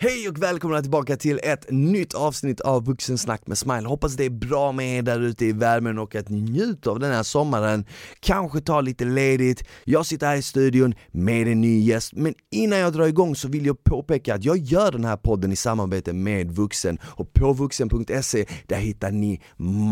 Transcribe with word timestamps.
Hej 0.00 0.28
och 0.28 0.42
välkomna 0.42 0.82
tillbaka 0.82 1.16
till 1.16 1.40
ett 1.42 1.66
nytt 1.70 2.14
avsnitt 2.14 2.60
av 2.60 2.84
Vuxensnack 2.84 3.46
med 3.46 3.58
Smile. 3.58 3.88
Hoppas 3.88 4.12
det 4.12 4.24
är 4.24 4.30
bra 4.30 4.72
med 4.72 4.98
er 4.98 5.02
där 5.02 5.20
ute 5.20 5.44
i 5.44 5.52
värmen 5.52 5.98
och 5.98 6.14
att 6.14 6.28
ni 6.28 6.40
njuter 6.40 6.90
av 6.90 6.98
den 6.98 7.12
här 7.12 7.22
sommaren. 7.22 7.84
Kanske 8.20 8.60
ta 8.60 8.80
lite 8.80 9.04
ledigt. 9.04 9.64
Jag 9.84 10.06
sitter 10.06 10.26
här 10.26 10.36
i 10.36 10.42
studion 10.42 10.94
med 11.10 11.48
en 11.48 11.60
ny 11.60 11.80
gäst, 11.80 12.12
men 12.12 12.34
innan 12.50 12.78
jag 12.78 12.92
drar 12.92 13.06
igång 13.06 13.36
så 13.36 13.48
vill 13.48 13.66
jag 13.66 13.84
påpeka 13.84 14.34
att 14.34 14.44
jag 14.44 14.58
gör 14.58 14.92
den 14.92 15.04
här 15.04 15.16
podden 15.16 15.52
i 15.52 15.56
samarbete 15.56 16.12
med 16.12 16.50
Vuxen 16.50 16.98
och 17.02 17.32
på 17.32 17.52
vuxen.se 17.52 18.46
där 18.66 18.76
hittar 18.76 19.10
ni 19.10 19.42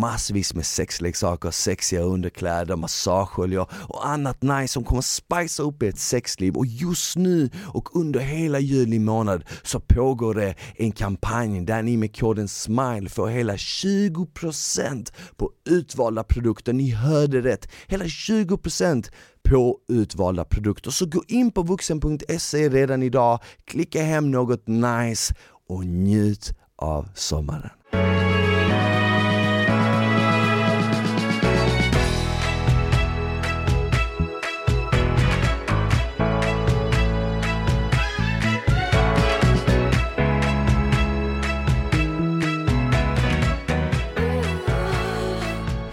massvis 0.00 0.54
med 0.54 0.66
sexleksaker, 0.66 1.50
sexiga 1.50 2.00
underkläder, 2.00 2.76
massageoljor 2.76 3.70
och 3.72 4.08
annat 4.08 4.42
nice 4.42 4.68
som 4.72 4.84
kommer 4.84 5.02
spicea 5.02 5.66
upp 5.66 5.82
ert 5.82 5.98
sexliv 5.98 6.56
och 6.56 6.66
just 6.66 7.16
nu 7.16 7.50
och 7.64 7.96
under 7.96 8.20
hela 8.20 8.58
juli 8.58 8.98
månad 8.98 9.44
så 9.62 9.80
pågår 9.96 10.34
det 10.34 10.54
en 10.76 10.92
kampanj 10.92 11.60
där 11.60 11.82
ni 11.82 11.96
med 11.96 12.16
koden 12.16 12.48
SMILE 12.48 13.08
får 13.08 13.28
hela 13.28 13.56
20% 13.56 15.12
på 15.36 15.50
utvalda 15.70 16.24
produkter. 16.24 16.72
Ni 16.72 16.90
hörde 16.90 17.40
rätt, 17.40 17.68
hela 17.86 18.04
20% 18.04 19.10
på 19.48 19.78
utvalda 19.88 20.44
produkter. 20.44 20.90
Så 20.90 21.06
gå 21.06 21.22
in 21.28 21.50
på 21.50 21.62
vuxen.se 21.62 22.68
redan 22.68 23.02
idag, 23.02 23.40
klicka 23.64 24.02
hem 24.02 24.30
något 24.30 24.66
nice 24.66 25.34
och 25.68 25.86
njut 25.86 26.52
av 26.76 27.08
sommaren. 27.14 27.70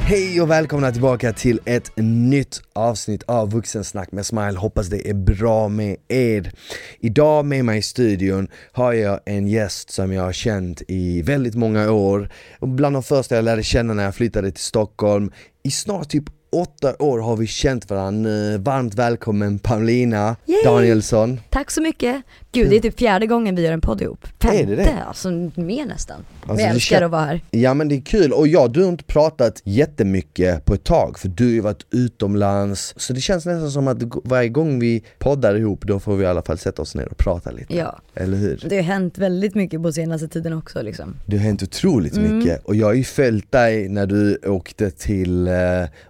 Hej 0.06 0.42
och 0.42 0.50
välkomna 0.50 0.92
tillbaka 0.92 1.34
till 1.34 1.60
ett 1.66 1.92
nytt 1.98 2.62
avsnitt 2.74 3.24
av 3.24 3.52
Vuxensnack 3.52 4.12
med 4.12 4.26
Smile. 4.26 4.58
Hoppas 4.60 4.88
det 4.88 5.10
är 5.10 5.14
bra 5.14 5.68
med 5.68 5.98
er. 6.08 6.52
Idag 7.00 7.46
med 7.46 7.66
mig 7.66 7.80
i 7.80 7.82
studion 7.82 8.48
har 8.72 8.94
jag 8.94 9.20
en 9.26 9.48
gäst 9.48 9.92
som 9.92 10.14
jag 10.14 10.24
har 10.24 10.34
känt 10.34 10.82
i 10.88 11.22
väldigt 11.22 11.56
många 11.56 11.92
år. 11.92 12.30
Bland 12.62 12.96
de 12.96 13.04
första 13.04 13.36
jag 13.36 13.46
lärde 13.46 13.64
känna 13.64 13.94
när 13.94 14.04
jag 14.04 14.16
flyttade 14.16 14.52
till 14.52 14.64
Stockholm. 14.64 15.32
I 15.64 15.72
snart 15.72 16.10
typ 16.10 16.26
åtta 16.54 16.96
år 17.00 17.20
har 17.20 17.38
vi 17.38 17.48
känt 17.48 17.90
varandra. 17.90 18.58
Varmt 18.58 18.96
välkommen 18.96 19.60
Paulina 19.60 20.36
Yay! 20.46 20.58
Danielsson. 20.66 21.40
Tack 21.50 21.72
så 21.72 21.82
mycket! 21.82 22.22
Gud 22.52 22.70
det 22.70 22.76
är 22.76 22.80
typ 22.80 23.00
fjärde 23.00 23.28
gången 23.28 23.56
vi 23.56 23.62
gör 23.62 23.72
en 23.74 23.82
podd 23.82 24.02
ihop. 24.02 24.28
Femte, 24.42 24.58
Är 24.58 24.66
det 24.66 24.76
det? 24.76 25.04
alltså 25.08 25.32
mer 25.56 25.86
nästan. 25.86 26.18
Alltså, 26.42 26.54
Men 26.56 26.60
jag 26.66 26.70
älskar 26.74 27.02
att 27.02 27.12
vara 27.12 27.22
här. 27.26 27.42
Ja 27.52 27.74
men 27.74 27.88
det 27.88 27.96
är 27.96 28.02
kul, 28.02 28.34
och 28.34 28.48
ja 28.48 28.68
du 28.68 28.82
har 28.84 28.90
inte 28.90 29.04
pratat 29.04 29.62
jättemycket 29.64 30.66
på 30.66 30.74
ett 30.74 30.84
tag 30.84 31.20
för 31.20 31.28
du 31.28 31.44
har 31.44 31.52
ju 31.52 31.60
varit 31.60 31.86
utomlands 31.92 32.94
Så 32.98 33.14
det 33.14 33.22
känns 33.22 33.46
nästan 33.46 33.72
som 33.72 33.88
att 33.88 33.98
varje 34.24 34.50
gång 34.50 34.80
vi 34.80 35.04
poddar 35.20 35.56
ihop 35.56 35.86
då 35.86 36.00
får 36.00 36.16
vi 36.16 36.24
i 36.24 36.28
alla 36.28 36.42
fall 36.42 36.58
sätta 36.58 36.82
oss 36.82 36.96
ner 36.96 37.08
och 37.12 37.18
prata 37.18 37.52
lite 37.52 37.76
Ja, 37.76 38.00
Eller 38.16 38.38
hur? 38.38 38.64
det 38.70 38.76
har 38.76 38.84
hänt 38.84 39.18
väldigt 39.18 39.56
mycket 39.56 39.84
på 39.84 39.92
senaste 39.92 40.28
tiden 40.28 40.54
också 40.54 40.82
liksom. 40.82 41.16
Det 41.26 41.38
har 41.38 41.44
hänt 41.44 41.64
otroligt 41.64 42.18
Mm. 42.18 42.38
mycket 42.38 42.66
och 42.66 42.76
jag 42.76 42.88
har 42.88 42.94
ju 42.94 43.04
följt 43.04 43.52
dig 43.52 43.90
när 43.90 44.06
du 44.08 44.38
åkte 44.46 44.92
till, 44.92 45.48
eh, 45.48 45.54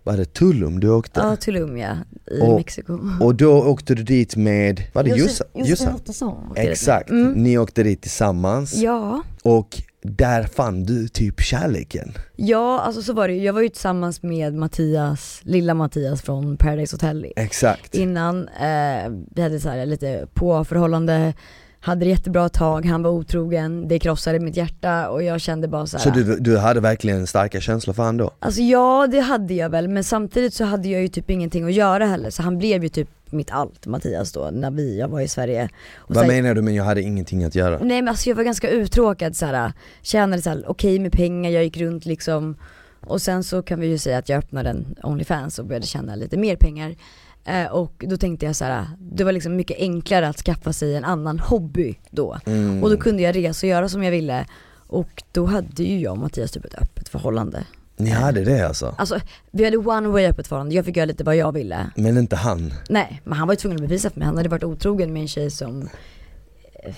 vad 0.03 0.15
är 0.15 0.17
det, 0.19 0.32
Tulum 0.33 0.79
du 0.79 0.89
åkte? 0.89 1.19
Ja, 1.19 1.35
Tulum 1.35 1.77
ja, 1.77 1.97
i 2.31 2.41
Och- 2.41 2.55
Mexiko. 2.55 2.99
Och 3.21 3.35
då 3.35 3.63
åkte 3.63 3.95
du 3.95 4.03
dit 4.03 4.35
med, 4.35 4.83
var 4.93 5.03
det 5.03 5.09
Jossa? 5.09 5.43
Jossa? 5.53 5.93
Ottosson. 5.95 6.53
Exakt, 6.55 7.09
Mm. 7.09 7.31
ni 7.31 7.57
åkte 7.57 7.83
dit 7.83 8.01
tillsammans 8.01 8.73
Ja, 8.75 9.21
och 9.43 9.81
där 10.01 10.43
fann 10.43 10.83
du 10.83 11.07
typ 11.07 11.41
kärleken 11.41 12.11
ja 12.35 12.79
alltså 12.81 13.01
så 13.01 13.13
var 13.13 13.27
det. 13.27 13.33
Jag 13.35 13.53
var 13.53 13.61
ju 13.61 13.69
tillsammans 13.69 14.23
med 14.23 14.53
Mattias, 14.53 15.41
lilla 15.43 15.73
Mattias 15.73 16.21
från 16.21 16.57
Paradise 16.57 16.93
Hotel 16.95 17.27
Exakt 17.35 17.95
innan. 17.95 18.47
Eh, 18.47 19.11
vi 19.35 19.41
hade 19.41 19.59
så 19.59 19.69
här 19.69 19.85
lite 19.85 20.27
påförhållande, 20.33 21.33
hade 21.83 22.05
det 22.05 22.09
jättebra 22.09 22.49
tag, 22.49 22.85
han 22.85 23.03
var 23.03 23.11
otrogen, 23.11 23.87
det 23.87 23.99
krossade 23.99 24.39
mitt 24.39 24.57
hjärta 24.57 25.09
och 25.09 25.23
jag 25.23 25.41
kände 25.41 25.67
bara 25.67 25.87
så 25.87 25.97
här. 25.97 26.03
Så 26.03 26.09
du, 26.09 26.39
du 26.39 26.57
hade 26.57 26.79
verkligen 26.79 27.27
starka 27.27 27.61
känslor 27.61 27.93
för 27.93 28.03
han 28.03 28.17
då? 28.17 28.31
Alltså 28.39 28.61
ja, 28.61 29.07
det 29.11 29.19
hade 29.19 29.53
jag 29.53 29.69
väl, 29.69 29.87
men 29.87 30.03
samtidigt 30.03 30.53
så 30.53 30.63
hade 30.63 30.87
jag 30.89 31.01
ju 31.01 31.07
typ 31.07 31.29
ingenting 31.29 31.65
att 31.65 31.73
göra 31.73 32.05
heller, 32.05 32.29
så 32.29 32.43
han 32.43 32.57
blev 32.57 32.83
ju 32.83 32.89
typ 32.89 33.09
mitt 33.31 33.51
allt, 33.51 33.85
Mattias 33.85 34.31
då, 34.31 34.49
när 34.53 34.71
vi, 34.71 34.99
jag 34.99 35.07
var 35.07 35.21
i 35.21 35.27
Sverige. 35.27 35.69
Och 35.95 36.15
Vad 36.15 36.25
så- 36.25 36.31
menar 36.31 36.53
du 36.55 36.61
men 36.61 36.75
jag 36.75 36.83
hade 36.83 37.01
ingenting 37.01 37.43
att 37.43 37.55
göra? 37.55 37.77
Nej 37.81 38.01
men 38.01 38.07
alltså 38.07 38.29
jag 38.29 38.35
var 38.35 38.43
ganska 38.43 38.69
uttråkad 38.69 39.35
såhär, 39.35 39.71
tjänade 40.01 40.41
såhär 40.41 40.63
okej 40.67 40.99
med 40.99 41.11
pengar, 41.11 41.51
jag 41.51 41.63
gick 41.63 41.77
runt 41.77 42.05
liksom 42.05 42.55
och 43.05 43.21
sen 43.21 43.43
så 43.43 43.61
kan 43.61 43.79
vi 43.79 43.87
ju 43.87 43.97
säga 43.97 44.17
att 44.17 44.29
jag 44.29 44.37
öppnade 44.37 44.69
en 44.69 44.95
Onlyfans 45.03 45.59
och 45.59 45.65
började 45.65 45.85
tjäna 45.85 46.15
lite 46.15 46.37
mer 46.37 46.55
pengar. 46.55 46.95
Eh, 47.45 47.65
och 47.65 48.03
då 48.07 48.17
tänkte 48.17 48.45
jag 48.45 48.55
så 48.55 48.65
här: 48.65 48.87
det 48.99 49.23
var 49.23 49.31
liksom 49.31 49.55
mycket 49.55 49.79
enklare 49.79 50.27
att 50.27 50.37
skaffa 50.37 50.73
sig 50.73 50.95
en 50.95 51.03
annan 51.03 51.39
hobby 51.39 51.95
då. 52.09 52.37
Mm. 52.45 52.83
Och 52.83 52.89
då 52.89 52.97
kunde 52.97 53.23
jag 53.23 53.35
resa 53.35 53.67
och 53.67 53.69
göra 53.69 53.89
som 53.89 54.03
jag 54.03 54.11
ville. 54.11 54.45
Och 54.87 55.23
då 55.31 55.45
hade 55.45 55.83
ju 55.83 55.99
jag 55.99 56.11
och 56.11 56.17
Mattias 56.17 56.51
typ 56.51 56.65
ett 56.65 56.81
öppet 56.81 57.09
förhållande. 57.09 57.63
Ni 57.97 58.09
hade 58.09 58.43
det 58.43 58.67
alltså? 58.67 58.95
Alltså 58.97 59.19
vi 59.51 59.65
hade 59.65 59.77
one 59.77 60.07
way 60.07 60.25
öppet 60.25 60.47
förhållande, 60.47 60.75
jag 60.75 60.85
fick 60.85 60.97
göra 60.97 61.05
lite 61.05 61.23
vad 61.23 61.35
jag 61.35 61.51
ville. 61.51 61.89
Men 61.95 62.17
inte 62.17 62.35
han? 62.35 62.73
Nej, 62.89 63.21
men 63.23 63.37
han 63.37 63.47
var 63.47 63.53
ju 63.53 63.57
tvungen 63.57 63.77
att 63.77 63.81
bevisa 63.81 64.09
för 64.09 64.19
mig. 64.19 64.25
Han 64.25 64.37
hade 64.37 64.49
varit 64.49 64.63
otrogen 64.63 65.13
med 65.13 65.21
en 65.21 65.27
tjej 65.27 65.51
som 65.51 65.89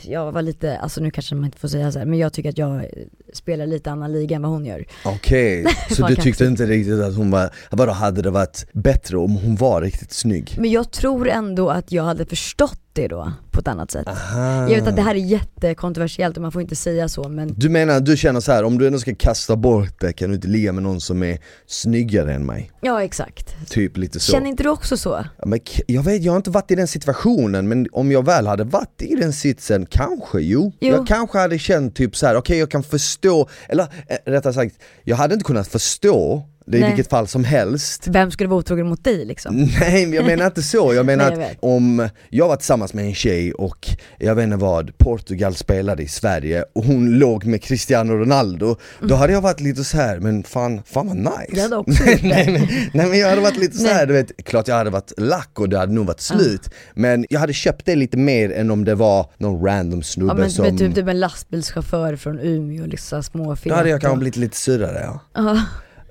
jag 0.02 0.32
var 0.32 0.42
lite, 0.42 0.78
alltså 0.78 1.02
nu 1.02 1.12
kanske 1.12 1.36
man 1.36 1.46
inte 1.46 1.58
får 1.58 1.68
säga 1.68 1.92
så 1.92 2.00
här, 2.00 2.06
men 2.06 2.20
jag 2.20 2.34
tycker 2.34 2.50
att 2.50 2.58
jag 2.58 2.86
spelar 3.34 3.68
lite 3.68 3.92
annan 3.92 4.12
liga 4.12 4.36
än 4.36 4.42
vad 4.42 4.52
hon 4.52 4.66
gör. 4.66 4.86
Okej, 5.06 5.66
så 5.90 5.96
Fan, 5.96 6.10
du 6.10 6.16
tyckte 6.16 6.46
inte 6.46 6.66
riktigt 6.66 7.00
att 7.00 7.16
hon 7.16 7.32
var, 7.32 7.50
vadå 7.72 7.92
hade 7.92 8.22
det 8.22 8.32
varit 8.32 8.66
bättre 8.74 9.18
om 9.18 9.36
hon 9.36 9.56
var 9.56 9.82
riktigt 9.82 10.12
snygg? 10.12 10.56
Men 10.58 10.72
jag 10.72 10.92
tror 10.92 11.30
ändå 11.30 11.70
att 11.70 11.92
jag 11.92 12.04
hade 12.04 12.26
förstått 12.26 12.85
det 12.96 13.08
då 13.08 13.32
på 13.52 13.60
ett 13.60 13.68
annat 13.68 13.92
sätt. 13.92 14.08
Aha. 14.08 14.62
Jag 14.70 14.76
vet 14.80 14.88
att 14.88 14.96
det 14.96 15.02
här 15.02 15.16
är 15.16 15.20
jättekontroversiellt 15.20 16.36
och 16.38 16.42
man 16.42 16.52
får 16.52 16.62
inte 16.62 16.76
säga 16.76 17.10
så 17.10 17.30
men 17.30 17.54
Du 17.58 17.70
menar, 17.70 18.00
du 18.00 18.18
känner 18.18 18.40
så 18.40 18.52
här, 18.52 18.64
om 18.64 18.78
du 18.78 18.88
ändå 18.88 19.00
ska 19.00 19.16
kasta 19.16 19.56
bort 19.56 20.00
det 20.00 20.14
kan 20.14 20.30
du 20.30 20.36
inte 20.36 20.48
ligga 20.48 20.72
med 20.74 20.84
någon 20.84 21.02
som 21.02 21.24
är 21.24 21.38
snyggare 21.68 22.34
än 22.34 22.46
mig? 22.46 22.72
ja 22.82 23.04
exakt. 23.04 23.56
Typ 23.70 23.98
lite 23.98 24.20
så 24.20 24.32
Känner 24.32 24.48
inte 24.50 24.64
du 24.64 24.70
också 24.70 24.98
så? 24.98 25.26
Ja, 25.40 25.46
men 25.46 25.60
k- 25.60 25.84
jag 25.88 26.04
vet, 26.04 26.24
jag 26.24 26.32
har 26.32 26.38
inte 26.38 26.50
varit 26.50 26.72
i 26.72 26.76
den 26.76 26.88
situationen 26.88 27.68
men 27.68 27.88
om 27.92 28.12
jag 28.12 28.26
väl 28.26 28.48
hade 28.48 28.64
varit 28.64 29.02
i 29.02 29.16
den 29.16 29.34
sitsen, 29.34 29.86
kanske 29.86 30.40
jo. 30.42 30.72
Jo. 30.80 30.96
Jag 30.96 31.08
kanske 31.08 31.38
hade 31.40 31.60
känt 31.60 31.96
typ 31.96 32.16
så 32.16 32.28
här: 32.28 32.36
okej 32.36 32.58
jag 32.60 32.72
kan 32.72 32.84
förstå, 32.84 33.50
eller 33.70 33.84
eh, 34.08 34.18
rättare 34.32 34.54
sagt, 34.54 34.76
jag 35.04 35.16
hade 35.16 35.34
inte 35.34 35.44
kunnat 35.46 35.68
förstå 35.68 36.44
det 36.68 36.78
i 36.78 36.82
Nej. 36.82 36.90
vilket 36.90 37.10
fall 37.10 37.28
som 37.28 37.44
helst. 37.44 38.08
Vem 38.08 38.32
skulle 38.32 38.50
vara 38.50 38.60
otrogen 38.60 38.88
mot 38.88 39.04
dig 39.04 39.26
liksom? 39.26 39.56
Nej 39.80 40.06
men 40.06 40.14
jag 40.14 40.26
menar 40.26 40.46
inte 40.46 40.62
så, 40.62 40.94
jag 40.94 41.06
menar 41.06 41.30
Nej, 41.30 41.40
jag 41.40 41.52
att 41.52 41.58
om 41.60 42.10
jag 42.30 42.48
var 42.48 42.56
tillsammans 42.56 42.94
med 42.94 43.06
en 43.06 43.14
tjej 43.14 43.54
och 43.54 43.88
jag 44.20 44.36
vet 44.36 44.44
inte 44.44 44.58
vad, 44.58 44.98
Portugal 44.98 45.56
spelade 45.56 46.04
i 46.04 46.08
Sverige 46.08 46.64
och 46.74 46.84
hon 46.84 47.20
låg 47.20 47.46
med 47.46 47.64
Cristiano 47.64 48.14
Ronaldo 48.14 48.76
Då 49.02 49.16
hade 49.16 49.34
jag 49.34 49.42
varit 49.42 49.60
lite 49.60 49.84
så 49.84 49.98
här, 49.98 50.20
men 50.20 50.44
fan, 50.44 50.82
fan 50.86 51.08
vad 51.08 51.18
nice. 51.18 51.46
Jag 51.50 51.64
hade 51.64 51.76
också 51.76 52.04
nej, 52.06 52.20
nej, 52.24 52.52
men, 52.52 52.68
nej 52.94 53.10
men 53.10 53.20
jag 53.20 53.30
hade 53.30 53.42
varit 53.42 53.58
lite 53.58 53.78
så 53.78 53.88
här, 53.88 54.06
du 54.06 54.14
vet, 54.14 54.46
klart 54.46 54.68
jag 54.68 54.76
hade 54.76 54.90
varit 54.90 55.12
lack 55.18 55.60
och 55.60 55.70
det 55.70 55.78
hade 55.78 55.94
nog 55.94 56.06
varit 56.06 56.22
slut 56.22 56.70
Men 56.94 57.26
jag 57.30 57.40
hade 57.40 57.54
köpt 57.54 57.86
det 57.86 57.96
lite 57.96 58.18
mer 58.18 58.52
än 58.52 58.72
om 58.72 58.86
det 58.86 58.96
var 58.96 59.30
någon 59.38 59.66
random 59.66 60.04
snubbe 60.04 60.32
Ja 60.32 60.38
men 60.38 60.52
som 60.52 60.66
som... 60.66 60.78
typ, 60.78 60.96
typ 60.96 61.08
en 61.08 61.20
lastbilschaufför 61.20 62.16
från 62.16 62.40
Umeå, 62.40 62.86
liksom 62.86 63.24
små 63.24 63.56
Då 63.64 63.74
hade 63.74 63.90
jag 63.90 64.02
kanske 64.02 64.18
blivit 64.18 64.36
lite 64.36 64.58
surare 64.58 65.20
Ja. 65.34 65.60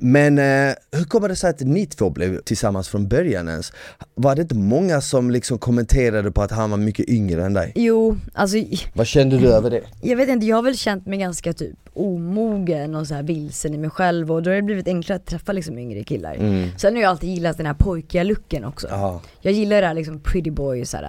Men 0.06 0.38
eh, 0.38 0.74
hur 0.92 1.04
kommer 1.04 1.28
det 1.28 1.36
sig 1.36 1.50
att 1.50 1.60
ni 1.60 1.86
två 1.86 2.10
blev 2.10 2.40
tillsammans 2.40 2.88
från 2.88 3.08
början 3.08 3.48
ens? 3.48 3.72
Var 4.14 4.34
det 4.36 4.42
inte 4.42 4.54
många 4.54 5.00
som 5.00 5.30
liksom 5.30 5.58
kommenterade 5.58 6.30
på 6.32 6.42
att 6.42 6.50
han 6.50 6.70
var 6.70 6.78
mycket 6.78 7.08
yngre 7.08 7.44
än 7.44 7.54
dig? 7.54 7.72
Jo, 7.74 8.16
alltså 8.32 8.56
Vad 8.92 9.06
kände 9.06 9.38
du 9.38 9.48
över 9.48 9.70
det? 9.70 9.82
jag 10.02 10.16
vet 10.16 10.28
inte, 10.28 10.46
jag 10.46 10.56
har 10.56 10.62
väl 10.62 10.76
känt 10.76 11.06
mig 11.06 11.18
ganska 11.18 11.52
typ 11.52 11.76
omogen 11.92 12.94
och 12.94 13.06
så 13.06 13.14
här 13.14 13.22
vilsen 13.22 13.74
i 13.74 13.78
mig 13.78 13.90
själv 13.90 14.32
och 14.32 14.42
då 14.42 14.50
har 14.50 14.56
det 14.56 14.62
blivit 14.62 14.88
enklare 14.88 15.16
att 15.16 15.26
träffa 15.26 15.52
liksom 15.52 15.78
yngre 15.78 16.04
killar. 16.04 16.34
Mm. 16.34 16.68
Sen 16.78 16.94
har 16.94 17.02
jag 17.02 17.10
alltid 17.10 17.30
gillat 17.30 17.56
den 17.56 17.66
här 17.66 17.74
pojkiga 17.74 18.22
looken 18.22 18.64
också. 18.64 18.86
Ja. 18.90 19.20
Jag 19.40 19.52
gillar 19.52 19.80
det 19.80 19.86
här 19.86 19.94
liksom 19.94 20.20
pretty 20.20 20.50
boy 20.50 20.84
så 20.84 20.96
här, 20.96 21.04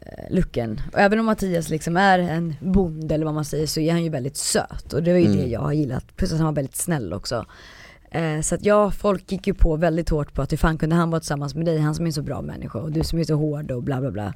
eh, 0.00 0.34
looken. 0.34 0.80
Och 0.92 0.98
även 1.00 1.18
om 1.18 1.26
Mattias 1.26 1.68
liksom 1.68 1.96
är 1.96 2.18
en 2.18 2.54
bonde 2.60 3.14
eller 3.14 3.24
vad 3.24 3.34
man 3.34 3.44
säger 3.44 3.66
så 3.66 3.80
är 3.80 3.92
han 3.92 4.04
ju 4.04 4.10
väldigt 4.10 4.36
söt 4.36 4.92
och 4.92 5.02
det 5.02 5.12
var 5.12 5.18
ju 5.18 5.26
Mm. 5.26 5.36
det 5.38 5.46
jag 5.46 5.60
har 5.60 5.72
gillat. 5.72 6.16
Plus 6.16 6.32
att 6.32 6.38
han 6.38 6.46
var 6.46 6.52
väldigt 6.54 6.76
snäll 6.76 7.12
också. 7.12 7.46
Eh, 8.14 8.40
så 8.40 8.54
att 8.54 8.64
ja, 8.64 8.90
folk 8.90 9.32
gick 9.32 9.46
ju 9.46 9.54
på 9.54 9.76
väldigt 9.76 10.08
hårt 10.08 10.34
på 10.34 10.42
att 10.42 10.52
hur 10.52 10.56
fan 10.56 10.78
kunde 10.78 10.96
han 10.96 11.10
vara 11.10 11.20
tillsammans 11.20 11.54
med 11.54 11.66
dig, 11.66 11.78
han 11.78 11.94
som 11.94 12.04
är 12.04 12.08
en 12.08 12.12
så 12.12 12.22
bra 12.22 12.42
människa 12.42 12.78
och 12.78 12.92
du 12.92 13.02
som 13.04 13.18
är 13.18 13.24
så 13.24 13.34
hård 13.34 13.70
och 13.70 13.82
bla 13.82 14.00
bla 14.00 14.10
bla. 14.10 14.34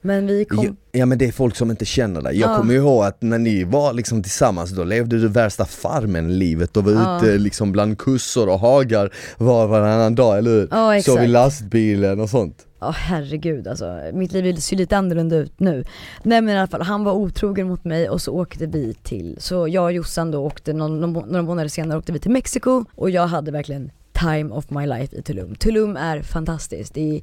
Men 0.00 0.26
vi 0.26 0.44
kom, 0.44 0.64
Ja, 0.64 0.70
ja 0.92 1.06
men 1.06 1.18
det 1.18 1.24
är 1.26 1.32
folk 1.32 1.56
som 1.56 1.70
inte 1.70 1.84
känner 1.84 2.22
dig. 2.22 2.38
Jag 2.40 2.50
Ja. 2.50 2.56
kommer 2.58 2.74
ihåg 2.74 3.04
att 3.04 3.22
när 3.22 3.38
ni 3.38 3.64
var 3.64 3.92
liksom 3.92 4.22
tillsammans, 4.22 4.70
då 4.70 4.84
levde 4.84 5.18
du 5.20 5.28
värsta 5.28 5.64
farmen-livet 5.64 6.76
och 6.76 6.84
var 6.84 6.92
Ja. 6.92 7.16
ute 7.18 7.38
liksom 7.38 7.72
bland 7.72 7.98
kussor 7.98 8.48
och 8.48 8.60
hagar 8.60 9.10
var 9.38 9.64
och 9.64 9.70
varannan 9.70 10.14
dag, 10.14 10.38
eller 10.38 10.50
hur? 10.50 10.68
Ja, 10.70 10.76
Sov 10.76 10.94
i 10.94 10.98
exakt. 10.98 11.28
lastbilen 11.30 12.20
och 12.20 12.30
sånt. 12.30 12.62
Ja 12.86 12.90
herregud 12.90 13.68
alltså, 13.68 14.00
mitt 14.12 14.32
liv 14.32 14.56
ser 14.56 14.76
lite 14.76 14.96
annorlunda 14.96 15.36
ut 15.36 15.60
nu. 15.60 15.84
Nej 16.22 16.40
men 16.40 16.54
i 16.54 16.58
alla 16.58 16.66
fall, 16.66 16.82
han 16.82 17.04
var 17.04 17.12
otrogen 17.12 17.68
mot 17.68 17.84
mig 17.84 18.10
och 18.10 18.22
så 18.22 18.32
åkte 18.32 18.66
vi 18.66 18.94
till, 18.94 19.36
så 19.38 19.68
jag 19.68 19.84
och 19.84 19.92
Jossan 19.92 20.30
då 20.30 20.38
åkte, 20.38 20.72
någon, 20.72 21.12
några 21.12 21.42
månader 21.42 21.68
senare 21.68 21.98
åkte 21.98 22.12
vi 22.12 22.18
till 22.18 22.30
Mexiko 22.30 22.84
och 22.94 23.10
jag 23.10 23.26
hade 23.26 23.50
verkligen 23.50 23.90
time 24.12 24.54
of 24.54 24.70
my 24.70 24.86
life 24.86 25.16
i 25.16 25.22
Tulum. 25.22 25.54
Tulum 25.54 25.96
är 25.96 26.22
fantastiskt, 26.22 26.94
det 26.94 27.16
är 27.16 27.22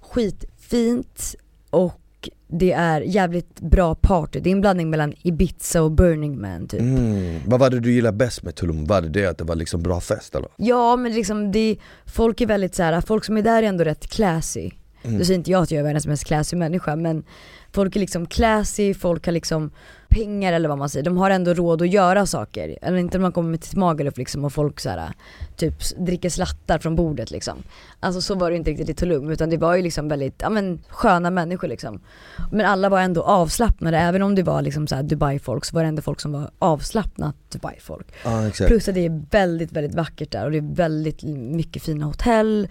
skitfint 0.00 1.34
och 1.70 2.00
det 2.48 2.72
är 2.72 3.00
jävligt 3.00 3.60
bra 3.60 3.94
party, 3.94 4.40
det 4.40 4.50
är 4.50 4.52
en 4.52 4.60
blandning 4.60 4.90
mellan 4.90 5.14
Ibiza 5.22 5.82
och 5.82 5.90
Burning 5.90 6.40
Man 6.40 6.68
typ. 6.68 6.80
Mm. 6.80 7.40
Vad 7.46 7.60
var 7.60 7.70
det 7.70 7.80
du 7.80 7.92
gillade 7.92 8.16
bäst 8.16 8.42
med 8.42 8.54
Tulum? 8.54 8.84
Var 8.84 9.02
det 9.02 9.08
det 9.08 9.26
att 9.26 9.38
det 9.38 9.44
var 9.44 9.54
liksom 9.54 9.82
bra 9.82 10.00
fest 10.00 10.34
eller? 10.34 10.48
Ja 10.56 10.96
men 10.96 11.12
liksom 11.12 11.52
det, 11.52 11.76
folk 12.06 12.40
är 12.40 12.46
väldigt 12.46 12.74
så 12.74 12.82
här, 12.82 13.00
folk 13.00 13.24
som 13.24 13.36
är 13.36 13.42
där 13.42 13.62
är 13.62 13.66
ändå 13.66 13.84
rätt 13.84 14.06
classy. 14.08 14.70
Mm. 15.06 15.18
Nu 15.18 15.24
säger 15.24 15.38
inte 15.38 15.50
jag 15.50 15.62
att 15.62 15.70
jag 15.70 15.78
är 15.78 15.84
världens 15.84 16.06
mest 16.06 16.24
classy 16.24 16.56
människa 16.56 16.96
men 16.96 17.24
folk 17.72 17.96
är 17.96 18.00
liksom 18.00 18.26
classy, 18.26 18.94
folk 18.94 19.26
har 19.26 19.32
liksom 19.32 19.70
pengar 20.08 20.52
eller 20.52 20.68
vad 20.68 20.78
man 20.78 20.88
säger, 20.88 21.04
de 21.04 21.16
har 21.16 21.30
ändå 21.30 21.54
råd 21.54 21.82
att 21.82 21.88
göra 21.92 22.26
saker. 22.26 22.78
Eller 22.82 22.98
inte 22.98 23.18
när 23.18 23.22
man 23.22 23.32
kommer 23.32 23.58
till 23.58 23.78
Magaluf 23.78 24.16
liksom 24.16 24.44
och 24.44 24.52
folk 24.52 24.80
så 24.80 24.90
här, 24.90 25.12
typ 25.56 25.74
dricker 25.98 26.30
slattar 26.30 26.78
från 26.78 26.96
bordet 26.96 27.30
liksom. 27.30 27.58
Alltså 28.00 28.20
så 28.20 28.34
var 28.34 28.50
det 28.50 28.56
inte 28.56 28.70
riktigt 28.70 28.88
i 28.88 28.94
Tulum 28.94 29.30
utan 29.30 29.50
det 29.50 29.56
var 29.56 29.74
ju 29.74 29.82
liksom 29.82 30.08
väldigt, 30.08 30.34
ja 30.38 30.50
men 30.50 30.82
sköna 30.88 31.30
människor 31.30 31.68
liksom. 31.68 32.00
Men 32.52 32.66
alla 32.66 32.88
var 32.88 33.00
ändå 33.00 33.22
avslappnade, 33.22 33.98
även 33.98 34.22
om 34.22 34.34
det 34.34 34.42
var 34.42 34.62
liksom 34.62 34.86
så 34.86 35.02
Dubai-folk 35.02 35.64
så 35.64 35.74
var 35.74 35.82
det 35.82 35.88
ändå 35.88 36.02
folk 36.02 36.20
som 36.20 36.32
var 36.32 36.50
avslappnat 36.58 37.36
Dubai-folk. 37.52 38.06
Ah, 38.24 38.50
Plus 38.66 38.88
att 38.88 38.94
det 38.94 39.06
är 39.06 39.22
väldigt, 39.30 39.72
väldigt 39.72 39.94
vackert 39.94 40.30
där 40.30 40.44
och 40.44 40.50
det 40.50 40.58
är 40.58 40.74
väldigt 40.74 41.22
mycket 41.22 41.82
fina 41.82 42.06
hotell, 42.06 42.68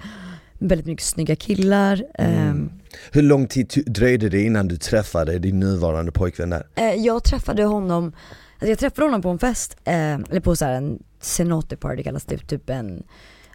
väldigt 0.68 0.88
mycket 0.88 1.06
snygga 1.06 1.36
killar. 1.36 2.04
Mm. 2.14 2.50
Um, 2.50 2.72
hur 3.12 3.22
lång 3.22 3.48
tid 3.48 3.84
dröjde 3.86 4.30
det 4.30 4.42
innan 4.42 4.68
du 4.68 4.78
träffade 4.78 5.40
din 5.40 5.60
nuvarande 5.60 6.12
pojkvän 6.12 6.50
där? 6.50 6.68
Eh, 6.76 6.94
jag 6.94 7.24
träffade 7.24 7.64
honom, 7.64 8.06
alltså 8.54 8.68
jag 8.68 8.80
träffade 8.80 9.08
honom 9.08 9.22
på 9.22 9.30
en 9.30 9.40
fest, 9.40 9.78
eh, 9.84 10.14
eller 10.14 10.40
på 10.40 10.56
så 10.56 10.66
en 10.66 11.04
cenote 11.22 11.76
party 11.76 12.04
kallas 12.04 12.26
det, 12.26 12.38
typ 12.38 12.70
en 12.70 13.04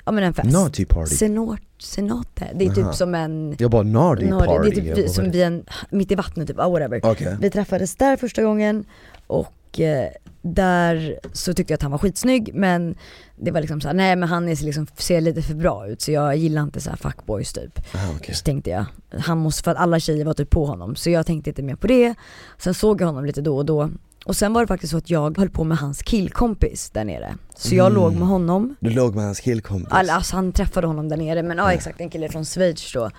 Ja 0.04 0.12
men 0.12 0.24
en 0.24 0.34
fest. 0.34 0.52
Naughty 0.52 0.84
party? 0.84 1.14
Cenot, 1.14 1.60
cenote, 1.78 2.50
det 2.54 2.64
är 2.64 2.68
Aha. 2.68 2.90
typ 2.90 2.94
som 2.94 3.14
en 3.14 3.56
Jag 3.58 3.70
bara 3.70 3.82
naughty 3.82 4.28
party? 4.28 4.70
Det 4.70 4.90
är 4.90 4.94
typ 4.94 5.10
som 5.10 5.30
vid 5.30 5.42
en, 5.42 5.64
mitt 5.90 6.12
i 6.12 6.14
vattnet 6.14 6.48
typ, 6.48 6.58
oh, 6.58 6.70
whatever. 6.70 7.06
Okay. 7.06 7.36
Vi 7.40 7.50
träffades 7.50 7.96
där 7.96 8.16
första 8.16 8.42
gången 8.42 8.84
och 9.26 9.80
eh, 9.80 10.08
där 10.42 11.18
så 11.32 11.54
tyckte 11.54 11.72
jag 11.72 11.76
att 11.76 11.82
han 11.82 11.90
var 11.90 11.98
skitsnygg 11.98 12.50
men 12.54 12.96
det 13.36 13.50
var 13.50 13.60
liksom 13.60 13.80
såhär, 13.80 13.94
nej 13.94 14.16
men 14.16 14.28
han 14.28 14.48
är 14.48 14.64
liksom, 14.64 14.86
ser 14.96 15.20
lite 15.20 15.42
för 15.42 15.54
bra 15.54 15.86
ut 15.88 16.00
så 16.00 16.12
jag 16.12 16.36
gillar 16.36 16.62
inte 16.62 16.80
såhär 16.80 16.96
fuckboys 16.96 17.52
typ. 17.52 17.80
Ah, 17.94 18.16
okay. 18.16 18.34
Så 18.34 18.44
tänkte 18.44 18.70
jag, 18.70 18.84
han 19.20 19.38
måste, 19.38 19.62
för 19.62 19.70
att 19.70 19.76
alla 19.76 20.00
tjejer 20.00 20.24
var 20.24 20.34
typ 20.34 20.50
på 20.50 20.66
honom 20.66 20.96
så 20.96 21.10
jag 21.10 21.26
tänkte 21.26 21.50
inte 21.50 21.62
mer 21.62 21.76
på 21.76 21.86
det. 21.86 22.14
Sen 22.58 22.74
såg 22.74 23.00
jag 23.00 23.06
honom 23.06 23.24
lite 23.24 23.40
då 23.40 23.56
och 23.56 23.66
då 23.66 23.90
och 24.24 24.36
sen 24.36 24.52
var 24.52 24.60
det 24.60 24.66
faktiskt 24.66 24.90
så 24.90 24.96
att 24.96 25.10
jag 25.10 25.38
höll 25.38 25.50
på 25.50 25.64
med 25.64 25.78
hans 25.78 26.02
killkompis 26.02 26.90
där 26.90 27.04
nere. 27.04 27.34
Så 27.56 27.74
jag 27.74 27.86
mm. 27.86 28.02
låg 28.02 28.12
med 28.14 28.28
honom. 28.28 28.76
Du 28.80 28.90
låg 28.90 29.14
med 29.14 29.24
hans 29.24 29.40
killkompis? 29.40 29.88
Alltså 29.90 30.36
han 30.36 30.52
träffade 30.52 30.86
honom 30.86 31.08
där 31.08 31.16
nere 31.16 31.42
men 31.42 31.58
ja 31.58 31.72
exakt, 31.72 32.00
en 32.00 32.10
kille 32.10 32.28
från 32.28 32.44
Schweiz 32.44 32.92
då. 32.92 33.10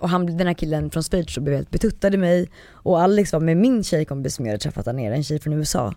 Och 0.00 0.08
han, 0.08 0.36
den 0.36 0.46
här 0.46 0.54
killen 0.54 0.90
från 0.90 1.02
Schweiz 1.02 1.38
blev 1.38 1.56
helt 1.56 1.70
betuttad 1.70 2.14
i 2.14 2.16
mig 2.16 2.50
och 2.72 3.00
Alex 3.00 3.32
var 3.32 3.40
med 3.40 3.56
min 3.56 3.84
tjejkompis 3.84 4.34
som 4.34 4.46
jag 4.46 4.52
hade 4.52 4.62
träffat 4.62 4.84
där 4.84 4.92
nere, 4.92 5.14
en 5.14 5.24
tjej 5.24 5.40
från 5.40 5.52
USA. 5.52 5.94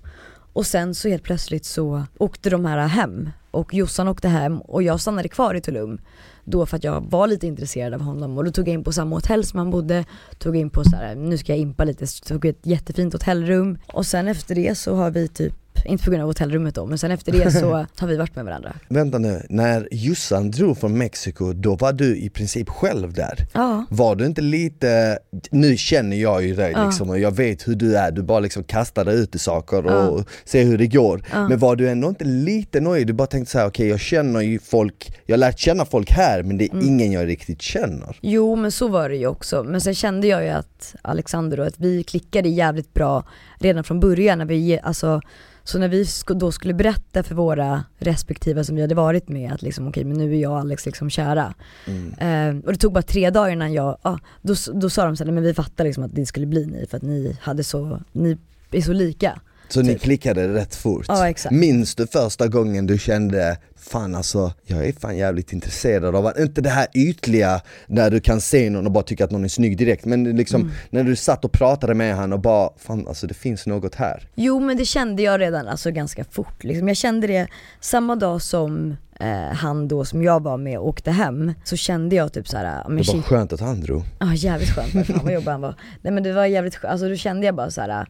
Och 0.53 0.65
sen 0.65 0.95
så 0.95 1.09
helt 1.09 1.23
plötsligt 1.23 1.65
så 1.65 2.03
åkte 2.17 2.49
de 2.49 2.65
här 2.65 2.87
hem. 2.87 3.29
Och 3.51 3.73
Jossan 3.73 4.07
åkte 4.07 4.27
hem 4.27 4.61
och 4.61 4.83
jag 4.83 4.99
stannade 4.99 5.27
kvar 5.27 5.55
i 5.55 5.61
Tulum. 5.61 6.01
Då 6.43 6.65
för 6.65 6.77
att 6.77 6.83
jag 6.83 7.11
var 7.11 7.27
lite 7.27 7.47
intresserad 7.47 7.93
av 7.93 8.01
honom. 8.01 8.37
Och 8.37 8.45
då 8.45 8.51
tog 8.51 8.67
jag 8.67 8.73
in 8.73 8.83
på 8.83 8.91
samma 8.91 9.15
hotell 9.15 9.45
som 9.45 9.59
han 9.59 9.71
bodde, 9.71 10.05
tog 10.39 10.55
in 10.55 10.69
på 10.69 10.83
så 10.83 10.95
här, 10.95 11.15
nu 11.15 11.37
ska 11.37 11.51
jag 11.51 11.59
impa 11.59 11.83
lite, 11.83 12.07
så 12.07 12.23
tog 12.23 12.45
ett 12.45 12.65
jättefint 12.65 13.13
hotellrum. 13.13 13.77
Och 13.93 14.05
sen 14.05 14.27
efter 14.27 14.55
det 14.55 14.77
så 14.77 14.95
har 14.95 15.11
vi 15.11 15.27
typ 15.27 15.53
inte 15.85 16.03
på 16.03 16.11
grund 16.11 16.23
av 16.23 16.29
hotellrummet 16.29 16.75
då, 16.75 16.85
men 16.85 16.97
sen 16.97 17.11
efter 17.11 17.31
det 17.31 17.51
så 17.51 17.71
har 17.97 18.07
vi 18.07 18.17
varit 18.17 18.35
med 18.35 18.45
varandra. 18.45 18.73
Vänta 18.87 19.17
nu, 19.17 19.41
när 19.49 19.87
Jossan 19.91 20.51
drog 20.51 20.77
från 20.77 20.97
Mexiko, 20.97 21.53
då 21.53 21.75
var 21.75 21.93
du 21.93 22.17
i 22.17 22.29
princip 22.29 22.69
själv 22.69 23.13
där? 23.13 23.47
Ja. 23.53 23.85
Var 23.89 24.15
du 24.15 24.25
inte 24.25 24.41
lite, 24.41 25.19
nu 25.51 25.77
känner 25.77 26.17
jag 26.17 26.43
ju 26.43 26.55
dig 26.55 26.71
ja. 26.75 26.85
liksom 26.85 27.09
och 27.09 27.19
jag 27.19 27.35
vet 27.35 27.67
hur 27.67 27.75
du 27.75 27.97
är, 27.97 28.11
du 28.11 28.21
bara 28.21 28.39
liksom 28.39 28.63
kastar 28.63 29.05
dig 29.05 29.19
ut 29.19 29.35
i 29.35 29.39
saker 29.39 29.85
och 29.85 30.19
ja. 30.19 30.23
ser 30.45 30.63
hur 30.63 30.77
det 30.77 30.87
går. 30.87 31.23
Men 31.49 31.59
var 31.59 31.75
du 31.75 31.89
ändå 31.89 32.09
inte 32.09 32.25
lite 32.25 32.79
nöjd? 32.79 33.07
Du 33.07 33.13
bara 33.13 33.27
tänkte 33.27 33.51
såhär, 33.51 33.67
okej 33.67 33.83
okay, 33.83 33.89
jag 33.89 33.99
känner 33.99 34.41
ju 34.41 34.59
folk, 34.59 35.19
jag 35.25 35.33
har 35.33 35.39
lärt 35.39 35.59
känna 35.59 35.85
folk 35.85 36.11
här 36.11 36.43
men 36.43 36.57
det 36.57 36.65
är 36.65 36.73
mm. 36.73 36.87
ingen 36.87 37.11
jag 37.11 37.27
riktigt 37.27 37.61
känner. 37.61 38.17
Jo 38.21 38.55
men 38.55 38.71
så 38.71 38.87
var 38.87 39.09
det 39.09 39.15
ju 39.15 39.27
också, 39.27 39.63
men 39.63 39.81
sen 39.81 39.95
kände 39.95 40.27
jag 40.27 40.43
ju 40.43 40.49
att 40.49 40.95
Alexander 41.01 41.59
och 41.59 41.67
att 41.67 41.79
vi 41.79 42.03
klickade 42.03 42.49
jävligt 42.49 42.93
bra 42.93 43.23
redan 43.59 43.83
från 43.83 43.99
början 43.99 44.37
när 44.37 44.45
vi, 44.45 44.79
alltså 44.83 45.21
så 45.63 45.79
när 45.79 45.87
vi 45.87 46.05
då 46.27 46.51
skulle 46.51 46.73
berätta 46.73 47.23
för 47.23 47.35
våra 47.35 47.83
respektive 47.97 48.63
som 48.63 48.75
vi 48.75 48.81
hade 48.81 48.95
varit 48.95 49.29
med 49.29 49.53
att 49.53 49.61
liksom 49.61 49.87
okej 49.87 50.01
okay, 50.01 50.13
men 50.13 50.17
nu 50.17 50.35
är 50.35 50.41
jag 50.41 50.51
och 50.51 50.59
Alex 50.59 50.85
liksom 50.85 51.09
kära. 51.09 51.53
Mm. 51.87 52.57
Eh, 52.57 52.65
och 52.65 52.71
det 52.71 52.77
tog 52.77 52.93
bara 52.93 53.01
tre 53.01 53.29
dagar 53.29 53.51
innan 53.51 53.73
jag, 53.73 53.97
ah, 54.01 54.17
då, 54.41 54.55
då 54.73 54.89
sa 54.89 55.05
de 55.05 55.17
såhär, 55.17 55.31
men 55.31 55.43
vi 55.43 55.53
fattar 55.53 55.83
liksom 55.83 56.03
att 56.03 56.15
det 56.15 56.25
skulle 56.25 56.45
bli 56.45 56.65
ni 56.65 56.85
för 56.85 56.97
att 56.97 57.03
ni 57.03 57.37
hade 57.41 57.63
så, 57.63 58.01
ni 58.11 58.37
är 58.71 58.81
så 58.81 58.93
lika. 58.93 59.41
Så 59.73 59.79
typ. 59.79 59.87
ni 59.87 59.99
klickade 59.99 60.53
rätt 60.53 60.75
fort? 60.75 61.05
Ja 61.07 61.29
exakt. 61.29 61.55
Minns 61.55 61.95
du 61.95 62.07
första 62.07 62.47
gången 62.47 62.87
du 62.87 62.97
kände, 62.97 63.57
fan 63.75 64.15
alltså, 64.15 64.53
jag 64.63 64.87
är 64.87 64.93
fan 64.93 65.17
jävligt 65.17 65.53
intresserad 65.53 66.15
av, 66.15 66.33
inte 66.39 66.61
det 66.61 66.69
här 66.69 66.87
ytliga 66.93 67.61
när 67.87 68.09
du 68.09 68.19
kan 68.19 68.41
se 68.41 68.69
någon 68.69 68.85
och 68.85 68.91
bara 68.91 69.03
tycka 69.03 69.25
att 69.25 69.31
någon 69.31 69.43
är 69.43 69.47
snygg 69.47 69.77
direkt, 69.77 70.05
men 70.05 70.23
liksom 70.23 70.61
mm. 70.61 70.73
när 70.89 71.03
du 71.03 71.15
satt 71.15 71.45
och 71.45 71.51
pratade 71.51 71.93
med 71.93 72.15
honom 72.15 72.33
och 72.33 72.39
bara, 72.39 72.69
fan 72.77 73.07
alltså 73.07 73.27
det 73.27 73.33
finns 73.33 73.67
något 73.67 73.95
här. 73.95 74.27
Jo 74.35 74.59
men 74.59 74.77
det 74.77 74.85
kände 74.85 75.23
jag 75.23 75.41
redan 75.41 75.67
alltså 75.67 75.91
ganska 75.91 76.23
fort 76.23 76.63
liksom. 76.63 76.87
Jag 76.87 76.97
kände 76.97 77.27
det 77.27 77.47
samma 77.79 78.15
dag 78.15 78.41
som 78.41 78.95
eh, 79.19 79.55
han 79.55 79.87
då 79.87 80.05
som 80.05 80.23
jag 80.23 80.43
var 80.43 80.57
med 80.57 80.79
åkte 80.79 81.11
hem, 81.11 81.53
så 81.63 81.75
kände 81.75 82.15
jag 82.15 82.33
typ 82.33 82.47
såhär 82.47 82.83
men 82.87 82.97
Det 82.97 83.13
var 83.13 83.21
skönt 83.21 83.53
att 83.53 83.59
han 83.59 83.81
drog. 83.81 84.03
Ja 84.19 84.33
jävligt 84.33 84.69
skönt, 84.69 85.07
fan 85.07 85.19
vad 85.23 85.33
jobbig 85.33 85.51
han 85.51 85.61
var. 85.61 85.75
Nej 86.01 86.13
men 86.13 86.23
det 86.23 86.33
var 86.33 86.45
jävligt 86.45 86.75
skönt, 86.75 86.91
alltså 86.91 87.09
då 87.09 87.15
kände 87.15 87.45
jag 87.45 87.55
bara 87.55 87.71
såhär 87.71 88.07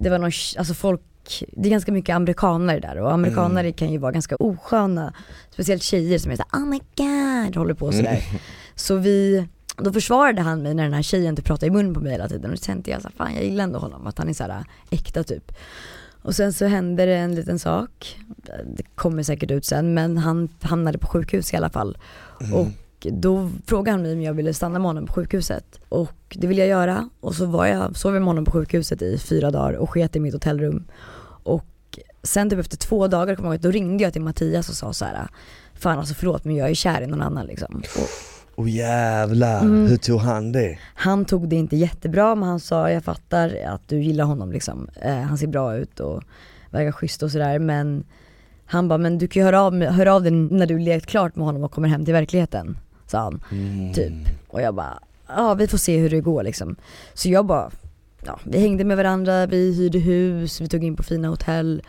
det 0.00 0.10
var 0.10 0.18
någon, 0.18 0.32
alltså 0.58 0.74
folk, 0.74 1.00
det 1.52 1.68
är 1.68 1.70
ganska 1.70 1.92
mycket 1.92 2.16
amerikanare 2.16 2.80
där 2.80 2.98
och 2.98 3.12
amerikanare 3.12 3.66
mm. 3.66 3.72
kan 3.72 3.92
ju 3.92 3.98
vara 3.98 4.12
ganska 4.12 4.36
osköna. 4.36 5.14
Speciellt 5.50 5.82
tjejer 5.82 6.18
som 6.18 6.32
är 6.32 6.36
såhär 6.36 6.64
oh 6.64 6.66
my 6.66 6.80
god, 6.96 7.56
håller 7.56 7.74
på 7.74 7.92
sådär. 7.92 8.24
Mm. 8.28 8.40
Så 8.74 8.96
vi, 8.96 9.46
då 9.76 9.92
försvarade 9.92 10.42
han 10.42 10.62
mig 10.62 10.74
när 10.74 10.84
den 10.84 10.92
här 10.92 11.02
tjejen 11.02 11.36
typ 11.36 11.44
pratade 11.44 11.66
i 11.66 11.70
mun 11.70 11.94
på 11.94 12.00
mig 12.00 12.12
hela 12.12 12.28
tiden 12.28 12.50
och 12.50 12.56
då 12.56 12.62
tänkte 12.62 12.90
jag 12.90 13.02
såhär, 13.02 13.14
fan 13.16 13.34
jag 13.34 13.44
gillar 13.44 13.64
ändå 13.64 13.78
honom, 13.78 14.06
att 14.06 14.18
han 14.18 14.28
är 14.28 14.32
såhär 14.32 14.64
äkta 14.90 15.24
typ. 15.24 15.52
Och 16.22 16.34
sen 16.34 16.52
så 16.52 16.66
hände 16.66 17.06
det 17.06 17.16
en 17.16 17.34
liten 17.34 17.58
sak, 17.58 18.18
det 18.76 18.82
kommer 18.94 19.22
säkert 19.22 19.50
ut 19.50 19.64
sen, 19.64 19.94
men 19.94 20.18
han 20.18 20.48
hamnade 20.60 20.98
på 20.98 21.06
sjukhus 21.06 21.52
i 21.52 21.56
alla 21.56 21.70
fall. 21.70 21.98
Mm. 22.40 22.54
Och 22.54 22.66
då 23.00 23.50
frågade 23.66 23.90
han 23.90 24.02
mig 24.02 24.12
om 24.12 24.22
jag 24.22 24.34
ville 24.34 24.54
stanna 24.54 24.78
med 24.78 24.86
honom 24.86 25.06
på 25.06 25.12
sjukhuset. 25.12 25.80
Och 25.88 26.36
det 26.40 26.46
ville 26.46 26.60
jag 26.60 26.68
göra. 26.68 27.08
Och 27.20 27.34
så 27.34 27.46
var 27.46 27.66
jag, 27.66 27.96
sov 27.96 28.14
jag 28.14 28.20
med 28.20 28.28
honom 28.28 28.44
på 28.44 28.50
sjukhuset 28.50 29.02
i 29.02 29.18
fyra 29.18 29.50
dagar 29.50 29.72
och 29.72 29.90
sket 29.90 30.16
i 30.16 30.20
mitt 30.20 30.34
hotellrum. 30.34 30.84
Och 31.42 31.98
sen 32.22 32.50
typ 32.50 32.58
efter 32.58 32.76
två 32.76 33.08
dagar, 33.08 33.34
kom 33.34 33.44
jag 33.44 33.54
ihåg, 33.54 33.60
då 33.60 33.70
ringde 33.70 34.04
jag 34.04 34.12
till 34.12 34.22
Mattias 34.22 34.68
och 34.68 34.74
sa 34.74 34.92
så 34.92 35.04
här. 35.04 35.28
Fan 35.74 35.98
alltså 35.98 36.14
förlåt 36.14 36.44
men 36.44 36.56
jag 36.56 36.70
är 36.70 36.74
kär 36.74 37.02
i 37.02 37.06
någon 37.06 37.22
annan 37.22 37.46
liksom. 37.46 37.82
Och, 38.54 38.62
oh, 38.64 38.70
jävlar, 38.70 39.60
mm. 39.60 39.86
hur 39.86 39.96
tog 39.96 40.20
han 40.20 40.52
det? 40.52 40.78
Han 40.94 41.24
tog 41.24 41.48
det 41.48 41.56
inte 41.56 41.76
jättebra 41.76 42.34
men 42.34 42.48
han 42.48 42.60
sa 42.60 42.90
jag 42.90 43.04
fattar 43.04 43.58
att 43.66 43.88
du 43.88 44.02
gillar 44.02 44.24
honom 44.24 44.52
liksom. 44.52 44.88
Eh, 45.02 45.20
han 45.20 45.38
ser 45.38 45.46
bra 45.46 45.76
ut 45.76 46.00
och 46.00 46.22
verkar 46.70 46.92
schysst 46.92 47.22
och 47.22 47.30
sådär 47.30 47.58
men 47.58 48.04
han 48.66 48.88
bara, 48.88 48.98
men 48.98 49.18
du 49.18 49.28
kan 49.28 49.40
ju 49.40 49.44
höra 49.44 49.62
av, 49.62 49.82
höra 49.82 50.14
av 50.14 50.22
dig 50.22 50.32
när 50.32 50.66
du 50.66 50.78
lekt 50.78 51.06
klart 51.06 51.36
med 51.36 51.46
honom 51.46 51.64
och 51.64 51.72
kommer 51.72 51.88
hem 51.88 52.04
till 52.04 52.14
verkligheten 52.14 52.78
sa 53.10 53.18
han. 53.18 53.40
Mm. 53.52 53.92
Typ. 53.94 54.12
Och 54.48 54.62
jag 54.62 54.74
bara, 54.74 54.98
ja 55.28 55.54
vi 55.54 55.68
får 55.68 55.78
se 55.78 55.98
hur 55.98 56.10
det 56.10 56.20
går 56.20 56.42
liksom. 56.42 56.76
Så 57.14 57.28
jag 57.28 57.46
bara, 57.46 57.70
ja 58.24 58.38
vi 58.44 58.58
hängde 58.58 58.84
med 58.84 58.96
varandra, 58.96 59.46
vi 59.46 59.74
hyrde 59.74 59.98
hus, 59.98 60.60
vi 60.60 60.68
tog 60.68 60.84
in 60.84 60.96
på 60.96 61.02
fina 61.02 61.28
hotell 61.28 61.82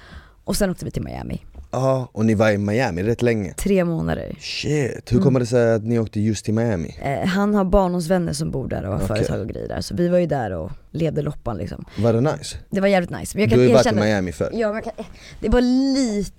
och 0.43 0.55
sen 0.55 0.69
åkte 0.69 0.85
vi 0.85 0.91
till 0.91 1.03
Miami. 1.03 1.41
Ja, 1.71 2.09
och 2.11 2.25
ni 2.25 2.33
var 2.35 2.51
i 2.51 2.57
Miami 2.57 3.03
rätt 3.03 3.21
länge? 3.21 3.53
Tre 3.53 3.85
månader. 3.85 4.35
Shit, 4.39 5.11
hur 5.11 5.17
mm. 5.17 5.23
kommer 5.23 5.39
det 5.39 5.45
sig 5.45 5.73
att 5.73 5.83
ni 5.83 5.99
åkte 5.99 6.19
just 6.19 6.45
till 6.45 6.53
Miami? 6.53 6.97
Eh, 7.01 7.27
han 7.27 7.55
har 7.55 7.63
barndomsvänner 7.63 8.33
som 8.33 8.51
bor 8.51 8.67
där 8.67 8.83
och 8.83 8.89
har 8.89 9.03
okay. 9.03 9.07
företag 9.07 9.41
och 9.41 9.47
grejer 9.47 9.67
där, 9.67 9.81
så 9.81 9.95
vi 9.95 10.07
var 10.07 10.17
ju 10.17 10.25
där 10.25 10.51
och 10.51 10.71
levde 10.91 11.21
loppan 11.21 11.57
liksom. 11.57 11.85
Var 11.97 12.13
det 12.13 12.21
nice? 12.21 12.57
Det 12.69 12.81
var 12.81 12.87
jävligt 12.87 13.09
nice. 13.09 13.37
Men 13.37 13.41
jag 13.41 13.49
kan 13.49 13.59
du 13.59 13.63
har 13.63 13.69
ju 13.69 13.73
varit 13.73 13.91
i 13.91 13.95
Miami 13.95 14.31
förr? 14.31 14.49
Ja, 14.53 14.73
men 14.73 14.81
kan, 14.81 14.93
det 15.39 15.49
var 15.49 15.61
lite 15.61 16.31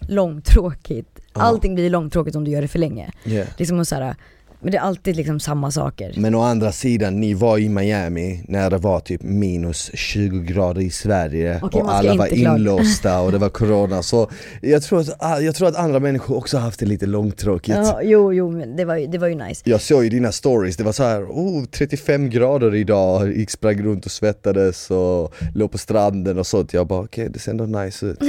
långtråkigt. 0.00 1.20
Allting 1.32 1.74
blir 1.74 1.90
långtråkigt 1.90 2.36
om 2.36 2.44
du 2.44 2.50
gör 2.50 2.62
det 2.62 2.68
för 2.68 2.78
länge. 2.78 3.12
Yeah. 3.24 3.48
Det 3.56 3.64
är 3.64 3.66
som 3.66 3.80
att 3.80 3.88
såhär, 3.88 4.14
Men 4.60 4.72
det 4.72 4.78
är 4.78 4.82
alltid 4.82 5.16
liksom 5.16 5.40
samma 5.40 5.70
saker. 5.70 6.12
Men 6.16 6.34
å 6.34 6.40
andra 6.40 6.72
sidan, 6.72 7.20
ni 7.20 7.34
var 7.34 7.58
i 7.58 7.68
Miami 7.68 8.44
när 8.48 8.70
det 8.70 8.78
var 8.78 9.00
typ 9.00 9.22
minus 9.22 9.90
20 9.94 10.40
grader 10.40 10.80
i 10.80 10.90
Sverige 10.90 11.60
Okej, 11.62 11.82
och 11.82 11.94
alla 11.94 12.14
var 12.14 12.34
inlåsta 12.34 13.20
och 13.20 13.32
det 13.32 13.38
var 13.38 13.48
corona. 13.48 14.02
Så 14.02 14.30
jag 14.62 14.82
tror, 14.82 15.00
att, 15.00 15.16
ah, 15.18 15.40
jag 15.40 15.54
tror 15.54 15.68
att 15.68 15.76
andra 15.76 16.00
människor 16.00 16.36
också 16.36 16.56
har 16.56 16.64
haft 16.64 16.80
det 16.80 16.86
lite 16.86 17.06
långtråkigt. 17.06 17.76
Ja, 17.76 18.00
jo, 18.02 18.32
jo, 18.32 18.50
men 18.50 18.76
det 18.76 18.84
var 18.84 18.96
ju, 18.96 19.06
det 19.06 19.18
var 19.18 19.28
ju 19.28 19.34
nice. 19.34 19.62
Jag 19.64 19.80
såg 19.80 20.04
ju 20.04 20.10
dina 20.10 20.32
stories, 20.32 20.76
det 20.76 20.84
var 20.84 20.92
så 20.92 21.02
här, 21.02 21.22
oh, 21.22 21.64
35 21.64 22.30
grader 22.30 22.74
idag, 22.74 23.36
gick 23.36 23.50
sprang 23.50 23.82
runt 23.82 24.06
och 24.06 24.12
svettades 24.12 24.90
och 24.90 25.34
låg 25.54 25.72
på 25.72 25.78
stranden 25.78 26.38
och 26.38 26.46
sånt. 26.46 26.72
Jag 26.72 26.86
bara 26.86 27.00
okej, 27.00 27.28
det 27.30 27.38
ser 27.38 27.50
ändå 27.50 27.64
nice 27.64 28.06
ut. 28.06 28.18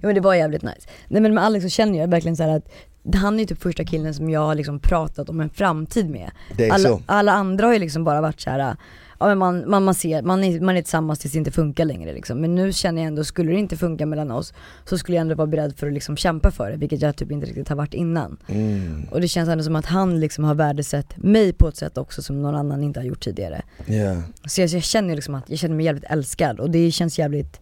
Ja 0.00 0.06
men 0.08 0.14
det 0.14 0.20
var 0.20 0.34
jävligt 0.34 0.62
nice. 0.62 0.88
Nej 1.08 1.22
men 1.22 1.34
med 1.34 1.44
Alex 1.44 1.62
så 1.62 1.68
känner 1.68 1.98
jag 1.98 2.08
verkligen 2.08 2.36
så 2.36 2.42
här 2.42 2.56
att 2.56 2.68
han 3.14 3.34
är 3.34 3.38
ju 3.38 3.46
typ 3.46 3.62
första 3.62 3.84
killen 3.84 4.14
som 4.14 4.30
jag 4.30 4.40
har 4.40 4.54
liksom 4.54 4.78
pratat 4.78 5.28
om 5.28 5.40
en 5.40 5.50
framtid 5.50 6.10
med. 6.10 6.30
Det 6.56 6.68
är 6.68 6.72
Alla, 6.72 6.88
så 6.88 7.02
alla 7.06 7.32
andra 7.32 7.66
har 7.66 7.72
ju 7.72 7.78
liksom 7.78 8.04
bara 8.04 8.20
varit 8.20 8.40
så 8.40 8.50
här. 8.50 8.76
Ja, 9.18 9.26
men 9.26 9.38
man, 9.38 9.70
man, 9.70 9.84
man, 9.84 9.94
ser, 9.94 10.22
man, 10.22 10.44
är, 10.44 10.60
man 10.60 10.76
är 10.76 10.82
tillsammans 10.82 11.18
tills 11.18 11.32
det 11.32 11.38
inte 11.38 11.50
funkar 11.50 11.84
längre 11.84 12.12
liksom. 12.12 12.40
Men 12.40 12.54
nu 12.54 12.72
känner 12.72 13.02
jag 13.02 13.06
ändå, 13.06 13.24
skulle 13.24 13.52
det 13.52 13.58
inte 13.58 13.76
funka 13.76 14.06
mellan 14.06 14.30
oss 14.30 14.54
så 14.84 14.98
skulle 14.98 15.16
jag 15.16 15.20
ändå 15.20 15.34
vara 15.34 15.46
beredd 15.46 15.78
för 15.78 15.86
att 15.86 15.92
liksom 15.92 16.16
kämpa 16.16 16.50
för 16.50 16.70
det, 16.70 16.76
vilket 16.76 17.02
jag 17.02 17.16
typ 17.16 17.30
inte 17.30 17.46
riktigt 17.46 17.68
har 17.68 17.76
varit 17.76 17.94
innan. 17.94 18.36
mm. 18.46 19.04
Och 19.10 19.20
det 19.20 19.28
känns 19.28 19.48
ändå 19.48 19.64
som 19.64 19.76
att 19.76 19.86
han 19.86 20.20
liksom 20.20 20.44
har 20.44 20.54
värdesatt 20.54 21.16
mig 21.16 21.52
på 21.52 21.68
ett 21.68 21.76
sätt 21.76 21.98
också 21.98 22.22
som 22.22 22.42
någon 22.42 22.54
annan 22.54 22.82
inte 22.82 23.00
har 23.00 23.04
gjort 23.04 23.24
tidigare. 23.24 23.62
yeah. 23.86 24.20
Så 24.46 24.60
jag, 24.60 24.70
så 24.70 24.76
jag 24.76 24.82
känner 24.82 25.14
liksom 25.14 25.34
att 25.34 25.50
jag 25.50 25.58
känner 25.58 25.74
mig 25.74 25.84
jävligt 25.84 26.04
älskad 26.04 26.60
och 26.60 26.70
det 26.70 26.90
känns 26.90 27.18
jävligt 27.18 27.60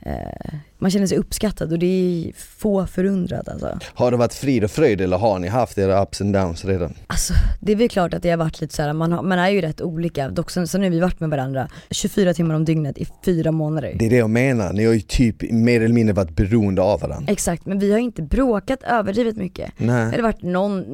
eh, 0.00 0.54
man 0.84 0.90
känner 0.90 1.06
sig 1.06 1.18
uppskattad 1.18 1.72
och 1.72 1.78
det 1.78 1.86
är 1.86 2.32
få 2.60 2.86
förundrad 2.86 3.48
alltså. 3.48 3.78
Har 3.94 4.10
det 4.10 4.16
varit 4.16 4.34
frid 4.34 4.64
och 4.64 4.70
fröjd 4.70 5.00
eller 5.00 5.16
har 5.16 5.38
ni 5.38 5.48
haft 5.48 5.78
era 5.78 6.02
ups 6.02 6.20
and 6.20 6.34
downs 6.34 6.64
redan? 6.64 6.94
Alltså 7.06 7.32
det 7.60 7.72
är 7.72 7.76
väl 7.76 7.88
klart 7.88 8.14
att 8.14 8.22
det 8.22 8.30
har 8.30 8.36
varit 8.36 8.60
lite 8.60 8.74
såhär, 8.74 8.92
man, 8.92 9.12
har, 9.12 9.22
man 9.22 9.38
är 9.38 9.48
ju 9.48 9.60
rätt 9.60 9.80
olika. 9.80 10.28
Dock 10.28 10.50
sen, 10.50 10.68
sen 10.68 10.82
har 10.82 10.90
vi 10.90 11.00
varit 11.00 11.20
med 11.20 11.30
varandra 11.30 11.68
24 11.90 12.34
timmar 12.34 12.54
om 12.54 12.64
dygnet 12.64 12.98
i 12.98 13.06
fyra 13.24 13.52
månader. 13.52 13.96
Det 13.98 14.06
är 14.06 14.10
det 14.10 14.16
jag 14.16 14.30
menar, 14.30 14.72
ni 14.72 14.84
har 14.84 14.92
ju 14.92 15.00
typ 15.00 15.50
mer 15.52 15.80
eller 15.80 15.94
mindre 15.94 16.14
varit 16.14 16.36
beroende 16.36 16.82
av 16.82 17.00
varandra 17.00 17.32
Exakt, 17.32 17.66
men 17.66 17.78
vi 17.78 17.92
har 17.92 17.98
inte 17.98 18.22
bråkat 18.22 18.82
överdrivet 18.82 19.36
mycket. 19.36 19.70
Det 19.78 19.84
Nej 19.84 20.16
har 20.16 20.22
varit 20.22 20.42
någon, 20.42 20.84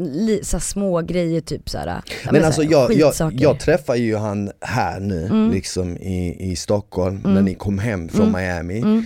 så 0.43 0.61
små 0.61 1.01
grejer 1.01 1.41
typ 1.41 1.69
såhär, 1.69 2.03
Men 2.31 2.41
så 2.41 2.47
alltså 2.47 2.63
jag, 2.63 2.93
jag, 2.93 3.13
jag 3.33 3.61
träffar 3.61 3.95
ju 3.95 4.17
han 4.17 4.51
här 4.61 5.01
nu, 5.01 5.27
Mm. 5.27 5.51
liksom 5.51 5.97
i, 5.97 6.51
i 6.51 6.57
Stockholm, 6.57 7.17
Mm. 7.25 7.35
när 7.35 7.43
ni 7.43 7.55
kom 7.55 7.79
hem 7.79 8.09
från 8.09 8.29
Mm. 8.29 8.41
Miami 8.41 8.79
Mm. 8.79 9.05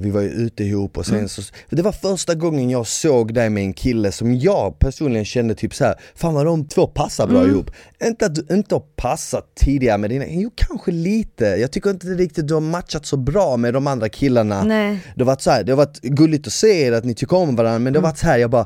Vi 0.00 0.10
var 0.10 0.20
ju 0.20 0.28
ute 0.28 0.64
ihop 0.64 0.98
och 0.98 1.06
sen 1.06 1.14
Mm. 1.16 1.28
så, 1.28 1.42
det 1.70 1.82
var 1.82 1.92
första 1.92 2.34
gången 2.34 2.70
jag 2.70 2.86
såg 2.86 3.34
dig 3.34 3.50
med 3.50 3.62
en 3.62 3.72
kille 3.72 4.12
som 4.12 4.36
jag 4.38 4.78
personligen 4.78 5.24
kände 5.24 5.54
typ 5.54 5.74
så 5.74 5.84
här, 5.84 5.94
fan 6.14 6.34
vad 6.34 6.46
de 6.46 6.68
två 6.68 6.86
passar 6.86 7.26
bra 7.26 7.38
Mm. 7.38 7.50
ihop. 7.50 7.70
Inte 8.04 8.26
att 8.26 8.34
du 8.34 8.46
inte 8.54 8.74
har 8.74 8.82
passat 8.96 9.54
tidigare 9.54 9.98
med 9.98 10.10
dina, 10.10 10.24
jo 10.28 10.50
kanske 10.54 10.90
lite, 10.90 11.44
jag 11.44 11.70
tycker 11.72 11.90
inte 11.90 12.06
riktigt 12.06 12.48
du 12.48 12.54
har 12.54 12.60
matchat 12.60 13.06
så 13.06 13.16
bra 13.16 13.56
med 13.56 13.74
de 13.74 13.86
andra 13.86 14.08
killarna. 14.08 14.62
Nej. 14.64 14.98
Det 15.14 15.20
har 15.22 15.26
varit 15.26 15.42
så 15.42 15.50
här, 15.50 15.64
det 15.64 15.72
har 15.72 15.76
varit 15.76 16.00
gulligt 16.02 16.46
att 16.46 16.52
se 16.52 16.82
er, 16.86 16.92
att 16.92 17.04
ni 17.04 17.14
tycker 17.14 17.36
om 17.36 17.56
varandra 17.56 17.78
men 17.78 17.92
det 17.92 17.98
har 17.98 18.02
Mm. 18.02 18.10
varit 18.10 18.18
så 18.18 18.26
här, 18.26 18.38
jag 18.38 18.50
bara, 18.50 18.62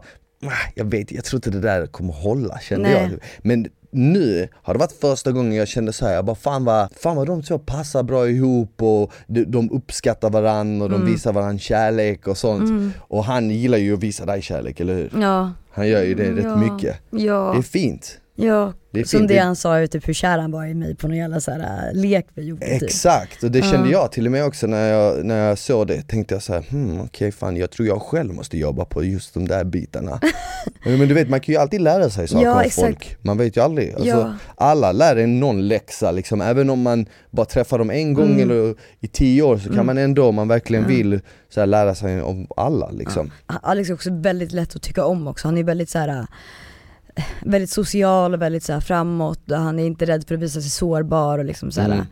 "Ah, 0.47 0.71
jag 0.75 0.85
vet, 0.91 1.13
jag 1.13 1.25
tror 1.25 1.39
inte 1.39 1.51
det 1.51 1.61
där 1.61 1.87
kommer 1.87 2.13
hålla 2.13 2.59
kände 2.61 2.89
Nej. 2.89 3.09
jag. 3.11 3.21
Men 3.43 3.67
nu 3.95 4.49
har 4.63 4.75
det 4.75 4.79
varit 4.81 4.93
första 5.01 5.33
gången 5.33 5.53
jag 5.55 5.69
kände 5.69 5.93
så 5.93 6.07
här, 6.07 6.15
jag 6.15 6.25
bara 6.25 6.37
fan 6.37 6.65
vad, 6.65 6.89
fan 6.97 7.17
vad 7.17 7.27
de 7.27 7.43
två 7.43 7.59
passar 7.59 8.03
bra 8.03 8.29
ihop 8.29 8.83
och 8.83 9.13
de, 9.27 9.45
de 9.45 9.71
uppskattar 9.71 10.31
varandra 10.31 10.85
och 10.85 10.91
de 10.91 11.01
Mm. 11.01 11.13
visar 11.13 11.33
varandra 11.33 11.59
kärlek 11.59 12.27
och 12.29 12.39
sånt. 12.39 12.69
Mm. 12.71 12.93
Och 12.99 13.25
han 13.25 13.51
gillar 13.51 13.79
ju 13.79 13.95
att 13.95 14.01
visa 14.03 14.27
dig 14.27 14.43
kärlek, 14.43 14.81
eller 14.81 14.95
hur? 14.95 15.11
Ja. 15.21 15.53
Han 15.71 15.89
gör 15.89 16.03
ju 16.03 16.15
det 16.15 16.33
rätt 16.33 16.45
Ja. 16.45 16.57
mycket. 16.57 16.97
Ja. 17.11 17.51
Det 17.53 17.59
är 17.59 17.63
fint. 17.63 18.19
Ja, 18.37 18.73
Det 18.95 19.09
som 19.09 19.27
det 19.27 19.39
han 19.39 19.57
sa 19.57 19.81
ju 19.81 19.87
typ 19.87 20.09
hur 20.09 20.13
kär 20.15 20.39
han 20.39 20.51
var 20.51 20.67
i 20.67 20.75
mig 20.75 20.95
på 20.95 21.09
någon 21.09 21.17
jävla 21.17 21.41
så 21.41 21.51
här, 21.51 21.89
äh, 21.89 22.01
lek 22.01 22.27
vi 22.35 22.43
gjorde 22.43 22.67
typ. 22.67 22.83
Exakt, 22.83 23.43
och 23.43 23.51
det 23.51 23.63
kände 23.63 23.91
Ja. 23.91 24.01
jag 24.01 24.13
till 24.13 24.27
och 24.27 24.33
med 24.33 24.45
också 24.45 24.67
när 24.67 24.89
jag, 24.93 25.25
när 25.25 25.49
jag 25.49 25.59
såg 25.59 25.87
det, 25.87 26.03
tänkte 26.03 26.35
jag 26.35 26.43
så 26.43 26.53
här, 26.53 26.63
hmm, 26.71 27.01
okej 27.01 27.33
fan 27.33 27.57
jag 27.57 27.71
tror 27.71 27.89
jag 27.89 28.03
själv 28.03 28.35
måste 28.35 28.59
jobba 28.59 28.85
på 28.85 29.05
just 29.05 29.35
de 29.35 29.49
där 29.49 29.65
bitarna. 29.65 30.21
men 30.85 30.99
du 31.09 31.15
vet 31.15 31.29
man 31.29 31.41
kan 31.41 31.55
ju 31.55 31.61
alltid 31.61 31.81
lära 31.81 32.11
sig 32.11 32.29
saker 32.29 32.45
Ja, 32.45 32.65
av 32.65 32.69
folk, 32.71 33.17
man 33.23 33.39
vet 33.39 33.57
ju 33.57 33.61
aldrig. 33.61 33.93
Alltså, 33.95 34.09
Ja. 34.09 34.35
Alla 34.57 34.93
lär 34.93 35.17
en 35.17 35.41
någon 35.41 35.69
läxa 35.69 36.11
liksom, 36.11 36.41
även 36.41 36.71
om 36.71 36.83
man 36.83 37.07
bara 37.31 37.47
träffar 37.47 37.79
dem 37.79 37.91
en 37.91 38.15
gång 38.15 38.31
Mm. 38.31 38.51
eller 38.51 38.75
i 39.01 39.09
tio 39.09 39.43
år 39.43 39.57
så 39.59 39.65
kan 39.65 39.73
Mm. 39.73 39.87
man 39.87 39.99
ändå, 39.99 40.27
om 40.29 40.35
man 40.35 40.49
verkligen 40.49 40.83
Ja. 40.85 40.89
vill, 40.89 41.21
så 41.49 41.61
här, 41.61 41.67
lära 41.67 41.95
sig 41.95 42.23
om 42.23 42.47
alla 42.57 42.91
liksom. 42.91 43.31
Alex 43.47 43.91
är 43.91 43.95
också 43.95 44.11
väldigt 44.13 44.53
lätt 44.53 44.77
att 44.77 44.83
tycka 44.83 45.05
om 45.05 45.27
också, 45.29 45.49
han 45.49 45.59
är 45.59 45.65
väldigt 45.65 45.91
så 45.91 45.99
här 45.99 46.09
äh, 46.09 46.25
väldigt 47.41 47.71
social 47.71 48.35
och 48.35 48.43
väldigt 48.43 48.63
så 48.63 48.73
här 48.73 48.81
framåt 48.81 49.51
och 49.51 49.57
han 49.57 49.79
är 49.79 49.87
inte 49.87 50.05
rädd 50.05 50.29
för 50.29 50.35
att 50.35 50.41
visa 50.41 50.61
sig 50.61 50.71
sårbar 50.71 51.39
och 51.39 51.45
liksom 51.45 51.71
så 51.71 51.81
här. 51.81 51.89
Mm. 51.89 52.07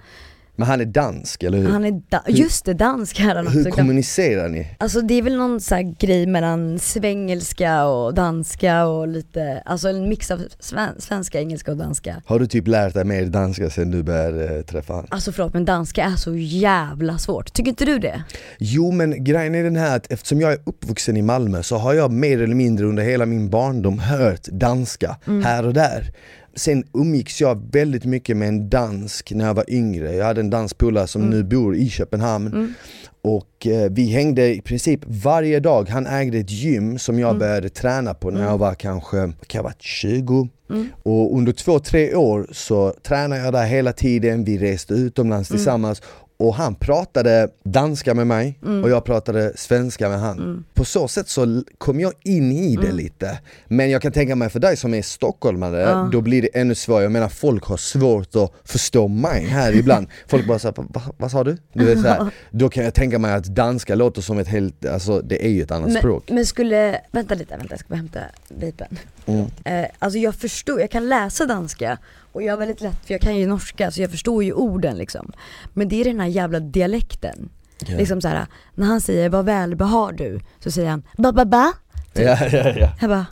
Men 0.62 0.68
han 0.70 0.80
är 0.80 0.84
dansk, 0.84 1.42
eller 1.42 1.58
hur? 1.58 1.68
Han 1.68 1.84
är 1.84 2.02
da- 2.08 2.22
just 2.28 2.64
det, 2.64 2.74
dansk 2.74 3.20
är 3.20 3.34
han 3.34 3.46
Hur 3.46 3.60
också. 3.66 3.70
kommunicerar 3.70 4.48
ni? 4.48 4.66
Alltså 4.78 5.00
det 5.00 5.14
är 5.14 5.22
väl 5.22 5.36
någon 5.36 5.60
så 5.60 5.94
grej 5.98 6.26
mellan 6.26 6.78
svengelska 6.78 7.84
och 7.84 8.14
danska 8.14 8.84
och 8.86 9.08
lite, 9.08 9.62
alltså 9.64 9.88
en 9.88 10.08
mix 10.08 10.30
av 10.30 10.40
sven- 10.60 11.00
svenska, 11.00 11.40
engelska 11.40 11.70
och 11.70 11.76
danska. 11.76 12.22
Har 12.26 12.38
du 12.38 12.46
typ 12.46 12.66
lärt 12.68 12.94
dig 12.94 13.04
mer 13.04 13.24
danska 13.26 13.70
sen 13.70 13.90
du 13.90 14.02
började 14.02 14.56
eh, 14.56 14.62
träffa 14.62 14.92
honom? 14.92 15.08
Alltså 15.10 15.32
förlåt 15.32 15.54
men 15.54 15.64
danska 15.64 16.04
är 16.04 16.16
så 16.16 16.34
jävla 16.36 17.18
svårt, 17.18 17.52
tycker 17.52 17.68
inte 17.70 17.84
du 17.84 17.98
det? 17.98 18.22
Jo 18.58 18.90
men 18.90 19.24
grejen 19.24 19.54
är 19.54 19.64
den 19.64 19.76
här 19.76 19.96
att 19.96 20.12
eftersom 20.12 20.40
jag 20.40 20.52
är 20.52 20.58
uppvuxen 20.64 21.16
i 21.16 21.22
Malmö 21.22 21.62
så 21.62 21.76
har 21.76 21.94
jag 21.94 22.12
mer 22.12 22.42
eller 22.42 22.54
mindre 22.54 22.86
under 22.86 23.02
hela 23.02 23.26
min 23.26 23.50
barndom 23.50 23.98
hört 23.98 24.44
danska 24.44 25.16
Mm. 25.26 25.44
här 25.44 25.66
och 25.66 25.74
där. 25.74 26.12
Sen 26.54 26.84
umgicks 26.94 27.40
jag 27.40 27.62
väldigt 27.72 28.04
mycket 28.04 28.36
med 28.36 28.48
en 28.48 28.68
dansk 28.70 29.32
när 29.32 29.46
jag 29.46 29.54
var 29.54 29.64
yngre. 29.70 30.14
Jag 30.14 30.24
hade 30.24 30.40
en 30.40 30.50
dansk 30.50 30.78
polare 30.78 31.06
som 31.06 31.22
Mm. 31.22 31.34
nu 31.34 31.44
bor 31.44 31.76
i 31.76 31.88
Köpenhamn 31.88 32.46
Mm. 32.46 32.74
och 33.22 33.66
eh, 33.66 33.90
vi 33.90 34.04
hängde 34.06 34.54
i 34.54 34.60
princip 34.60 35.00
varje 35.06 35.60
dag. 35.60 35.88
Han 35.88 36.06
ägde 36.06 36.38
ett 36.38 36.50
gym 36.50 36.98
som 36.98 37.18
jag 37.18 37.28
Mm. 37.28 37.38
började 37.38 37.68
träna 37.68 38.14
på 38.14 38.30
när 38.30 38.36
Mm. 38.38 38.50
jag 38.50 38.58
var 38.58 38.74
kanske, 38.74 39.16
kan 39.16 39.58
jag 39.58 39.62
varit 39.62 39.82
20? 39.82 40.48
Mm. 40.70 40.88
Och 41.02 41.36
under 41.36 41.52
två, 41.52 41.78
tre 41.78 42.14
år 42.14 42.46
så 42.52 42.94
tränade 43.02 43.40
jag 43.44 43.52
där 43.52 43.66
hela 43.66 43.92
tiden, 43.92 44.44
vi 44.44 44.58
reste 44.58 44.94
utomlands 44.94 45.50
Mm. 45.50 45.58
tillsammans 45.58 46.02
och 46.46 46.54
han 46.54 46.74
pratade 46.74 47.48
danska 47.64 48.14
med 48.14 48.26
mig 48.26 48.58
Mm. 48.62 48.84
och 48.84 48.90
jag 48.90 49.04
pratade 49.04 49.52
svenska 49.56 50.08
med 50.08 50.20
han. 50.20 50.38
Mm. 50.38 50.64
På 50.74 50.84
så 50.84 51.08
sätt 51.08 51.28
så 51.28 51.62
kom 51.78 52.00
jag 52.00 52.12
in 52.24 52.52
i 52.52 52.76
det 52.76 52.82
Mm. 52.84 52.96
lite. 52.96 53.38
Men 53.68 53.90
jag 53.90 54.02
kan 54.02 54.12
tänka 54.12 54.36
mig 54.36 54.50
för 54.50 54.60
dig 54.60 54.76
som 54.76 54.94
är 54.94 55.02
stockholmare, 55.02 55.80
Ja. 55.80 56.08
då 56.12 56.20
blir 56.20 56.42
det 56.42 56.48
ännu 56.54 56.74
svårare. 56.74 57.02
Jag 57.02 57.12
menar 57.12 57.28
folk 57.28 57.64
har 57.64 57.76
svårt 57.76 58.36
att 58.36 58.52
förstå 58.64 59.08
mig 59.08 59.44
här 59.44 59.72
ibland. 59.78 60.06
Folk 60.28 60.46
bara 60.46 60.58
såhär, 60.58 60.74
"Va- 60.78 61.12
vad 61.16 61.30
sa 61.30 61.44
du? 61.44 61.56
du 61.72 61.84
vet, 61.84 62.00
så 62.00 62.08
här. 62.08 62.30
Då 62.50 62.68
kan 62.68 62.84
jag 62.84 62.94
tänka 62.94 63.18
mig 63.18 63.32
att 63.32 63.44
danska 63.44 63.94
låter 63.94 64.22
som 64.22 64.38
ett 64.38 64.48
helt, 64.48 64.86
alltså 64.86 65.20
det 65.20 65.46
är 65.46 65.50
ju 65.50 65.62
ett 65.62 65.70
annat 65.70 65.88
Men, 65.90 65.98
språk. 65.98 66.30
men 66.30 66.46
skulle, 66.46 67.00
vänta 67.10 67.34
lite, 67.34 67.56
vänta 67.56 67.72
jag 67.72 67.78
ska 67.80 67.88
bara 67.88 67.96
hämta 67.96 68.20
vapen. 68.48 68.98
Mm. 69.26 69.46
Eh, 69.64 69.86
alltså 69.98 70.18
jag 70.18 70.34
förstår, 70.34 70.80
jag 70.80 70.90
kan 70.90 71.08
läsa 71.08 71.46
danska 71.46 71.98
och 72.32 72.42
jag 72.42 72.52
har 72.52 72.58
väldigt 72.58 72.80
lätt, 72.80 73.06
för 73.06 73.14
jag 73.14 73.20
kan 73.20 73.36
ju 73.36 73.46
norska 73.46 73.90
så 73.90 74.00
jag 74.02 74.10
förstår 74.10 74.44
ju 74.44 74.52
orden 74.52 74.96
liksom. 74.96 75.32
Men 75.72 75.88
det 75.88 76.00
är 76.00 76.04
den 76.04 76.20
här 76.20 76.26
jävla 76.26 76.60
dialekten. 76.60 77.48
Ja. 77.86 77.96
Liksom 77.96 78.20
så 78.20 78.28
här, 78.28 78.46
när 78.74 78.86
han 78.86 79.00
säger 79.00 79.28
vad 79.28 79.44
välbehar 79.44 80.12
du? 80.12 80.40
Så 80.60 80.70
säger 80.70 80.88
han 80.90 81.02
ba 81.18 81.32
ba 81.32 81.44
ba. 81.44 81.72
Typ. 82.14 82.24
Ja, 82.26 82.38
ja, 82.52 82.72
ja. 82.76 82.92
Jag 83.00 83.10
bara. 83.10 83.26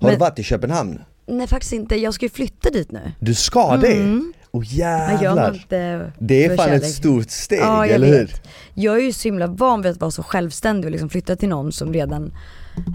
Har 0.00 0.10
du 0.10 0.16
varit 0.16 0.38
i 0.38 0.42
Köpenhamn? 0.42 1.00
nej 1.26 1.46
faktiskt 1.46 1.72
inte, 1.72 1.96
jag 1.96 2.14
ska 2.14 2.24
ju 2.24 2.30
flytta 2.30 2.70
dit 2.70 2.92
nu. 2.92 3.12
Du 3.20 3.34
ska 3.34 3.76
det? 3.76 3.92
Mm. 3.92 4.32
Man 4.52 4.64
jävlar! 4.64 5.54
inte 5.54 6.12
Det 6.18 6.44
är 6.44 6.56
fan 6.56 6.66
kärlek. 6.66 6.82
ett 6.82 6.90
stort 6.94 7.30
steg, 7.30 7.58
Ja, 7.60 7.86
eller 7.86 8.06
hur? 8.06 8.26
vet. 8.26 8.42
Jag 8.74 8.96
är 8.98 9.02
ju 9.02 9.12
så 9.12 9.28
himla 9.28 9.46
van 9.46 9.82
vid 9.82 9.92
att 9.92 10.00
vara 10.00 10.10
så 10.10 10.22
självständig 10.22 10.84
och 10.84 10.90
liksom 10.90 11.08
flytta 11.10 11.36
till 11.36 11.48
någon 11.48 11.72
som 11.72 11.92
redan 11.92 12.32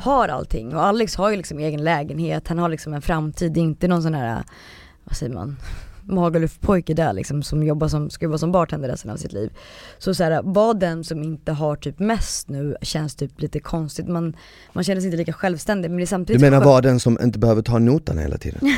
har 0.03 0.27
allting. 0.27 0.75
Och 0.75 0.83
Alex 0.86 1.15
har 1.15 1.29
ju 1.29 1.38
liksom 1.38 1.59
egen 1.59 1.83
lägenhet, 1.83 2.48
han 2.48 2.59
har 2.59 2.69
liksom 2.69 2.93
en 2.93 3.01
framtid, 3.01 3.51
det 3.53 3.59
är 3.59 3.62
inte 3.63 3.88
någon 3.88 4.03
sån 4.03 4.13
här, 4.13 4.43
vad 5.03 5.15
säger 5.17 5.33
man, 5.33 5.57
Magaluf-pojke 6.05 6.93
där 6.93 7.13
liksom 7.13 7.43
som 7.43 7.63
jobbar 7.63 7.88
som, 7.88 8.09
ska 8.09 8.25
jobba 8.25 8.38
som 8.38 8.51
bartender 8.51 8.89
resten 8.89 9.12
av 9.12 9.17
sitt 9.17 9.33
liv. 9.33 9.50
Så 9.98 10.13
så 10.13 10.24
här, 10.24 10.41
var 10.43 10.74
den 10.74 11.03
som 11.03 11.24
inte 11.24 11.51
har 11.51 11.75
typ 11.75 12.00
mest 12.00 12.50
nu 12.50 12.75
känns 12.81 13.15
typ 13.15 13.41
lite 13.41 13.59
konstigt, 13.59 14.07
man, 14.07 14.36
man 14.74 14.83
känner 14.83 15.01
sig 15.01 15.07
inte 15.07 15.17
lika 15.17 15.33
självständig 15.33 15.89
men 15.89 15.98
det 15.98 16.01
är 16.01 16.05
Du 16.05 16.07
samtidigt 16.07 16.41
menar 16.41 16.57
skönt- 16.57 16.65
vara 16.65 16.81
den 16.81 17.00
som 17.00 17.19
inte 17.21 17.39
behöver 17.39 17.62
ta 17.62 17.79
notan 17.79 18.17
hela 18.17 18.38
tiden? 18.38 18.59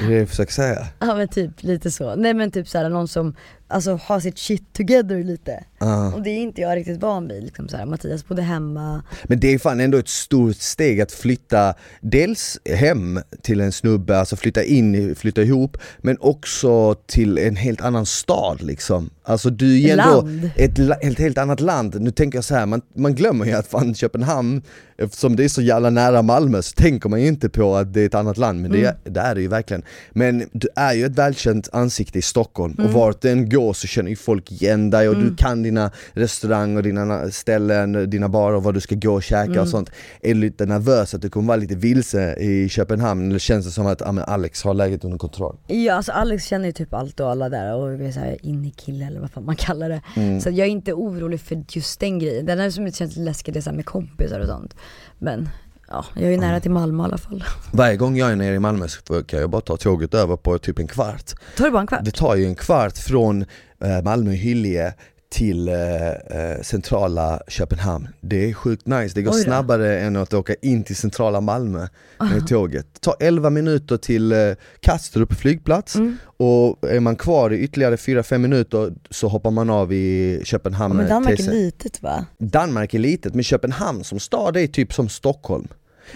är 0.00 0.06
det 0.08 0.14
det 0.14 0.20
du 0.20 0.26
försöker 0.26 0.52
säga? 0.52 0.86
Ja 0.98 1.14
men 1.14 1.28
typ 1.28 1.62
lite 1.62 1.90
så. 1.90 2.14
Nej 2.16 2.34
men 2.34 2.50
typ 2.50 2.68
såhär 2.68 2.88
någon 2.88 3.08
som 3.08 3.34
alltså 3.68 3.94
ha 3.94 4.20
sitt 4.20 4.38
shit 4.38 4.72
together 4.72 5.22
lite. 5.22 5.64
Ja. 5.78 6.14
Och 6.14 6.22
det 6.22 6.30
är 6.30 6.38
inte 6.38 6.60
jag 6.60 6.76
riktigt 6.76 7.00
van 7.00 7.28
vid, 7.28 7.44
liksom 7.44 7.68
så 7.68 7.76
här, 7.76 7.86
Mattias 7.86 8.28
bodde 8.28 8.42
hemma, 8.42 9.02
Men 9.24 9.40
det 9.40 9.54
är 9.54 9.58
fan 9.58 9.80
ändå 9.80 9.98
ett 9.98 10.08
stort 10.08 10.56
steg 10.56 11.00
att 11.00 11.12
flytta 11.12 11.74
dels 12.00 12.58
hem 12.64 13.20
till 13.42 13.60
en 13.60 13.72
snubbe, 13.72 14.18
alltså 14.18 14.36
flytta 14.36 14.62
in, 14.62 15.14
flytta 15.14 15.42
ihop, 15.42 15.76
men 15.98 16.16
också 16.20 16.94
till 16.94 17.38
en 17.38 17.56
helt 17.56 17.80
annan 17.80 18.06
stad 18.06 18.62
liksom. 18.62 19.10
Alltså 19.28 19.50
du 19.50 19.82
är 19.82 19.98
ändå 19.98 20.28
ett 20.56 20.78
la- 20.78 20.96
helt, 21.18 21.38
annat 21.38 21.60
land. 21.60 22.00
Nu 22.00 22.10
tänker 22.10 22.38
jag 22.38 22.44
så 22.44 22.54
här, 22.54 22.66
man, 22.66 22.82
man 22.96 23.14
glömmer 23.14 23.46
ju 23.46 23.52
att 23.52 23.66
fan 23.66 23.94
Köpenhamn, 23.94 24.62
eftersom 24.98 25.36
det 25.36 25.44
är 25.44 25.48
så 25.48 25.62
jävla 25.62 25.90
nära 25.90 26.22
Malmö 26.22 26.62
så 26.62 26.72
tänker 26.74 27.08
man 27.08 27.20
ju 27.20 27.28
inte 27.28 27.48
på 27.48 27.76
att 27.76 27.92
det 27.92 28.00
är 28.00 28.06
ett 28.06 28.14
annat 28.14 28.36
land, 28.36 28.60
men 28.62 28.70
det, 28.70 28.84
är, 28.84 28.96
det 29.04 29.20
är 29.20 29.34
det 29.34 29.40
ju 29.40 29.48
verkligen. 29.48 29.82
Men 30.10 30.48
du 30.52 30.68
är 30.76 30.92
ju 30.92 31.04
ett 31.04 31.18
välkänt 31.18 31.68
ansikte 31.72 32.18
i 32.18 32.22
Stockholm 32.22 32.74
och 32.74 32.92
vart 32.92 33.20
du 33.20 33.30
än 33.30 33.48
går 33.60 33.72
så 33.72 33.86
känner 33.86 34.10
ju 34.10 34.16
folk 34.16 34.52
igen 34.52 34.90
dig 34.90 35.08
och 35.08 35.16
du 35.16 35.36
kan 35.36 35.62
dina 35.62 35.90
restauranger 36.12 36.76
och 36.76 36.82
dina 36.82 37.30
ställen, 37.30 38.10
dina 38.10 38.28
barer, 38.28 38.60
var 38.60 38.72
du 38.72 38.80
ska 38.80 38.94
gå 38.94 39.12
och 39.14 39.22
käka 39.22 39.62
och 39.62 39.68
sånt. 39.68 39.90
Är 40.20 40.34
du 40.34 40.40
lite 40.40 40.66
nervös 40.66 41.14
att 41.14 41.22
du 41.22 41.30
kommer 41.30 41.48
vara 41.48 41.56
lite 41.56 41.74
vilse 41.74 42.34
i 42.34 42.68
Köpenhamn 42.68 43.28
eller 43.28 43.38
känns 43.38 43.66
det 43.66 43.72
som 43.72 43.86
att 43.86 44.14
men 44.14 44.24
Alex 44.24 44.62
har 44.62 44.74
läget 44.74 45.04
under 45.04 45.18
kontroll? 45.18 45.56
Ja 45.66 45.94
alltså 45.94 46.12
Alex 46.12 46.44
känner 46.44 46.66
ju 46.66 46.72
typ 46.72 46.94
allt 46.94 47.20
och 47.20 47.30
alla 47.30 47.48
där 47.48 47.74
och 47.74 47.92
är 47.92 48.12
såhär 48.12 48.36
inne-kille 48.42 49.06
eller 49.06 49.20
vad 49.20 49.30
fan 49.30 49.44
man 49.44 49.56
kallar 49.56 49.88
det. 49.88 50.02
Mm. 50.16 50.40
Så 50.40 50.50
jag 50.50 50.66
är 50.66 50.70
inte 50.70 50.92
orolig 50.92 51.40
för 51.40 51.64
just 51.68 52.00
den 52.00 52.18
grejen. 52.18 52.46
Den 52.46 52.58
enda 52.58 52.70
som 52.70 52.92
känns 52.92 53.00
lite 53.10 53.20
läskigt 53.20 53.56
är 53.56 53.60
så 53.60 53.72
med 53.72 53.86
kompisar 53.86 54.40
och 54.40 54.46
sånt. 54.46 54.74
Men 55.18 55.48
ja, 55.90 56.04
jag 56.14 56.24
är 56.24 56.30
ju 56.30 56.36
nära 56.36 56.60
till 56.60 56.70
Malmö 56.70 57.02
i 57.02 57.04
alla 57.04 57.18
fall. 57.18 57.44
Varje 57.72 57.96
gång 57.96 58.16
jag 58.16 58.30
är 58.32 58.36
nere 58.36 58.54
i 58.54 58.58
Malmö 58.58 58.88
så 58.88 59.22
kan 59.22 59.40
jag 59.40 59.50
bara 59.50 59.60
ta 59.60 59.76
tåget 59.76 60.14
över 60.14 60.36
på 60.36 60.58
typ 60.58 60.78
en 60.78 60.86
kvart. 60.88 61.32
Tar 61.56 61.64
det 61.64 61.70
bara 61.70 61.80
en 61.80 61.86
kvart? 61.86 62.04
Det 62.04 62.10
tar 62.14 62.36
ju 62.36 62.44
en 62.46 62.54
kvart 62.54 62.98
från 62.98 63.42
eh, 63.84 64.02
Malmö 64.04 64.30
Hyllie 64.30 64.92
till 65.30 65.68
eh, 65.68 65.74
eh, 66.08 66.60
centrala 66.62 67.40
Köpenhamn. 67.48 68.08
Det 68.20 68.50
är 68.50 68.54
sjukt 68.54 68.86
nice, 68.86 69.14
det 69.14 69.22
går 69.22 69.32
snabbare 69.32 70.00
än 70.00 70.16
att 70.16 70.34
åka 70.34 70.54
in 70.62 70.84
till 70.84 70.96
centrala 70.96 71.40
Malmö 71.40 71.88
med 72.18 72.46
tåget. 72.48 72.86
Det 72.94 73.00
tar 73.00 73.14
11 73.20 73.50
minuter 73.50 73.96
till 73.96 74.32
eh, 74.32 74.38
Kastrup 74.80 75.32
flygplats 75.34 75.94
Mm. 75.96 76.16
och 76.36 76.88
är 76.90 77.00
man 77.00 77.16
kvar 77.16 77.52
i 77.52 77.58
ytterligare 77.58 77.96
4-5 77.96 78.38
minuter 78.38 78.92
så 79.10 79.28
hoppar 79.28 79.50
man 79.50 79.70
av 79.70 79.92
i 79.92 80.36
Ja, 80.38 80.44
Köpenhamn. 80.44 80.96
men 80.96 81.08
Danmark 81.08 81.40
är 81.40 81.50
litet 81.52 82.02
va? 82.02 82.26
Danmark 82.38 82.94
är 82.94 82.98
litet 82.98 83.34
men 83.34 83.44
Köpenhamn 83.44 84.04
som 84.04 84.20
stad 84.20 84.56
är 84.56 84.66
typ 84.66 84.92
som 84.92 85.08
Stockholm. 85.08 85.68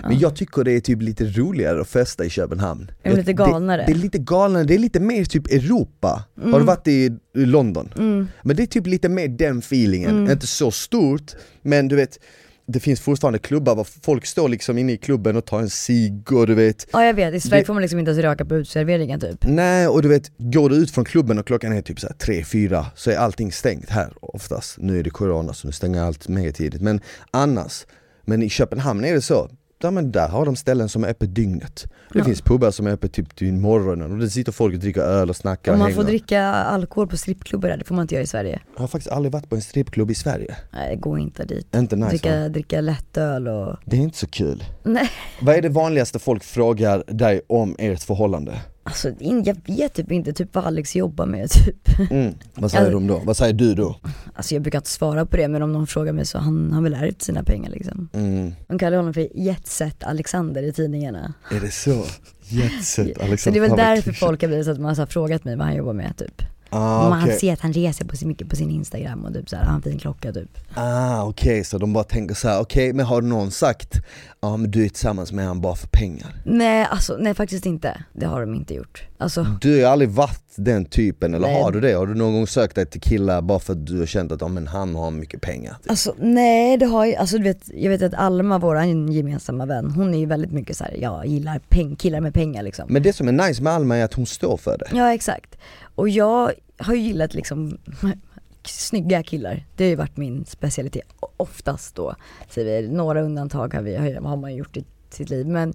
Men 0.02 0.18
jag 0.18 0.36
tycker 0.36 0.64
det 0.64 0.72
är 0.72 0.80
typ 0.80 1.02
lite 1.02 1.24
roligare 1.24 1.80
att 1.80 1.88
festa 1.88 2.24
i 2.24 2.30
Köpenhamn. 2.30 2.90
Är 3.02 3.10
de 3.10 3.16
lite 3.16 3.32
galnare? 3.32 3.82
Det, 3.82 3.92
det 3.92 3.98
är 3.98 4.02
lite 4.02 4.18
galnare, 4.18 4.64
det 4.64 4.74
är 4.74 4.78
lite 4.78 5.00
mer 5.00 5.24
typ 5.24 5.46
Europa. 5.46 6.24
Har 6.42 6.58
du 6.58 6.64
varit 6.64 6.88
i, 6.88 7.10
London? 7.34 7.92
Mm. 7.98 8.28
Men 8.42 8.56
det 8.56 8.62
är 8.62 8.66
typ 8.66 8.86
lite 8.86 9.08
mer 9.08 9.28
den 9.28 9.58
feelingen, 9.58 10.30
inte 10.30 10.46
så 10.46 10.70
stort 10.70 11.32
men 11.62 11.88
du 11.88 11.96
vet 11.96 12.18
det 12.66 12.80
finns 12.80 13.00
fortfarande 13.00 13.38
klubbar 13.38 13.74
var 13.74 13.84
folk 14.02 14.26
står 14.26 14.48
liksom 14.48 14.78
inne 14.78 14.92
i 14.92 14.96
klubben 14.96 15.36
och 15.36 15.44
tar 15.44 15.60
en 15.60 15.70
cigg 15.70 16.32
och 16.32 16.46
du 16.46 16.54
vet 16.54 16.86
Ja 16.92 17.04
jag 17.04 17.14
vet, 17.14 17.34
i 17.34 17.40
Sverige 17.40 17.62
Det- 17.62 17.66
får 17.66 17.74
man 17.74 17.82
liksom 17.82 17.98
inte 17.98 18.10
ens 18.10 18.22
röka 18.22 18.44
på 18.44 18.56
uteserveringen 18.56 19.20
typ. 19.20 19.38
Nej 19.46 19.88
och 19.88 20.02
du 20.02 20.08
vet, 20.08 20.32
går 20.38 20.70
du 20.70 20.76
ut 20.76 20.90
från 20.90 21.04
klubben 21.04 21.38
och 21.38 21.46
klockan 21.46 21.72
är 21.72 21.82
typ 21.82 22.00
så 22.00 22.06
här 22.06 22.14
3-4 22.42 22.84
så 22.94 23.10
är 23.10 23.16
allting 23.16 23.52
stängt 23.52 23.90
här 23.90 24.12
oftast. 24.20 24.78
Nu 24.78 24.98
är 24.98 25.02
det 25.02 25.10
corona 25.10 25.52
så 25.52 25.66
nu 25.68 25.72
stänger 25.72 26.02
allt 26.02 26.28
mer 26.28 26.50
tidigt 26.52 26.82
men 26.82 27.00
annars, 27.30 27.86
men 28.24 28.42
i 28.42 28.48
Köpenhamn 28.48 29.04
är 29.04 29.14
det 29.14 29.22
så 29.22 29.50
Ja, 29.82 29.90
men 29.90 30.12
där 30.12 30.28
har 30.28 30.46
de 30.46 30.56
ställen 30.56 30.88
som 30.88 31.04
är 31.04 31.08
öppet 31.08 31.34
dygnet. 31.34 31.84
Det 32.12 32.18
Ja. 32.18 32.24
finns 32.24 32.40
pubbar 32.42 32.70
som 32.70 32.86
är 32.86 32.90
öppet 32.90 33.12
typ 33.12 33.36
till 33.36 33.52
morgonen 33.52 34.12
och 34.12 34.18
det 34.18 34.30
sitter 34.30 34.52
folk 34.52 34.74
och 34.74 34.80
dricker 34.80 35.00
öl 35.00 35.30
och 35.30 35.36
snackar 35.36 35.72
Om 35.72 35.74
och 35.74 35.78
man 35.78 35.88
får 35.92 35.94
hänger. 36.02 36.08
dricka 36.08 36.42
alkohol 36.44 37.08
på 37.08 37.16
strippklubbar 37.16 37.68
där, 37.68 37.76
det 37.76 37.84
får 37.84 37.94
man 37.94 38.02
inte 38.02 38.14
göra 38.14 38.22
i 38.22 38.26
Sverige. 38.26 38.60
Jag 38.74 38.80
har 38.80 38.88
faktiskt 38.88 39.12
aldrig 39.12 39.32
varit 39.32 39.48
på 39.48 39.54
en 39.56 39.62
strippklubb 39.62 40.10
i 40.10 40.14
Sverige. 40.14 40.56
Nej 40.72 40.96
gå 40.96 41.18
inte 41.18 41.44
dit. 41.44 41.74
Inte 41.76 41.96
nice 41.96 42.04
va? 42.06 42.10
dricka, 42.10 42.48
dricka 42.48 42.80
lättöl 42.80 43.48
och... 43.48 43.76
Det 43.84 43.96
är 43.96 44.00
inte 44.00 44.18
så 44.18 44.26
kul. 44.26 44.64
Nej. 44.82 45.10
Vad 45.40 45.54
är 45.56 45.62
det 45.62 45.68
vanligaste 45.68 46.18
folk 46.18 46.44
frågar 46.44 47.04
dig 47.06 47.40
om 47.46 47.76
ert 47.78 48.02
förhållande? 48.02 48.60
Alltså 48.84 49.10
jag 49.20 49.56
vet 49.66 49.94
typ 49.94 50.12
inte 50.12 50.32
typ 50.32 50.54
vad 50.54 50.64
Alex 50.64 50.96
jobbar 50.96 51.26
med 51.26 51.50
typ. 51.64 52.10
Mm. 52.10 52.34
Vad 52.54 52.70
säger 52.70 52.90
de 52.92 53.06
då? 53.06 53.22
Vad 53.24 53.36
säger 53.36 53.52
du 53.52 53.74
då? 53.74 53.96
Alltså 54.34 54.54
jag 54.54 54.62
brukar 54.62 54.78
inte 54.78 54.90
svara 54.90 55.26
på 55.26 55.36
det 55.36 55.48
men 55.48 55.62
om 55.62 55.72
någon 55.72 55.86
frågar 55.86 56.12
mig 56.12 56.26
så 56.26 56.38
han 56.38 56.72
har 56.72 56.82
väl 56.82 56.94
ärvt 56.94 57.22
sina 57.22 57.42
pengar 57.42 57.70
liksom. 57.70 58.08
Mm. 58.12 58.52
De 58.68 58.78
kallar 58.78 58.96
honom 58.96 59.14
för 59.14 59.28
Jetset 59.34 60.04
Alexander 60.04 60.62
i 60.62 60.72
tidningarna. 60.72 61.34
Är 61.50 61.60
det 61.60 61.70
så? 61.70 62.04
Jetset 62.48 63.16
Så 63.16 63.22
Alexander. 63.24 63.60
det 63.60 63.66
är 63.66 63.68
väl 63.68 63.78
därför 63.78 64.12
folk 64.12 64.40
har 64.42 64.48
blivit 64.48 64.66
så 64.66 64.72
att 64.72 64.80
man 64.80 64.96
har 64.96 65.06
frågat 65.06 65.44
mig 65.44 65.56
vad 65.56 65.66
han 65.66 65.76
jobbar 65.76 65.92
med 65.92 66.16
typ. 66.16 66.42
Ah, 66.74 67.08
Man 67.08 67.22
okej. 67.22 67.38
ser 67.38 67.52
att 67.52 67.60
han 67.60 67.72
reser 67.72 68.04
på 68.04 68.26
mycket 68.26 68.48
på 68.48 68.56
sin 68.56 68.70
instagram 68.70 69.24
och 69.24 69.34
typ 69.34 69.48
så 69.48 69.56
här, 69.56 69.64
har 69.64 69.74
en 69.74 69.82
fin 69.82 69.98
klocka 69.98 70.32
typ. 70.32 70.58
Ah, 70.74 71.22
okej, 71.24 71.64
så 71.64 71.78
de 71.78 71.92
bara 71.92 72.04
tänker 72.04 72.34
så 72.34 72.48
här: 72.48 72.60
okej 72.60 72.92
men 72.92 73.06
har 73.06 73.22
någon 73.22 73.50
sagt 73.50 74.00
ja 74.40 74.56
men 74.56 74.70
du 74.70 74.84
är 74.84 74.88
tillsammans 74.88 75.32
med 75.32 75.46
han 75.46 75.60
bara 75.60 75.74
för 75.76 75.88
pengar? 75.88 76.34
Nej 76.44 76.86
alltså 76.90 77.16
nej 77.20 77.34
faktiskt 77.34 77.66
inte. 77.66 78.04
Det 78.12 78.26
har 78.26 78.40
de 78.40 78.54
inte 78.54 78.74
gjort. 78.74 79.02
Alltså 79.18 79.46
Du 79.60 79.84
har 79.84 79.92
aldrig 79.92 80.10
varit 80.10 80.42
den 80.56 80.84
typen, 80.84 81.34
eller 81.34 81.46
Nej. 81.48 81.62
har 81.62 81.72
du 81.72 81.80
det? 81.80 81.92
Har 81.92 82.06
du 82.06 82.14
någon 82.14 82.32
gång 82.32 82.46
sökt 82.46 82.74
dig 82.74 82.86
till 82.86 83.00
killar 83.00 83.42
bara 83.42 83.58
för 83.58 83.72
att 83.72 83.86
du 83.86 83.98
har 83.98 84.06
känt 84.06 84.32
att 84.32 84.40
ja, 84.40 84.48
men 84.48 84.66
han 84.66 84.94
har 84.94 85.10
mycket 85.10 85.40
pengar? 85.40 85.76
Typ? 85.82 85.90
Alltså 85.90 86.14
nej 86.18 86.76
det 86.76 86.86
har 86.86 87.06
ju, 87.06 87.14
alltså 87.14 87.36
du 87.38 87.42
vet, 87.44 87.70
jag 87.74 87.90
vet 87.90 88.02
att 88.02 88.14
Alma, 88.14 88.58
våran 88.58 89.12
gemensamma 89.12 89.66
vän, 89.66 89.90
hon 89.90 90.14
är 90.14 90.18
ju 90.18 90.26
väldigt 90.26 90.52
mycket 90.52 90.76
så 90.76 90.84
här, 90.84 90.96
jag 91.00 91.26
gillar 91.26 91.60
peng, 91.68 91.96
killar 91.96 92.20
med 92.20 92.34
pengar 92.34 92.62
liksom. 92.62 92.84
Men 92.88 93.02
det 93.02 93.12
som 93.12 93.28
är 93.28 93.32
nice 93.32 93.62
med 93.62 93.72
Alma 93.72 93.96
är 93.96 94.04
att 94.04 94.14
hon 94.14 94.26
står 94.26 94.56
för 94.56 94.78
det. 94.78 94.86
Ja 94.98 95.14
exakt. 95.14 95.56
Och 95.94 96.08
jag 96.08 96.52
har 96.78 96.94
ju 96.94 97.00
gillat 97.00 97.34
liksom 97.34 97.78
snygga 98.64 99.22
killar. 99.22 99.64
Det 99.76 99.84
har 99.84 99.88
ju 99.88 99.96
varit 99.96 100.16
min 100.16 100.44
specialitet. 100.44 101.06
Oftast 101.36 101.94
då, 101.94 102.14
säger 102.48 102.82
vi. 102.82 102.88
Några 102.88 103.22
undantag 103.22 103.74
har, 103.74 103.82
vi, 103.82 103.96
har 103.96 104.36
man 104.36 104.54
gjort 104.54 104.76
i 104.76 104.84
sitt 105.10 105.30
liv. 105.30 105.46
Men 105.46 105.74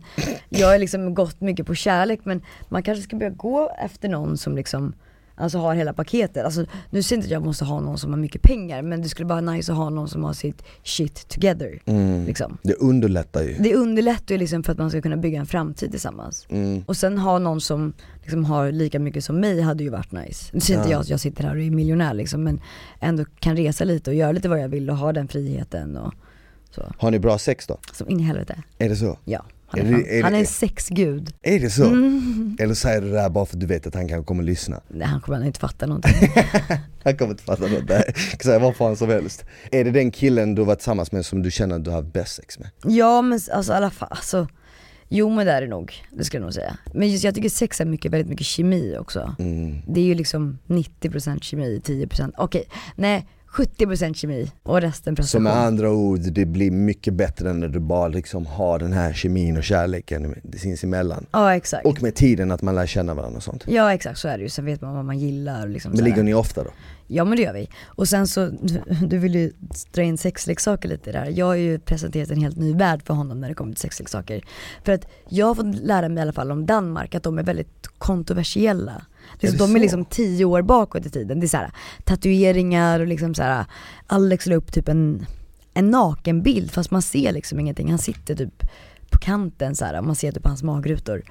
jag 0.49 0.67
har 0.67 0.79
liksom 0.79 1.13
gått 1.13 1.41
mycket 1.41 1.67
på 1.67 1.75
kärlek 1.75 2.19
men 2.23 2.41
man 2.69 2.83
kanske 2.83 3.03
ska 3.03 3.15
börja 3.15 3.31
gå 3.31 3.71
efter 3.79 4.09
någon 4.09 4.37
som 4.37 4.55
liksom 4.55 4.93
Alltså 5.39 5.57
har 5.57 5.75
hela 5.75 5.93
paketet. 5.93 6.45
Alltså, 6.45 6.65
nu 6.89 7.03
säger 7.03 7.17
inte 7.17 7.27
att 7.27 7.31
jag 7.31 7.45
måste 7.45 7.65
ha 7.65 7.79
någon 7.79 7.97
som 7.97 8.11
har 8.11 8.19
mycket 8.19 8.41
pengar 8.41 8.81
men 8.81 9.01
det 9.01 9.09
skulle 9.09 9.27
vara 9.27 9.41
nice 9.41 9.71
att 9.71 9.77
ha 9.77 9.89
någon 9.89 10.07
som 10.07 10.23
har 10.23 10.33
sitt 10.33 10.63
shit 10.83 11.27
together. 11.29 11.79
Mm. 11.85 12.25
Liksom. 12.25 12.57
Det 12.63 12.73
underlättar 12.73 13.43
ju. 13.43 13.55
Det 13.59 13.75
underlättar 13.75 14.35
ju 14.35 14.39
liksom 14.39 14.63
för 14.63 14.71
att 14.71 14.77
man 14.77 14.89
ska 14.89 15.01
kunna 15.01 15.17
bygga 15.17 15.39
en 15.39 15.45
framtid 15.45 15.91
tillsammans. 15.91 16.45
Mm. 16.49 16.83
Och 16.87 16.97
sen 16.97 17.17
ha 17.17 17.39
någon 17.39 17.61
som 17.61 17.93
liksom 18.21 18.45
har 18.45 18.71
lika 18.71 18.99
mycket 18.99 19.23
som 19.23 19.39
mig 19.39 19.61
hade 19.61 19.83
ju 19.83 19.89
varit 19.89 20.11
nice. 20.11 20.49
Nu 20.53 20.57
inte 20.57 20.73
Ja. 20.73 20.91
jag 20.91 21.01
att 21.01 21.09
jag 21.09 21.19
sitter 21.19 21.43
här 21.43 21.55
och 21.55 21.61
är 21.61 21.71
miljonär 21.71 22.13
liksom 22.13 22.43
men 22.43 22.61
ändå 22.99 23.25
kan 23.39 23.57
resa 23.57 23.83
lite 23.83 24.09
och 24.09 24.15
göra 24.15 24.31
lite 24.31 24.49
vad 24.49 24.59
jag 24.59 24.69
vill 24.69 24.89
och 24.89 24.97
ha 24.97 25.13
den 25.13 25.27
friheten 25.27 25.97
och 25.97 26.13
så. 26.71 26.81
Har 26.97 27.11
ni 27.11 27.19
bra 27.19 27.37
sex 27.37 27.67
då? 27.67 27.77
Som 27.93 28.09
in 28.09 28.19
i 28.19 28.23
helvete. 28.23 28.63
Är 28.77 28.89
det 28.89 28.95
så? 28.95 29.17
Ja. 29.25 29.45
Han 29.67 29.79
är, 29.79 29.85
Är 29.85 29.91
det- 29.97 30.09
är 30.13 30.17
det- 30.17 30.23
han 30.23 30.35
är 30.35 30.39
en 30.39 30.45
sexgud. 30.45 31.33
Är 31.41 31.59
det 31.59 31.69
så? 31.69 31.85
Mm. 31.85 32.57
Eller 32.59 32.73
säger 32.73 33.01
du 33.01 33.11
det 33.11 33.19
här 33.21 33.29
bara 33.29 33.45
för 33.45 33.55
att 33.55 33.59
du 33.59 33.65
vet 33.65 33.87
att 33.87 33.95
han 33.95 34.07
kan 34.07 34.23
komma 34.23 34.39
och 34.39 34.45
lyssna? 34.45 34.81
Nej 34.87 35.07
han 35.07 35.21
kommer 35.21 35.45
inte 35.45 35.59
fatta 35.59 35.85
någonting. 35.85 36.13
Han 37.03 37.17
kommer 37.17 37.31
inte 37.31 37.43
fatta 37.43 37.67
något, 37.67 37.89
nej. 37.89 38.13
kan 38.31 38.39
säga 38.39 38.59
vad 38.59 38.75
fan 38.75 38.95
som 38.95 39.09
helst. 39.09 39.45
Är 39.71 39.83
det 39.83 39.91
den 39.91 40.11
killen 40.11 40.55
du 40.55 40.61
har 40.61 40.67
varit 40.67 40.79
tillsammans 40.79 41.11
med 41.11 41.25
som 41.25 41.41
du 41.43 41.51
känner 41.51 41.75
att 41.75 41.83
du 41.83 41.89
har 41.89 42.01
haft 42.01 42.13
bäst 42.13 42.35
sex 42.35 42.59
med? 42.59 42.69
ja 42.83 43.21
men 43.21 43.39
alltså 43.53 43.73
i 43.73 43.75
alla 43.75 43.89
fall, 43.89 44.07
alltså 44.11 44.47
Jo 45.09 45.29
men 45.29 45.45
det 45.45 45.51
är 45.51 45.61
det 45.61 45.67
nog, 45.67 45.93
det 46.11 46.23
skulle 46.23 46.41
jag 46.41 46.45
nog 46.45 46.53
säga. 46.53 46.77
Men 46.93 47.09
just 47.09 47.23
jag 47.23 47.35
tycker 47.35 47.49
sex 47.49 47.81
är 47.81 47.85
mycket, 47.85 48.11
väldigt 48.11 48.29
mycket 48.29 48.45
kemi 48.45 48.97
också. 48.97 49.35
Mm. 49.39 49.81
Det 49.87 49.99
är 49.99 50.05
ju 50.05 50.15
liksom 50.15 50.57
90% 50.67 51.41
kemi, 51.41 51.81
10% 51.85 52.31
okej, 52.37 52.63
nej 52.95 53.27
70% 53.57 54.13
kemi 54.13 54.51
och 54.63 54.81
resten 54.81 55.15
Så 55.15 55.21
prestation. 55.21 55.43
med 55.43 55.53
andra 55.57 55.91
ord, 55.91 56.19
det 56.19 56.45
blir 56.45 56.71
mycket 56.71 57.13
bättre 57.13 57.53
när 57.53 57.67
du 57.67 57.79
bara 57.79 58.07
liksom 58.07 58.45
har 58.45 58.79
den 58.79 58.93
här 58.93 59.13
kemin 59.13 59.57
och 59.57 59.63
kärleken 59.63 60.35
sinsemellan. 60.57 61.25
Ja 61.31 61.55
exakt. 61.55 61.85
Och 61.85 62.01
med 62.03 62.15
tiden 62.15 62.51
att 62.51 62.61
man 62.61 62.75
lär 62.75 62.85
känna 62.85 63.13
varandra 63.13 63.37
och 63.37 63.43
sånt. 63.43 63.63
Ja 63.67 63.93
exakt 63.93 64.19
så 64.19 64.27
är 64.27 64.37
det 64.37 64.43
ju, 64.43 64.49
sen 64.49 64.65
vet 64.65 64.81
man 64.81 64.95
vad 64.95 65.05
man 65.05 65.19
gillar 65.19 65.67
liksom 65.67 65.91
Men 65.91 66.03
ligger 66.03 66.23
ni 66.23 66.33
ofta 66.33 66.63
då? 66.63 66.69
Ja 67.07 67.25
men 67.25 67.37
det 67.37 67.43
gör 67.43 67.53
vi. 67.53 67.69
Och 67.85 68.07
sen 68.07 68.27
så, 68.27 68.45
du, 68.61 68.81
du 69.07 69.17
vill 69.17 69.35
ju 69.35 69.51
dra 69.91 70.01
in 70.01 70.17
sexleksaker 70.17 70.89
lite 70.89 71.11
där. 71.11 71.33
Jag 71.35 71.45
har 71.45 71.55
ju 71.55 71.79
presenterat 71.79 72.31
en 72.31 72.41
helt 72.41 72.57
ny 72.57 72.73
värld 72.73 73.01
för 73.05 73.13
honom 73.13 73.41
när 73.41 73.47
det 73.47 73.53
kommer 73.53 73.73
till 73.73 73.81
sexleksaker. 73.81 74.41
För 74.83 74.91
att 74.91 75.07
jag 75.29 75.45
har 75.47 75.55
fått 75.55 75.75
lära 75.75 76.09
mig 76.09 76.17
i 76.17 76.21
alla 76.21 76.33
fall 76.33 76.51
om 76.51 76.65
Danmark 76.65 77.15
att 77.15 77.23
de 77.23 77.37
är 77.39 77.43
väldigt 77.43 77.87
kontroversiella. 77.97 79.01
Är 79.31 79.37
Liksom, 79.41 79.57
det 79.57 79.63
de 79.63 79.75
är 79.75 79.79
så? 79.79 79.81
liksom 79.81 80.05
tio 80.05 80.45
år 80.45 80.61
bakåt 80.61 81.05
i 81.05 81.09
tiden. 81.09 81.39
Det 81.39 81.45
är 81.45 81.47
såhär 81.47 81.71
tatueringar 82.03 82.99
och 82.99 83.07
liksom 83.07 83.35
såhär, 83.35 83.65
Alex 84.07 84.45
la 84.45 84.55
upp 84.55 84.71
typ 84.73 84.89
en, 84.89 85.25
en 85.73 85.89
nakenbild 85.91 86.71
fast 86.71 86.91
man 86.91 87.01
ser 87.01 87.31
liksom 87.31 87.59
ingenting. 87.59 87.89
Han 87.89 87.99
sitter 87.99 88.35
typ 88.35 88.63
på 89.09 89.17
kanten 89.17 89.75
så 89.75 89.85
här, 89.85 90.01
man 90.01 90.15
ser 90.15 90.31
typ 90.31 90.45
hans 90.45 90.63
magrutor. 90.63 91.23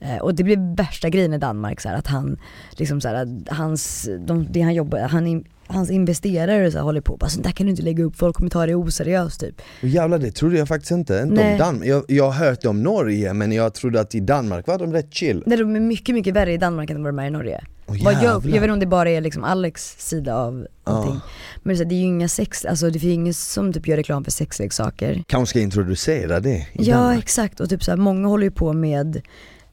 Eh, 0.00 0.16
och 0.16 0.34
det 0.34 0.44
blev 0.44 0.58
värsta 0.76 1.08
grejen 1.08 1.34
i 1.34 1.38
Danmark 1.38 1.80
så 1.80 1.88
här, 1.88 1.96
att 1.96 2.06
han, 2.06 2.38
liksom 2.70 3.00
så 3.00 3.08
här, 3.08 3.40
hans, 3.50 4.08
de, 4.26 4.46
det 4.50 4.60
han 4.60 4.74
jobbar, 4.74 4.98
han, 4.98 5.26
in- 5.26 5.44
hans 5.66 5.90
investerare 5.90 6.70
så 6.70 6.78
här, 6.78 6.84
håller 6.84 7.00
på 7.00 7.16
bara 7.16 7.30
sånt 7.30 7.44
där 7.44 7.52
kan 7.52 7.66
du 7.66 7.70
inte 7.70 7.82
lägga 7.82 8.04
upp, 8.04 8.16
folk 8.16 8.36
kommer 8.36 8.50
ta 8.50 8.66
det 8.66 8.74
oseriöst 8.74 9.40
typ. 9.40 9.60
Och 9.82 9.88
Jävlar 9.88 10.18
det 10.18 10.30
trodde 10.30 10.58
jag 10.58 10.68
faktiskt 10.68 10.90
inte, 10.90 11.20
inte 11.22 11.34
Nej. 11.34 11.52
om 11.52 11.58
Danmark. 11.58 11.86
Jag, 11.86 12.04
jag 12.08 12.30
har 12.30 12.46
hört 12.46 12.64
om 12.64 12.82
Norge 12.82 13.32
men 13.34 13.52
jag 13.52 13.74
trodde 13.74 14.00
att 14.00 14.14
i 14.14 14.20
Danmark 14.20 14.66
var 14.66 14.78
de 14.78 14.92
rätt 14.92 15.14
chill. 15.14 15.42
Nej 15.46 15.58
de 15.58 15.76
är 15.76 15.80
mycket, 15.80 16.14
mycket 16.14 16.34
värre 16.34 16.52
i 16.52 16.58
Danmark 16.58 16.90
än 16.90 17.02
vad 17.02 17.14
de 17.14 17.18
är 17.18 17.26
i 17.26 17.30
Norge. 17.30 17.64
Vad 17.86 18.14
jag, 18.14 18.22
jag 18.24 18.40
vet 18.42 18.54
inte 18.54 18.72
om 18.72 18.80
det 18.80 18.86
bara 18.86 19.10
är 19.10 19.20
liksom 19.20 19.44
Alex 19.44 19.96
sida 19.98 20.36
av 20.36 20.66
allting. 20.84 21.20
Men 21.62 21.76
det 21.76 21.94
är, 21.94 21.98
ju 21.98 22.04
inga 22.06 22.28
sex, 22.28 22.64
alltså 22.64 22.90
det 22.90 22.98
finns 22.98 23.12
ingen 23.14 23.34
som 23.34 23.72
typ 23.72 23.88
gör 23.88 23.96
reklam 23.96 24.24
för 24.24 24.30
sexleksaker. 24.30 25.24
Kanske 25.26 25.50
ska 25.50 25.60
introducera 25.60 26.40
det 26.40 26.66
Ja 26.72 26.96
Danmark. 26.96 27.18
exakt 27.24 27.60
och 27.60 27.68
typ 27.70 27.84
så 27.84 27.90
här, 27.90 27.98
många 27.98 28.28
håller 28.28 28.44
ju 28.44 28.50
på 28.50 28.72
med 28.72 29.22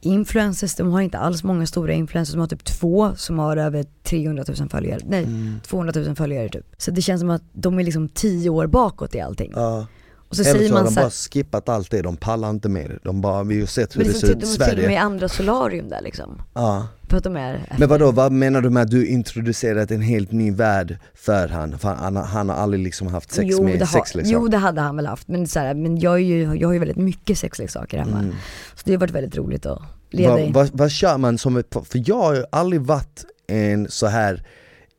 influencers, 0.02 0.76
de 0.76 0.92
har 0.92 1.02
inte 1.02 1.18
alls 1.18 1.44
många 1.44 1.68
stora 1.68 1.94
influencers, 1.94 2.34
de 2.34 2.40
har 2.40 2.48
typ 2.48 2.64
två 2.64 3.16
som 3.16 3.40
har 3.40 3.58
över 3.58 3.86
300 4.04 4.44
000 4.60 4.70
följare, 4.70 5.00
nej 5.06 5.24
Mm. 5.24 5.60
200 5.68 5.94
000 5.96 6.16
följare 6.16 6.50
typ. 6.50 6.66
Så 6.78 6.92
det 6.92 7.02
känns 7.02 7.20
som 7.22 7.30
att 7.30 7.44
de 7.54 7.80
är 7.80 7.84
liksom 7.84 8.10
10 8.10 8.50
år 8.50 8.68
bakåt 8.68 9.16
i 9.16 9.20
allting. 9.20 9.52
Ja. 9.56 9.88
Och 10.30 10.36
så 10.36 10.42
Eller 10.44 10.68
så 10.68 10.76
har 10.76 10.84
de 10.84 10.96
bara 10.96 11.10
skippat 11.10 11.70
allt 11.70 11.92
det, 11.92 12.02
de 12.02 12.18
pallar 12.18 12.50
inte 12.50 12.70
med 12.70 12.90
det. 12.90 13.00
De 13.04 13.22
bara, 13.22 13.44
vi 13.44 13.60
har 13.60 13.68
sett 13.68 13.96
hur 13.98 14.04
det 14.04 14.14
ser 14.14 14.28
ut 14.28 14.36
i 14.38 14.40
de 14.40 14.46
är 14.46 14.46
till 14.46 14.62
och 14.62 14.68
med 14.68 14.80
i 14.80 14.84
Sverige. 14.86 15.00
andra 15.02 15.30
solarium 15.30 15.90
där 15.90 16.02
liksom. 16.02 16.42
Ja. 16.54 16.88
För 17.10 17.18
att 17.18 17.24
de 17.24 17.36
är 17.38 17.76
Men 17.80 17.90
vadå, 17.90 18.12
vad 18.12 18.32
menar 18.32 18.62
du 18.62 18.70
med 18.70 18.84
att 18.84 18.92
du 18.92 19.08
introducerat 19.08 19.92
en 19.92 20.02
helt 20.02 20.32
ny 20.32 20.52
värld 20.52 20.98
för 21.16 21.48
han? 21.48 21.78
För 21.80 21.90
han, 21.90 22.16
han 22.16 22.50
har 22.50 22.56
aldrig 22.56 22.84
liksom 22.84 23.08
haft 23.08 23.32
sex 23.32 23.48
jo, 23.52 23.64
med 23.64 23.90
sexleksaker? 23.90 24.34
jo 24.40 24.48
det 24.48 24.58
hade 24.58 24.82
han 24.82 24.96
väl 24.96 25.06
haft, 25.06 25.28
men, 25.28 25.48
så 25.48 25.60
här, 25.60 25.74
men 25.74 25.98
jag, 26.00 26.14
är 26.14 26.18
ju, 26.18 26.56
jag 26.56 26.68
har 26.68 26.74
ju 26.74 26.80
väldigt 26.80 26.98
mycket 26.98 27.38
sexleksaker 27.38 27.98
hemma. 27.98 28.20
Mm. 28.20 28.36
Så 28.76 28.82
det 28.86 28.92
har 28.92 29.00
varit 29.00 29.12
väldigt 29.12 29.38
roligt 29.38 29.66
att 29.66 29.82
leda 30.10 30.32
Vad 30.32 30.42
i. 30.42 30.52
vad- 30.52 30.70
vad 30.74 30.92
kör 30.92 31.18
man 31.18 31.38
som 31.38 31.58
ett, 31.58 31.76
för 31.84 32.04
jag 32.06 32.18
har 32.22 32.46
aldrig 32.52 32.82
varit 32.82 33.26
en 33.48 33.88
så 33.90 34.08
här 34.08 34.44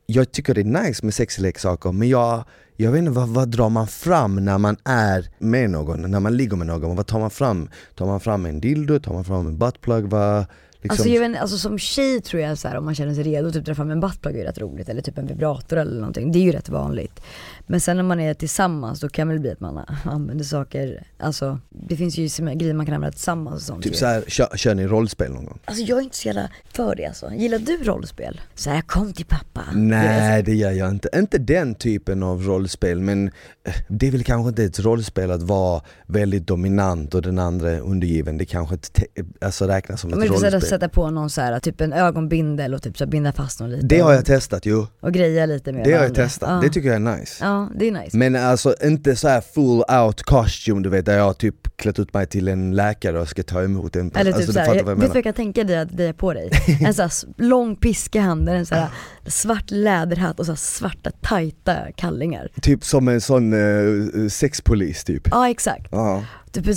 jag 0.07 0.33
tycker 0.33 0.55
det 0.55 0.61
är 0.61 0.65
nice 0.65 1.05
med 1.05 1.15
sexleksaker 1.15 1.93
men 1.93 2.09
jag, 2.09 2.45
jag 2.77 2.93
vet 2.93 2.99
inte 2.99 3.11
vad, 3.11 3.29
vad 3.29 3.49
drar 3.49 3.69
man 3.69 3.87
fram 3.87 4.45
när 4.45 4.59
man 4.59 4.77
är 4.85 5.29
med 5.39 5.71
någon, 5.71 6.11
när 6.11 6.21
man 6.21 6.37
ligger 6.37 6.57
med 6.57 6.67
någon, 6.67 6.97
vad 6.97 7.07
tar 7.07 7.19
man 7.21 7.31
fram? 7.31 7.69
Tar 7.95 8.07
man 8.07 8.21
fram 8.21 8.47
en 8.47 8.61
dildo, 8.61 8.99
tar 8.99 9.13
man 9.15 9.25
fram 9.25 9.47
en 9.47 9.59
buttplug, 9.59 10.05
vad, 10.05 10.45
liksom, 10.83 10.91
Alltså, 10.95 11.09
jag 11.09 11.29
vet, 11.29 11.41
alltså 11.41 11.59
som 11.59 11.79
tjej 11.79 12.21
tror 12.21 12.43
jag 12.43 12.59
så 12.59 12.69
här, 12.69 12.77
om 12.77 12.85
man 12.85 12.95
känner 12.95 13.15
sig 13.15 13.25
redo, 13.25 13.51
typ 13.53 13.65
dra 13.65 13.75
fram 13.75 13.91
en 13.91 14.01
buttplug 14.01 14.37
är 14.37 14.45
rätt 14.45 14.59
roligt, 14.59 14.89
eller 14.89 15.03
typ 15.03 15.19
en 15.19 15.27
vibrator 15.27 15.77
eller 15.77 15.99
någonting, 16.01 16.33
det 16.33 16.39
är 16.39 16.43
ju 16.43 16.53
rätt 16.53 16.69
vanligt. 16.69 17.21
Men 17.67 17.81
sen 17.81 17.97
när 17.97 18.03
man 18.05 18.21
är 18.21 18.35
tillsammans 18.35 19.01
då 19.01 19.09
kan 19.09 19.29
det 19.29 19.35
väl 19.35 19.41
bli 19.41 19.51
att 19.51 19.61
man 19.61 19.79
använder 20.05 20.45
saker, 20.45 21.07
alltså 21.19 21.59
det 21.71 21.97
finns 21.97 22.19
ju 22.19 22.29
grejer 22.55 22.75
man 22.75 22.87
kan 22.87 22.95
använda 22.95 23.13
tillsammans 23.13 23.55
och 23.57 23.63
sånt 23.63 23.83
typ 23.83 23.93
ju. 23.93 23.99
så 23.99 24.07
här, 24.07 24.25
kör, 24.27 24.57
kör 24.57 24.75
ni 24.75 24.87
rollspel 24.87 25.33
någon 25.33 25.45
gång? 25.45 25.59
Alltså 25.65 25.83
jag 25.83 25.99
är 25.99 26.03
inte 26.03 26.17
så 26.17 26.27
jävla 26.29 26.51
för 26.73 26.95
det 26.95 27.07
alltså. 27.07 27.31
Gillar 27.33 27.59
du 27.59 27.77
rollspel? 27.85 28.41
Så 28.55 28.71
här, 28.71 28.81
kom 28.81 29.13
till 29.13 29.27
pappa. 29.27 29.63
Nej 29.75 30.43
det 30.43 30.55
gör 30.55 30.71
jag 30.71 30.91
inte, 30.91 31.09
inte 31.15 31.39
den 31.39 31.75
typen 31.75 32.23
av 32.23 32.43
rollspel 32.43 33.01
men 33.01 33.27
eh, 33.65 33.73
det 33.89 34.07
är 34.07 34.11
väl 34.11 34.25
kanske 34.25 34.49
inte 34.49 34.65
ett 34.65 34.79
rollspel 34.79 35.31
att 35.31 35.43
vara 35.43 35.83
väldigt 36.07 36.47
dominant 36.47 37.15
och 37.15 37.23
den 37.23 37.39
andra 37.39 37.79
undergiven, 37.79 38.39
det 38.39 38.45
kanske 38.45 38.75
inte 38.75 38.91
te- 38.93 39.07
alltså 39.41 39.67
räknas 39.67 40.01
som 40.01 40.13
ett 40.13 40.19
Men 40.19 40.29
får 40.29 40.35
rollspel 40.35 40.51
sätta, 40.69 40.77
sätta 40.87 40.89
på 40.89 41.11
någon 41.11 41.31
så 41.31 41.41
här, 41.41 41.61
typ 41.61 41.81
en 41.81 41.93
ögonbindel 41.93 42.75
och 42.75 42.83
typ 42.83 42.99
så 42.99 43.05
här, 43.05 43.11
binda 43.11 43.33
fast 43.33 43.61
någon 43.61 43.71
lite. 43.71 43.87
Det 43.87 44.01
har 44.01 44.13
jag 44.13 44.25
testat 44.25 44.67
jo, 44.67 44.87
Och 45.01 45.13
greja 45.13 45.47
lite 45.47 45.73
med 45.73 45.85
det 45.85 45.91
har 45.91 45.93
jag 45.93 46.01
varandra. 46.01 46.23
testat, 46.25 46.49
Ja. 46.51 46.61
det 46.63 46.69
tycker 46.69 46.89
jag 46.89 46.97
är 46.97 47.17
nice 47.19 47.45
Ja, 47.45 47.69
det 47.79 47.89
är 47.89 47.93
nice. 47.93 48.17
Men 48.17 48.37
alltså 48.37 48.75
inte 48.83 49.17
så 49.17 49.29
här 49.29 49.41
full 49.41 49.83
out 50.07 50.23
costume 50.23 50.83
du 50.83 50.89
vet 50.89 51.07
där 51.07 51.17
jag 51.17 51.25
har 51.25 51.33
typ 51.33 51.77
klätt 51.77 51.99
ut 51.99 52.15
mig 52.15 52.27
till 52.27 52.49
en 52.49 52.77
läkare 52.77 53.21
och 53.21 53.29
ska 53.29 53.43
ta 53.43 53.63
emot 53.63 53.97
en 53.97 54.11
Eller 54.15 54.25
typ 54.25 54.35
alltså, 54.35 54.47
du 54.47 54.53
såhär, 54.53 54.67
fattar 54.67 54.77
jag, 54.79 54.85
vad 54.85 54.91
jag 54.93 54.97
vet 54.97 55.03
du 55.03 55.07
vad 55.09 55.15
menar? 55.15 55.17
jag 55.17 55.25
kan 55.25 55.33
tänka 55.35 55.65
dig 55.65 55.77
att 55.79 55.93
vi 55.93 56.13
på 56.13 56.33
dig? 56.33 56.51
En 56.81 56.95
sån 56.95 57.03
här 57.03 57.09
s- 57.09 57.25
lång 57.37 57.77
piska 57.77 58.19
i 58.19 58.23
handen, 58.23 58.57
en 58.57 58.67
sån 58.67 58.79
här 58.79 58.89
svart 59.27 59.71
läderhatt 59.71 60.41
och 60.41 60.47
så 60.47 60.53
här 60.53 60.57
svarta 60.57 61.11
tajta 61.23 61.77
kallingar. 61.97 62.49
Typ 62.63 62.85
som 62.85 63.09
en 63.09 63.21
sån 63.21 63.53
eh, 63.53 64.29
sexpolis 64.29 65.05
typ 65.05 65.29
Ja 65.31 65.49
exakt, 65.51 65.89
Ja, 65.91 66.25
typ 66.53 66.67
en 66.67 66.77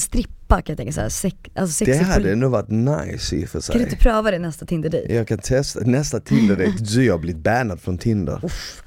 strippa 0.51 0.61
kan 0.61 0.73
jag 0.73 0.77
tänka 0.77 0.91
såhär, 0.93 1.09
sex, 1.09 1.35
alltså 1.55 1.85
det 1.85 1.91
sexig 1.93 2.05
hade 2.05 2.29
poli- 2.29 2.35
nog 2.35 2.51
varit 2.51 2.69
nice 2.69 3.35
i 3.35 3.45
och 3.45 3.49
för 3.49 3.61
Kan 3.61 3.73
du 3.73 3.79
sig 3.79 3.81
inte 3.81 3.95
pröva 3.95 4.31
det 4.31 4.39
nästa 4.39 4.65
Tinder-dejt? 4.65 5.15
Jag 5.15 5.27
kan 5.27 5.37
testa, 5.37 5.79
nästa 5.79 6.19
Tinder 6.19 6.55
date, 6.55 6.71
du 6.95 7.05
jag 7.05 7.13
har 7.13 7.19
blivit 7.19 7.43
bannad 7.43 7.81
från 7.81 7.97
Tinder 7.97 8.41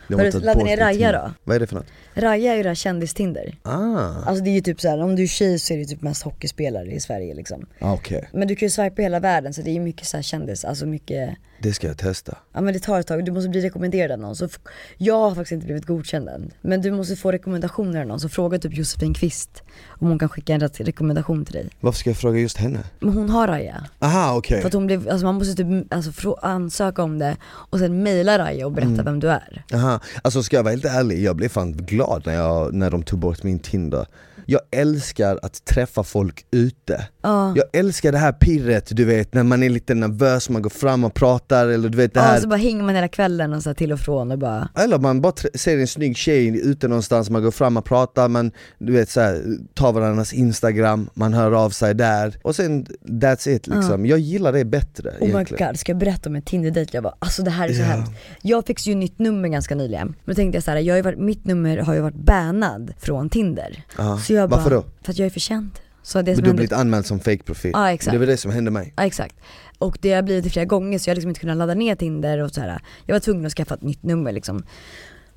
De 0.09 0.14
Har 0.14 0.24
du 0.24 0.40
laddat 0.40 0.64
ner 0.64 0.77
Raja 0.77 1.12
då? 1.12 1.31
Vad 1.44 1.57
är 1.57 1.61
det 1.61 1.66
för 1.66 1.77
något? 1.77 1.87
Raja 2.14 2.53
är 2.53 2.57
ju 2.57 2.62
det 2.62 2.68
här 2.68 2.74
kändis-Tinder. 2.74 3.55
Ah, 3.62 4.12
Alltså 4.27 4.44
det 4.44 4.50
är 4.50 4.55
ju 4.55 4.61
typ 4.61 4.81
såhär, 4.81 5.03
om 5.03 5.16
du 5.16 5.22
är 5.22 5.27
tjej 5.27 5.59
så 5.59 5.74
är 5.74 5.79
det 5.79 5.85
typ 5.85 6.03
mest 6.03 6.22
hockeyspelare 6.22 6.92
i 6.92 7.00
Sverige 7.00 7.35
liksom. 7.35 7.66
ah, 7.81 7.92
okej, 7.92 8.29
Men 8.33 8.48
du 8.48 8.57
kan 8.57 8.66
ju 8.66 8.70
swipa 8.70 9.03
hela 9.03 9.20
världen 9.20 9.55
så 9.55 9.62
det 9.62 9.70
är 9.70 9.74
ju 9.74 9.81
mycket 9.81 10.07
såhär 10.07 10.22
kändis, 10.22 10.64
alltså 10.64 10.87
mycket 10.87 11.31
det 11.59 11.73
ska 11.73 11.87
jag 11.87 11.99
testa 11.99 12.38
Ja 12.53 12.61
men 12.61 12.75
det 12.75 12.81
tar 12.81 13.01
ett 13.01 13.07
tag, 13.07 13.25
du 13.25 13.33
måste 13.33 13.49
bli 13.49 13.61
rekommenderad 13.61 14.12
av 14.12 14.19
någon. 14.19 14.37
Så 14.37 14.49
jag 14.97 15.14
har 15.19 15.35
faktiskt 15.35 15.53
inte 15.53 15.67
blivit 15.67 15.87
godkänd 15.87 16.29
än. 16.29 16.51
Men 16.61 16.83
du 16.83 16.90
måste 16.90 17.17
få 17.17 17.33
rekommendationer 17.33 18.01
av 18.01 18.07
någon, 18.07 18.21
så 18.21 18.29
fråga 18.29 18.59
typ 18.59 18.77
Josefin 18.77 19.14
Kvist 19.14 19.62
om 19.88 20.09
hon 20.09 20.19
kan 20.19 20.29
skicka 20.29 20.55
en 20.55 20.61
rätt 20.61 20.81
rekommendation 20.81 21.45
till 21.45 21.55
dig. 21.55 21.69
Varför 21.81 21.99
ska 21.99 22.11
jag 22.11 22.17
fråga 22.17 22.38
just 22.38 22.57
henne? 22.57 22.79
Men 23.01 23.12
hon 23.12 23.31
har 23.31 23.49
Raja. 23.49 23.85
Aha 23.99 24.37
okej, 24.37 24.61
För 24.61 24.67
att 24.69 24.75
hon 24.75 24.87
blev, 24.87 25.09
alltså 25.09 25.27
man 25.27 25.35
måste 25.35 25.55
typ 25.55 25.95
alltså, 25.95 26.33
ansöka 26.43 27.03
om 27.03 27.19
det 27.19 27.37
och 27.45 27.79
sen 27.79 28.03
mejla 28.03 28.38
Raja 28.38 28.67
och 28.67 28.73
berätta 28.73 28.90
Mm. 28.93 29.05
vem 29.05 29.21
du 29.21 29.31
är. 29.31 29.64
Aha. 29.75 30.01
Alltså 30.23 30.43
ska 30.43 30.57
jag 30.57 30.62
vara 30.62 30.73
helt 30.73 30.85
ärlig, 30.85 31.23
jag 31.23 31.37
blev 31.37 31.49
fan 31.49 31.73
glad 31.73 32.23
när, 32.27 32.35
jag, 32.35 32.75
när 32.75 32.90
de 32.90 33.03
tog 33.03 33.19
bort 33.19 33.43
min 33.43 33.59
Tinder 33.59 34.07
Jag 34.46 34.61
älskar 34.70 35.38
att 35.42 35.64
träffa 35.64 36.02
folk 36.02 36.46
ute 36.50 37.07
Ja. 37.22 37.52
Jag 37.57 37.64
älskar 37.72 38.12
det 38.12 38.18
här 38.18 38.33
pirret 38.33 38.96
du 38.96 39.04
vet, 39.04 39.35
när 39.35 39.42
man 39.42 39.62
är 39.62 39.68
lite 39.70 39.94
nervös, 39.94 40.48
man 40.48 40.62
går 40.62 40.70
fram 40.70 41.04
och 41.04 41.14
pratar 41.14 41.68
eller 41.68 41.88
du 41.88 41.96
vet 41.98 42.14
det 42.14 42.20
Ja, 42.20 42.26
här 42.26 42.40
så 42.40 42.48
bara 42.48 42.57
hänger 42.57 42.83
man 42.83 42.94
hela 42.94 43.09
kvällen 43.09 43.52
och 43.52 43.62
så 43.62 43.68
här 43.68 43.74
till 43.74 43.92
och 43.92 44.00
från 44.00 44.33
och 44.33 44.38
bara 44.38 44.68
Eller 44.78 44.98
man 44.98 45.20
bara 45.20 45.33
ser 45.54 45.78
en 45.78 45.87
snygg 45.87 46.16
tjej 46.16 46.61
ute 46.70 46.88
någonstans, 46.88 47.30
man 47.30 47.42
går 47.42 47.50
fram 47.50 47.76
och 47.76 47.85
pratar, 47.85 48.28
man 48.28 48.50
du 48.78 48.92
vet 48.92 49.11
så 49.11 49.20
här, 49.20 49.42
tar 49.74 49.92
varandras 49.92 50.33
instagram, 50.33 51.11
man 51.14 51.35
hör 51.35 51.52
av 51.52 51.70
sig 51.70 51.94
där 51.94 52.38
och 52.42 52.57
sen 52.57 52.87
that's 53.04 53.48
it 53.48 53.66
liksom. 53.66 54.07
Jag 54.07 54.18
gillar 54.18 54.52
det 54.52 54.64
bättre 54.64 55.11
Oh 55.11 55.26
my 55.26 55.28
egentligen. 55.28 55.68
god, 55.68 55.78
ska 55.78 55.92
jag 55.92 55.98
berätta 55.98 56.28
om 56.28 56.37
en 56.37 56.42
Tinder-dejt? 56.42 56.90
Jag 56.96 57.02
bara, 57.02 57.14
alltså 57.18 57.42
det 57.42 57.50
här 57.50 57.68
är 57.68 57.72
så 57.72 57.80
Ja. 57.80 57.85
hemskt. 57.87 58.12
Jag 58.42 58.66
fick 58.66 58.87
ju 58.87 58.94
nytt 58.94 59.18
nummer 59.18 59.48
ganska 59.48 59.74
nyligen. 59.74 60.07
Men 60.24 60.35
då 60.35 60.35
tänkte 60.35 60.57
jag 60.57 60.64
så 60.64 60.70
här, 60.70 60.78
jag 60.78 60.92
har 60.94 60.96
ju 60.96 61.02
varit, 61.02 61.18
mitt 61.18 61.44
nummer 61.44 61.78
har 61.78 61.94
ju 61.94 62.00
varit 62.00 62.14
bannad 62.14 62.92
från 62.98 63.28
Tinder. 63.30 63.85
Ja. 63.98 64.18
Så 64.18 64.33
jag 64.35 64.51
bara, 64.51 64.57
Varför 64.57 64.70
då? 64.70 64.85
För 65.03 65.12
att 65.12 65.18
jag 65.18 65.27
är 65.27 65.31
för 65.31 65.40
känd. 65.40 65.70
Så 66.03 66.23
det 66.23 66.35
Men 66.35 66.42
du 66.44 66.51
har 66.51 66.55
blivit 66.55 66.73
anmäld 66.73 67.07
som 67.07 67.20
fake-profil. 67.20 67.70
Ja, 67.75 67.90
exakt. 67.92 68.12
Det 68.12 68.18
var 68.18 68.27
det 68.27 68.37
som 68.37 68.51
hände 68.51 68.70
mig. 68.70 68.92
ja 68.97 69.05
exakt. 69.05 69.37
Och 69.79 69.99
det 70.01 70.12
har 70.12 70.23
blivit 70.23 70.53
flera 70.53 70.64
gånger 70.64 70.99
så 70.99 71.11
jag 71.11 71.12
har 71.12 71.16
liksom 71.16 71.29
inte 71.29 71.40
kunnat 71.40 71.57
ladda 71.57 71.75
ner 71.75 71.94
Tinder 71.94 72.38
och 72.38 72.51
så 72.51 72.61
här. 72.61 72.81
Jag 73.07 73.14
var 73.14 73.20
tvungen 73.20 73.47
att 73.47 73.53
skaffa 73.53 73.75
ett 73.75 73.83
nytt 73.83 74.03
nummer 74.03 74.33
liksom. 74.33 74.64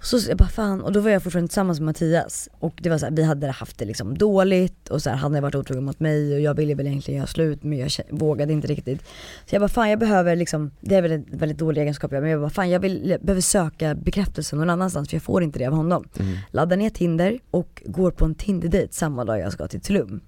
Så 0.01 0.19
jag 0.29 0.37
bara 0.37 0.49
fan, 0.49 0.81
och 0.81 0.91
då 0.91 0.99
var 0.99 1.09
jag 1.09 1.23
fortfarande 1.23 1.47
tillsammans 1.47 1.79
med 1.79 1.85
Mattias 1.85 2.49
och 2.59 2.73
det 2.81 2.89
var 2.89 2.97
så 2.97 3.05
här, 3.05 3.13
vi 3.13 3.23
hade 3.23 3.47
haft 3.47 3.77
det 3.77 3.85
liksom 3.85 4.17
dåligt 4.17 4.89
och 4.89 5.01
så 5.01 5.09
här, 5.09 5.17
han 5.17 5.31
hade 5.31 5.41
varit 5.41 5.55
otrogen 5.55 5.83
mot 5.83 5.99
mig 5.99 6.33
och 6.33 6.39
jag 6.39 6.53
ville 6.53 6.75
väl 6.75 6.87
egentligen 6.87 7.17
göra 7.17 7.27
slut 7.27 7.63
men 7.63 7.77
jag 7.77 7.89
vågade 8.09 8.53
inte 8.53 8.67
riktigt. 8.67 9.01
Så 9.45 9.55
jag 9.55 9.61
bara 9.61 9.69
fan 9.69 9.89
jag 9.89 9.99
behöver 9.99 10.35
liksom, 10.35 10.71
det 10.81 10.95
är 10.95 11.01
väl 11.01 11.11
en 11.11 11.25
väldigt 11.31 11.57
dålig 11.57 11.81
egenskap 11.81 12.11
men 12.11 12.29
jag 12.29 12.39
bara 12.39 12.49
fan 12.49 12.69
jag, 12.69 12.79
vill, 12.79 13.09
jag 13.09 13.21
behöver 13.21 13.41
söka 13.41 13.95
bekräftelse 13.95 14.55
någon 14.55 14.69
annanstans 14.69 15.09
för 15.09 15.15
jag 15.15 15.23
får 15.23 15.43
inte 15.43 15.59
det 15.59 15.65
av 15.65 15.73
honom. 15.73 16.07
Mm. 16.19 16.37
Laddar 16.51 16.77
ner 16.77 16.89
Tinder 16.89 17.39
och 17.51 17.83
går 17.85 18.11
på 18.11 18.25
en 18.25 18.35
Tinder-dejt 18.35 18.93
samma 18.93 19.25
dag 19.25 19.39
jag 19.39 19.53
ska 19.53 19.67
till 19.67 19.81
Tulum. 19.81 20.21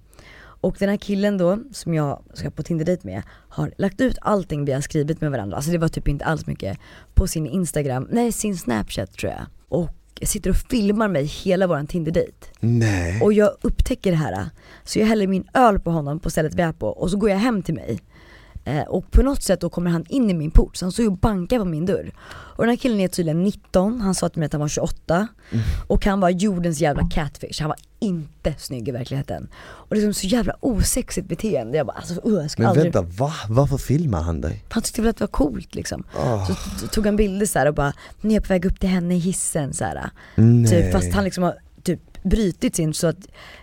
Och 0.62 0.76
den 0.78 0.88
här 0.88 0.96
killen 0.96 1.38
då, 1.38 1.58
som 1.72 1.94
jag 1.94 2.22
ska 2.34 2.50
på 2.50 2.62
Tinder-dejt 2.62 3.06
med, 3.06 3.22
har 3.48 3.72
lagt 3.78 4.00
ut 4.00 4.18
allting 4.20 4.64
vi 4.64 4.72
har 4.72 4.80
skrivit 4.80 5.20
med 5.20 5.30
varandra, 5.30 5.56
alltså 5.56 5.70
det 5.70 5.78
var 5.78 5.88
typ 5.88 6.08
inte 6.08 6.24
alls 6.24 6.46
mycket, 6.46 6.78
på 7.14 7.26
sin 7.26 7.46
Instagram, 7.46 8.08
nej 8.10 8.32
sin 8.32 8.56
Snapchat 8.56 9.12
tror 9.12 9.32
jag. 9.32 9.46
Och 9.70 9.90
sitter 10.22 10.50
och 10.50 10.56
filmar 10.56 11.08
mig 11.08 11.24
hela 11.24 11.66
våran 11.66 11.86
Tinder-dejt. 11.86 12.46
Nej. 12.60 13.20
Och 13.22 13.32
jag 13.32 13.50
upptäcker 13.60 14.10
det 14.10 14.16
här, 14.16 14.50
så 14.84 14.98
jag 14.98 15.06
häller 15.06 15.26
min 15.26 15.48
öl 15.54 15.80
på 15.80 15.90
honom 15.90 16.20
på 16.20 16.30
stället 16.30 16.54
vi 16.54 16.62
är 16.62 16.72
på 16.72 16.88
och 16.88 17.10
så 17.10 17.16
går 17.16 17.30
jag 17.30 17.38
hem 17.38 17.62
till 17.62 17.74
mig. 17.74 18.00
Eh, 18.64 18.82
och 18.82 19.10
på 19.10 19.22
något 19.22 19.42
sätt 19.42 19.60
då 19.60 19.70
kommer 19.70 19.90
han 19.90 20.04
in 20.08 20.30
i 20.30 20.34
min 20.34 20.50
port, 20.50 20.76
så 20.76 20.84
han 20.84 20.92
står 20.92 21.02
ju 21.02 21.06
och 21.06 21.18
bankar 21.18 21.58
på 21.58 21.64
min 21.64 21.86
dörr. 21.86 22.12
Och 22.28 22.64
den 22.64 22.70
här 22.70 22.76
killen 22.76 23.00
är 23.00 23.08
tydligen 23.08 23.42
19, 23.42 24.00
han 24.00 24.14
sa 24.14 24.28
till 24.28 24.38
mig 24.38 24.46
att 24.46 24.52
han 24.52 24.60
var 24.60 24.68
28 24.68 25.28
och 25.86 26.04
han 26.04 26.20
var 26.20 26.30
jordens 26.30 26.80
jävla 26.80 27.08
catfish, 27.08 27.60
han 27.60 27.68
var 27.68 27.78
inte 27.98 28.54
snygg 28.58 28.88
i 28.88 28.90
verkligheten. 28.90 29.48
Och 29.58 29.96
liksom 29.96 30.14
så 30.14 30.26
jävla 30.26 30.56
osexigt 30.60 31.28
beteende, 31.28 31.76
jag 31.76 31.86
bara 31.86 31.96
alltså 31.96 32.28
uh, 32.28 32.42
jag 32.42 32.50
ska 32.50 32.62
Men 32.62 32.68
aldrig 32.70 32.94
vänta, 32.94 33.22
va? 33.22 33.32
Varför 33.48 33.76
filmar 33.76 34.22
han 34.22 34.40
dig? 34.40 34.64
han 34.68 34.82
tyckte 34.82 35.02
väl 35.02 35.10
att 35.10 35.16
det 35.16 35.22
var 35.22 35.28
coolt 35.28 35.74
liksom. 35.74 36.04
Ah. 36.16 36.46
Så 36.80 36.86
tog 36.86 37.06
han 37.06 37.16
bilder 37.16 37.46
så 37.46 37.58
här 37.58 37.66
och 37.66 37.74
bara, 37.74 37.92
nu 38.20 38.30
är 38.30 38.34
jag 38.34 38.42
på 38.42 38.48
väg 38.48 38.64
upp 38.64 38.80
till 38.80 38.88
henne 38.88 39.14
i 39.14 39.18
hissen 39.18 39.72
så 39.72 39.84
här. 39.84 40.10
Nej. 40.34 40.70
Typ, 40.70 40.92
fast 40.92 41.12
han 41.12 41.24
liksom 41.24 41.44
har 41.44 41.54
brutit 42.22 42.76
sin, 42.76 42.94
så 42.94 43.06
att 43.06 43.16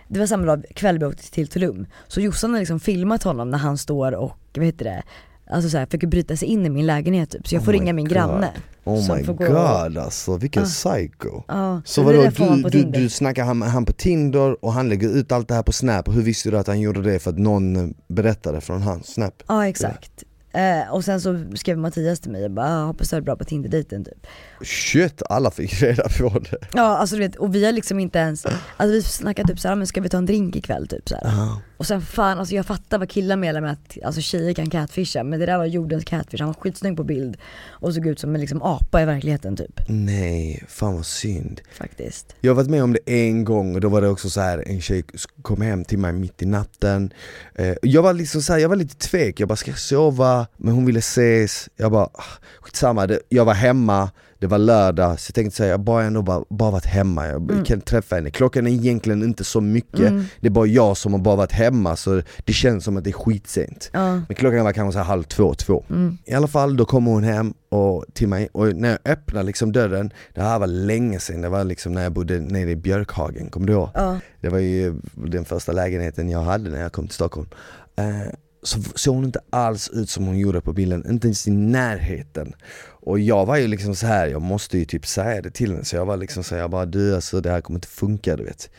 det 0.08 0.18
var 0.18 0.26
samma 0.26 0.46
dag, 0.46 0.64
kväll 0.74 0.98
vi 0.98 1.04
åkte 1.04 1.30
till 1.30 1.48
Tulum. 1.48 1.86
Så 2.08 2.20
Jossan 2.20 2.52
har 2.52 2.58
liksom 2.58 2.80
filmat 2.80 3.22
honom 3.22 3.50
när 3.50 3.58
han 3.58 3.78
står 3.78 4.12
och, 4.12 4.32
vad 4.56 4.66
heter 4.66 4.84
det, 4.84 5.02
alltså 5.50 5.70
så 5.70 5.78
här, 5.78 5.86
försöker 5.86 6.06
bryta 6.06 6.36
sig 6.36 6.48
in 6.48 6.66
i 6.66 6.70
min 6.70 6.86
lägenhet 6.86 7.30
typ. 7.30 7.48
Så 7.48 7.54
jag 7.54 7.60
Oh 7.60 7.64
får 7.64 7.72
my 7.72 7.78
ringa 7.78 7.92
min 7.92 8.04
God. 8.04 8.12
granne. 8.14 8.50
Oh 8.84 9.16
my 9.16 9.22
god 9.22 9.98
alltså, 9.98 10.36
vilken 10.36 10.62
Ah. 10.62 10.66
psycho. 10.66 11.42
Ja, 11.48 11.82
Så 11.84 12.02
vadå, 12.02 12.30
du, 12.38 12.70
du, 12.70 12.82
du 12.84 13.08
snackar 13.08 13.44
han, 13.44 13.62
han 13.62 13.84
på 13.84 13.92
Tinder 13.92 14.64
och 14.64 14.72
han 14.72 14.88
lägger 14.88 15.08
ut 15.08 15.32
allt 15.32 15.48
det 15.48 15.54
här 15.54 15.62
på 15.62 15.72
Snap, 15.72 16.08
hur 16.08 16.22
visste 16.22 16.50
du 16.50 16.58
att 16.58 16.66
han 16.66 16.80
gjorde 16.80 17.02
det 17.02 17.18
för 17.18 17.30
att 17.30 17.38
någon 17.38 17.94
berättade 18.08 18.60
från 18.60 18.82
hans 18.82 19.06
Snap? 19.06 19.42
Ja 19.48 19.68
exakt. 19.68 20.24
Eh, 20.52 20.92
och 20.92 21.04
sen 21.04 21.20
så 21.20 21.44
skrev 21.54 21.78
Mattias 21.78 22.20
till 22.20 22.30
mig 22.30 22.44
och 22.44 22.50
bara 22.50 22.66
ah, 22.66 22.86
hoppas 22.86 23.10
du 23.10 23.16
är 23.16 23.20
bra 23.20 23.36
på 23.36 23.44
Tinder-dejten 23.44 24.04
typ. 24.04 24.26
Shit, 24.62 25.22
alla 25.30 25.50
fick 25.50 25.82
reda 25.82 26.08
på 26.18 26.38
det. 26.38 26.58
Ja 26.72 26.96
alltså 26.96 27.16
du 27.16 27.22
vet, 27.22 27.36
och 27.36 27.54
vi 27.54 27.64
har 27.64 27.72
liksom 27.72 27.98
inte 28.00 28.18
ens, 28.18 28.46
alltså 28.46 28.92
vi 28.92 29.02
snackade 29.02 29.48
typ 29.48 29.60
såhär, 29.60 29.76
men 29.76 29.86
ska 29.86 30.00
vi 30.00 30.08
ta 30.08 30.18
en 30.18 30.26
drink 30.26 30.56
ikväll 30.56 30.88
typ 30.88 31.08
såhär. 31.08 31.22
Ja. 31.24 31.60
Och 31.78 31.86
sen 31.86 32.00
fan, 32.02 32.38
alltså 32.38 32.54
jag 32.54 32.66
fattar 32.66 32.98
vad 32.98 33.10
killar 33.10 33.36
menar 33.36 33.60
med 33.60 33.70
att 33.70 33.98
alltså, 34.04 34.20
tjejer 34.20 34.54
kan 34.54 34.70
catfisha, 34.70 35.24
men 35.24 35.40
det 35.40 35.46
där 35.46 35.58
var 35.58 35.64
jordens 35.64 36.04
catfish, 36.04 36.40
han 36.40 36.46
var 36.46 36.54
skitsnygg 36.54 36.96
på 36.96 37.04
bild 37.04 37.36
och 37.68 37.94
såg 37.94 38.06
ut 38.06 38.18
som 38.18 38.34
en 38.34 38.40
liksom 38.40 38.62
apa 38.62 39.02
i 39.02 39.04
verkligheten 39.04 39.56
typ. 39.56 39.80
Nej, 39.88 40.64
fan 40.68 40.94
vad 40.94 41.06
synd. 41.06 41.60
Faktiskt. 41.72 42.34
Jag 42.40 42.50
har 42.50 42.56
varit 42.56 42.70
med 42.70 42.82
om 42.82 42.92
det 42.92 43.28
en 43.28 43.44
gång 43.44 43.74
och 43.74 43.80
då 43.80 43.88
var 43.88 44.00
det 44.00 44.08
också 44.08 44.30
så 44.30 44.40
här 44.40 44.64
en 44.66 44.80
tjej 44.80 45.04
kom 45.42 45.60
hem 45.60 45.84
till 45.84 45.98
mig 45.98 46.12
mitt 46.12 46.42
i 46.42 46.46
natten 46.46 47.12
eh, 47.54 47.74
Jag 47.82 48.02
var 48.02 48.12
liksom 48.12 48.42
så 48.42 48.52
här, 48.52 48.60
jag 48.60 48.68
var 48.68 48.76
lite 48.76 48.96
tvek, 48.96 49.40
jag 49.40 49.48
bara 49.48 49.56
ska 49.56 49.70
jag 49.70 49.78
sova? 49.78 50.46
Men 50.56 50.74
hon 50.74 50.86
ville 50.86 50.98
ses, 50.98 51.68
jag 51.76 51.92
bara 51.92 52.04
ah, 52.04 52.24
skitsamma, 52.60 53.08
jag 53.28 53.44
var 53.44 53.54
hemma 53.54 54.10
det 54.38 54.46
var 54.46 54.58
lördag, 54.58 55.20
så 55.20 55.30
jag 55.30 55.34
tänkte 55.34 55.56
säga 55.56 55.70
jag 55.70 55.80
bara 55.80 56.04
ändå 56.04 56.22
bara, 56.22 56.44
bara 56.48 56.70
varit 56.70 56.86
hemma, 56.86 57.26
jag 57.26 57.50
mm. 57.50 57.64
kan 57.64 57.80
träffa 57.80 58.16
henne. 58.16 58.30
Klockan 58.30 58.66
är 58.66 58.70
egentligen 58.70 59.22
inte 59.22 59.44
så 59.44 59.60
mycket, 59.60 60.00
mm. 60.00 60.24
det 60.40 60.46
är 60.46 60.50
bara 60.50 60.66
jag 60.66 60.96
som 60.96 61.12
har 61.12 61.20
bara 61.20 61.36
varit 61.36 61.52
hemma 61.52 61.96
så 61.96 62.22
det 62.44 62.52
känns 62.52 62.84
som 62.84 62.96
att 62.96 63.04
det 63.04 63.10
är 63.10 63.12
skitsent. 63.12 63.90
Ja. 63.92 64.14
Men 64.14 64.34
klockan 64.34 64.64
var 64.64 64.72
kanske 64.72 64.98
så 64.98 65.04
halv 65.04 65.22
två, 65.22 65.54
två. 65.54 65.84
Mm. 65.90 66.18
I 66.24 66.34
alla 66.34 66.48
fall, 66.48 66.76
då 66.76 66.84
kommer 66.84 67.10
hon 67.10 67.24
hem 67.24 67.54
och, 67.68 68.04
till 68.12 68.28
mig 68.28 68.48
och 68.52 68.76
när 68.76 68.88
jag 68.88 68.98
öppnar 69.04 69.42
liksom 69.42 69.72
dörren, 69.72 70.12
det 70.34 70.42
här 70.42 70.58
var 70.58 70.66
länge 70.66 71.20
sedan, 71.20 71.40
det 71.40 71.48
var 71.48 71.64
liksom 71.64 71.92
när 71.92 72.02
jag 72.02 72.12
bodde 72.12 72.40
nere 72.40 72.70
i 72.70 72.76
Björkhagen, 72.76 73.50
kommer 73.50 73.66
du 73.66 73.72
ihåg? 73.72 73.88
Ja. 73.94 74.20
Det 74.40 74.48
var 74.48 74.58
ju 74.58 75.00
den 75.14 75.44
första 75.44 75.72
lägenheten 75.72 76.30
jag 76.30 76.42
hade 76.42 76.70
när 76.70 76.80
jag 76.80 76.92
kom 76.92 77.06
till 77.06 77.14
Stockholm. 77.14 77.48
Eh, 77.96 78.32
så 78.62 78.82
såg 78.94 79.14
hon 79.14 79.24
inte 79.24 79.40
alls 79.50 79.90
ut 79.92 80.10
som 80.10 80.26
hon 80.26 80.38
gjorde 80.38 80.60
på 80.60 80.72
bilden, 80.72 81.10
inte 81.10 81.26
ens 81.26 81.48
i 81.48 81.50
närheten. 81.50 82.52
Och 82.80 83.18
jag 83.18 83.46
var 83.46 83.56
ju 83.56 83.66
liksom 83.66 83.94
så 83.94 84.06
här, 84.06 84.26
jag 84.26 84.42
måste 84.42 84.78
ju 84.78 84.84
typ 84.84 85.06
säga 85.06 85.42
det 85.42 85.50
till 85.50 85.70
henne, 85.70 85.84
så 85.84 85.96
jag 85.96 86.06
var 86.06 86.16
liksom 86.16 86.44
så 86.44 86.54
här, 86.54 86.62
jag 86.62 86.70
bara 86.70 86.86
du 86.86 87.14
alltså 87.14 87.40
det 87.40 87.50
här 87.50 87.60
kommer 87.60 87.76
inte 87.76 87.88
funka 87.88 88.36
du 88.36 88.44
vet. 88.44 88.70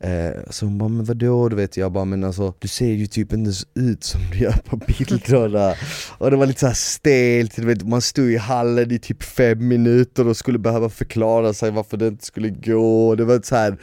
Eh, 0.00 0.50
så 0.50 0.66
hon 0.66 0.78
bara, 0.78 0.88
men 0.88 1.04
vadå? 1.04 1.48
Du 1.48 1.56
vet, 1.56 1.76
jag 1.76 1.92
bara, 1.92 2.04
men 2.04 2.24
alltså 2.24 2.54
du 2.58 2.68
ser 2.68 2.92
ju 2.92 3.06
typ 3.06 3.32
inte 3.32 3.50
ut 3.74 4.04
som 4.04 4.20
du 4.32 4.38
gör 4.38 4.52
på 4.52 4.76
bilderna 4.76 5.74
Och 6.18 6.30
det 6.30 6.36
var 6.36 6.46
lite 6.46 6.60
såhär 6.60 6.74
stelt, 6.74 7.56
du 7.56 7.66
vet, 7.66 7.82
man 7.82 8.02
stod 8.02 8.30
i 8.30 8.36
hallen 8.36 8.90
i 8.90 8.98
typ 8.98 9.22
fem 9.22 9.68
minuter 9.68 10.28
och 10.28 10.36
skulle 10.36 10.58
behöva 10.58 10.88
förklara 10.88 11.54
sig 11.54 11.70
varför 11.70 11.96
det 11.96 12.08
inte 12.08 12.24
skulle 12.26 12.50
gå, 12.50 13.14
det 13.14 13.24
var 13.24 13.40
så 13.44 13.56
här 13.56 13.78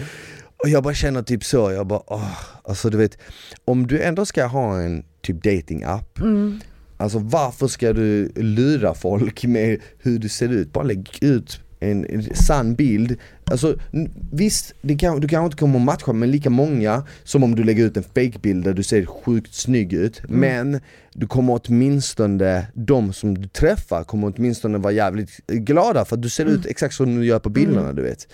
och 0.64 0.70
jag 0.70 0.84
bara 0.84 0.94
känner 0.94 1.22
typ 1.22 1.44
så, 1.44 1.72
jag 1.72 1.88
bara 1.88 2.02
åh, 2.08 2.38
alltså 2.64 2.90
du 2.90 2.98
vet 2.98 3.18
Om 3.66 3.88
du 3.88 4.02
ändå 4.02 4.26
ska 4.26 4.46
ha 4.46 4.80
en 4.82 5.04
typ 5.22 5.44
dating-app 5.44 6.20
mm. 6.20 6.60
Alltså 6.98 7.20
varför 7.20 7.68
ska 7.68 7.94
du 7.94 8.32
lura 8.36 8.94
folk 8.94 9.46
med 9.46 9.80
hur 10.00 10.20
du 10.20 10.30
ser 10.30 10.50
ut? 10.50 10.74
Bara 10.74 10.84
lägg 10.84 11.10
ut 11.22 11.60
en, 11.80 12.06
en 12.06 12.36
sann 12.36 12.76
bild 12.76 13.18
Alltså 13.52 13.76
visst, 14.32 14.74
det 14.82 14.96
kan, 14.96 15.20
du 15.20 15.28
kanske 15.28 15.46
inte 15.46 15.58
kommer 15.58 15.80
matcha 15.80 16.14
med 16.14 16.30
lika 16.30 16.50
många 16.50 17.04
som 17.24 17.44
om 17.44 17.56
du 17.56 17.64
lägger 17.64 17.86
ut 17.86 17.98
en 17.98 18.04
fake-bild 18.04 18.64
där 18.64 18.74
du 18.74 18.84
ser 18.84 19.06
sjukt 19.06 19.54
snygg 19.54 19.94
ut 19.94 20.20
mm. 20.20 20.40
Men 20.40 20.82
du 21.14 21.28
kommer 21.28 21.62
åtminstone, 21.64 22.68
de 22.74 23.14
som 23.14 23.38
du 23.38 23.48
träffar 23.48 24.04
kommer 24.04 24.34
åtminstone 24.36 24.78
vara 24.78 24.94
jävligt 24.94 25.48
glada 25.48 26.06
för 26.06 26.16
att 26.16 26.22
du 26.22 26.30
ser 26.30 26.46
mm. 26.46 26.56
ut 26.56 26.66
exakt 26.66 26.96
som 26.96 27.16
du 27.16 27.26
gör 27.26 27.40
på 27.40 27.50
bilderna 27.50 27.84
mm. 27.84 27.96
du 27.96 28.02
vet 28.02 28.28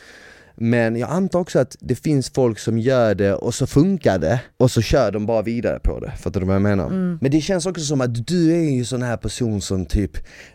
men 0.58 0.96
jag 0.96 1.10
antar 1.10 1.40
också 1.40 1.60
att 1.60 1.76
det 1.80 1.96
finns 1.96 2.30
folk 2.30 2.60
som 2.60 2.78
gör 2.78 3.16
det 3.16 3.34
och 3.34 3.54
så 3.54 3.68
funkar 3.68 4.20
det 4.20 4.40
och 4.58 4.72
så 4.72 4.82
kör 4.82 5.12
de 5.12 5.26
bara 5.26 5.42
vidare 5.42 5.80
på 5.80 6.00
det, 6.00 6.12
fattar 6.12 6.40
du 6.40 6.46
vad 6.46 6.56
jag 6.56 6.62
menar? 6.62 6.86
Mm. 6.86 7.18
Men 7.22 7.32
det 7.32 7.42
känns 7.42 7.66
också 7.66 7.84
som 7.84 8.02
att 8.02 8.28
du 8.28 8.52
är 8.52 8.70
ju 8.70 8.86
sån 8.86 9.02
här 9.02 9.18
person 9.18 9.62
som 9.62 9.86
typ 9.86 10.12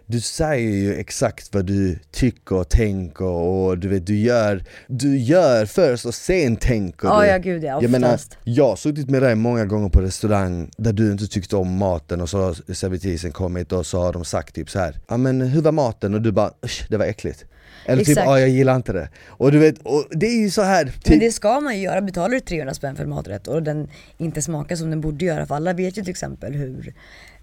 Du 0.07 0.21
säger 0.21 0.71
ju 0.71 0.95
exakt 0.95 1.55
vad 1.55 1.65
du 1.65 1.99
tycker 2.11 2.57
och 2.57 2.69
tänker 2.69 3.25
och 3.25 3.79
du 3.79 3.89
vet 3.89 4.07
du 4.07 4.17
gör 4.17 4.65
Du 4.87 5.19
gör 5.19 5.67
först 5.67 6.07
och 6.07 6.15
sen 6.15 6.57
tänker 6.57 7.09
oh, 7.09 7.21
du 7.21 7.27
Ja 7.27 7.39
gud 7.39 7.65
ja, 7.65 7.77
oftast. 7.77 7.83
Jag 7.83 8.01
menar, 8.01 8.19
jag 8.45 8.69
har 8.69 8.77
suttit 8.77 9.11
med 9.11 9.23
dig 9.23 9.35
många 9.35 9.65
gånger 9.65 9.89
på 9.89 10.01
restaurang 10.01 10.71
där 10.77 10.93
du 10.93 11.13
inte 11.13 11.27
tyckte 11.27 11.57
om 11.57 11.77
maten 11.77 12.21
och 12.21 12.29
så 12.29 12.39
har 12.39 12.73
servitrisen 12.75 13.33
kommit 13.33 13.73
och 13.73 13.87
så 13.87 14.01
har 14.01 14.13
de 14.13 14.25
sagt 14.25 14.55
typ 14.55 14.71
så 14.71 14.79
här. 14.79 14.97
ja 15.09 15.17
men 15.17 15.41
hur 15.41 15.63
var 15.63 15.73
maten? 15.73 16.15
Och 16.15 16.23
du 16.23 16.33
bara 16.33 16.51
det 16.89 16.97
var 16.97 17.05
äckligt 17.05 17.45
eller 17.91 18.05
typ, 18.05 18.17
ja 18.17 18.41
jag 18.41 18.49
gillar 18.49 18.77
inte 18.77 18.93
det. 18.93 19.09
Och 19.27 19.53
du 19.53 19.59
vet, 19.59 19.79
och 19.83 20.05
det 20.11 20.27
är 20.27 20.41
ju 20.41 20.51
så 20.51 20.63
här 20.63 20.85
typ... 20.85 21.09
Men 21.09 21.19
det 21.19 21.33
ska 21.33 21.61
man 21.61 21.77
ju 21.77 21.83
göra, 21.83 22.01
betalar 22.01 22.29
du 22.29 22.41
300 22.41 22.75
spänn 22.75 22.97
för 22.97 23.03
en 23.03 23.11
maträtt 23.11 23.49
och 23.49 23.63
den 23.63 23.89
inte 24.19 24.43
smakar 24.43 24.77
som 24.77 24.91
den 24.91 25.01
borde 25.01 25.25
göra, 25.25 25.47
för 25.47 25.55
alla 25.55 25.73
vet 25.73 25.99
ju 25.99 26.03
till 26.03 26.11
exempel 26.11 26.53
hur 26.53 26.95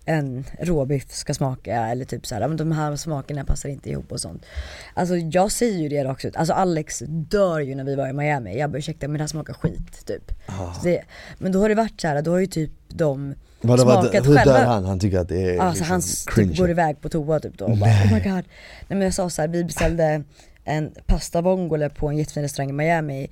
en 0.06 0.44
råbiff 0.60 1.12
ska 1.12 1.34
smaka 1.34 1.76
eller 1.76 2.06
typ 2.06 2.26
såhär, 2.26 2.48
men 2.48 2.58
de 2.58 2.72
här 2.72 2.96
smakerna 2.96 3.44
passar 3.44 3.70
inte 3.70 3.90
ihop 3.90 4.12
och 4.12 4.22
sånt. 4.22 4.46
Alltså 4.94 5.16
jag 5.16 5.52
säger 5.52 5.80
ju 5.80 5.90
det 5.90 6.04
rakt 6.04 6.26
ut, 6.26 6.36
alltså 6.36 6.54
Alex 6.54 7.04
dör 7.08 7.60
ju 7.60 7.76
när 7.76 7.84
vi 7.84 7.96
var 7.96 8.08
i 8.08 8.14
Miami, 8.14 8.60
jag 8.60 8.72
bara 8.72 8.78
ursäkta 8.78 9.08
men 9.08 9.18
det 9.18 9.24
här 9.24 9.28
smakar 9.28 9.54
skit 9.54 10.06
typ. 10.06 10.32
Ah. 10.46 10.76
Det, 10.84 11.04
men 11.38 11.52
då 11.52 11.60
har 11.62 11.70
det 11.70 11.76
varit 11.76 12.02
såhär, 12.02 12.22
då 12.22 12.32
har 12.32 12.40
ju 12.40 12.48
typ 12.48 12.72
de 12.88 13.34
Vadå, 13.62 13.84
smakat 13.84 14.14
hur 14.28 14.36
själva. 14.36 14.44
dör 14.54 14.66
han? 14.66 14.86
Han 14.86 15.00
tycker 15.00 15.20
att 15.20 15.30
det 15.30 15.56
är 15.56 15.60
Alltså 15.60 15.80
liksom 15.84 15.92
han 16.28 16.36
cringe. 16.36 16.50
typ 16.50 16.60
går 16.60 16.70
iväg 16.70 17.02
på 17.02 17.10
toa 17.10 17.40
typ 17.40 17.58
då 17.58 17.66
och 17.66 17.78
bara 17.78 17.90
oh 17.90 18.14
my 18.14 18.20
god. 18.20 18.34
Nej 18.34 18.44
men 18.88 19.02
jag 19.02 19.14
sa 19.14 19.30
såhär, 19.30 19.48
vi 19.50 19.64
beställde 19.64 20.24
en 20.64 20.92
pasta 21.06 21.42
vongole 21.42 21.90
på 21.90 22.08
en 22.08 22.18
jättefin 22.18 22.44
restaurang 22.44 22.70
i 22.70 22.74
Miami 22.74 23.28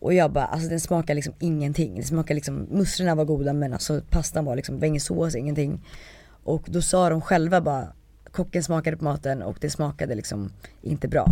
och 0.00 0.14
jag 0.14 0.32
bara, 0.32 0.44
alltså 0.44 0.68
den 0.68 0.80
smakar 0.80 1.14
liksom 1.14 1.34
ingenting. 1.38 1.96
Det 1.96 2.02
smakar 2.02 2.34
liksom, 2.34 2.66
musslorna 2.70 3.14
var 3.14 3.24
goda 3.24 3.52
men 3.52 3.72
alltså 3.72 4.00
pastan 4.10 4.44
var 4.44 4.56
liksom, 4.56 4.74
det 4.74 4.80
var 4.80 4.86
ingen 4.86 5.00
sås, 5.00 5.34
ingenting. 5.34 5.80
Och 6.44 6.62
då 6.66 6.82
sa 6.82 7.08
de 7.10 7.20
själva 7.20 7.60
bara, 7.60 7.86
kocken 8.30 8.62
smakade 8.64 8.96
på 8.96 9.04
maten 9.04 9.42
och 9.42 9.56
det 9.60 9.70
smakade 9.70 10.14
liksom 10.14 10.52
inte 10.82 11.08
bra. 11.08 11.26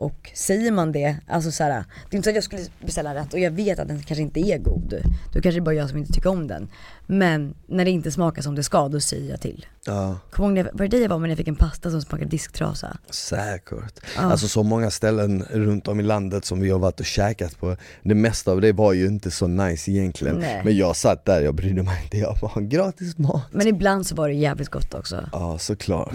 Och 0.00 0.30
säger 0.34 0.72
man 0.72 0.92
det, 0.92 1.16
alltså 1.26 1.52
så 1.52 1.64
här, 1.64 1.70
det 1.70 2.14
är 2.14 2.16
inte 2.16 2.26
så 2.26 2.30
att 2.30 2.34
jag 2.34 2.44
skulle 2.44 2.62
beställa 2.84 3.14
rätt 3.14 3.32
och 3.32 3.38
jag 3.38 3.50
vet 3.50 3.78
att 3.78 3.88
den 3.88 4.02
kanske 4.02 4.22
inte 4.22 4.40
är 4.40 4.58
god. 4.58 4.94
Då 5.32 5.40
kanske 5.40 5.50
det 5.50 5.56
är 5.56 5.60
bara 5.60 5.74
jag 5.74 5.88
som 5.88 5.98
inte 5.98 6.12
tycker 6.12 6.30
om 6.30 6.46
den. 6.46 6.68
Men 7.06 7.54
när 7.66 7.84
det 7.84 7.90
inte 7.90 8.10
smakar 8.10 8.42
som 8.42 8.54
det 8.54 8.62
ska, 8.62 8.88
då 8.88 9.00
säger 9.00 9.30
jag 9.30 9.40
till. 9.40 9.66
Ja. 9.84 10.18
Kommer 10.30 10.56
ihåg, 10.56 10.66
var 10.72 10.84
det 10.84 10.88
dig 10.88 11.02
jag 11.02 11.08
var 11.08 11.18
med 11.18 11.22
när 11.22 11.28
jag 11.28 11.38
fick 11.38 11.48
en 11.48 11.56
pasta 11.56 11.90
som 11.90 12.02
smakade 12.02 12.30
disktrasa? 12.30 12.96
Säkert. 13.10 14.00
Ja. 14.16 14.22
Alltså 14.22 14.48
så 14.48 14.62
många 14.62 14.90
ställen 14.90 15.44
runt 15.50 15.88
om 15.88 16.00
i 16.00 16.02
landet 16.02 16.44
som 16.44 16.60
vi 16.60 16.70
har 16.70 16.78
varit 16.78 17.00
och 17.00 17.06
käkat 17.06 17.58
på, 17.58 17.76
det 18.02 18.14
mesta 18.14 18.52
av 18.52 18.60
det 18.60 18.72
var 18.72 18.92
ju 18.92 19.06
inte 19.06 19.30
så 19.30 19.46
nice 19.46 19.90
egentligen. 19.90 20.36
Nej. 20.36 20.62
Men 20.64 20.76
jag 20.76 20.96
satt 20.96 21.24
där, 21.24 21.40
jag 21.40 21.54
brydde 21.54 21.82
mig 21.82 22.02
inte, 22.04 22.18
jag 22.18 22.36
bara 22.40 22.60
gratis 22.60 23.18
mat. 23.18 23.42
Men 23.50 23.66
ibland 23.66 24.06
så 24.06 24.14
var 24.14 24.28
det 24.28 24.34
jävligt 24.34 24.68
gott 24.68 24.94
också. 24.94 25.28
Ja 25.32 25.58
såklart. 25.58 26.14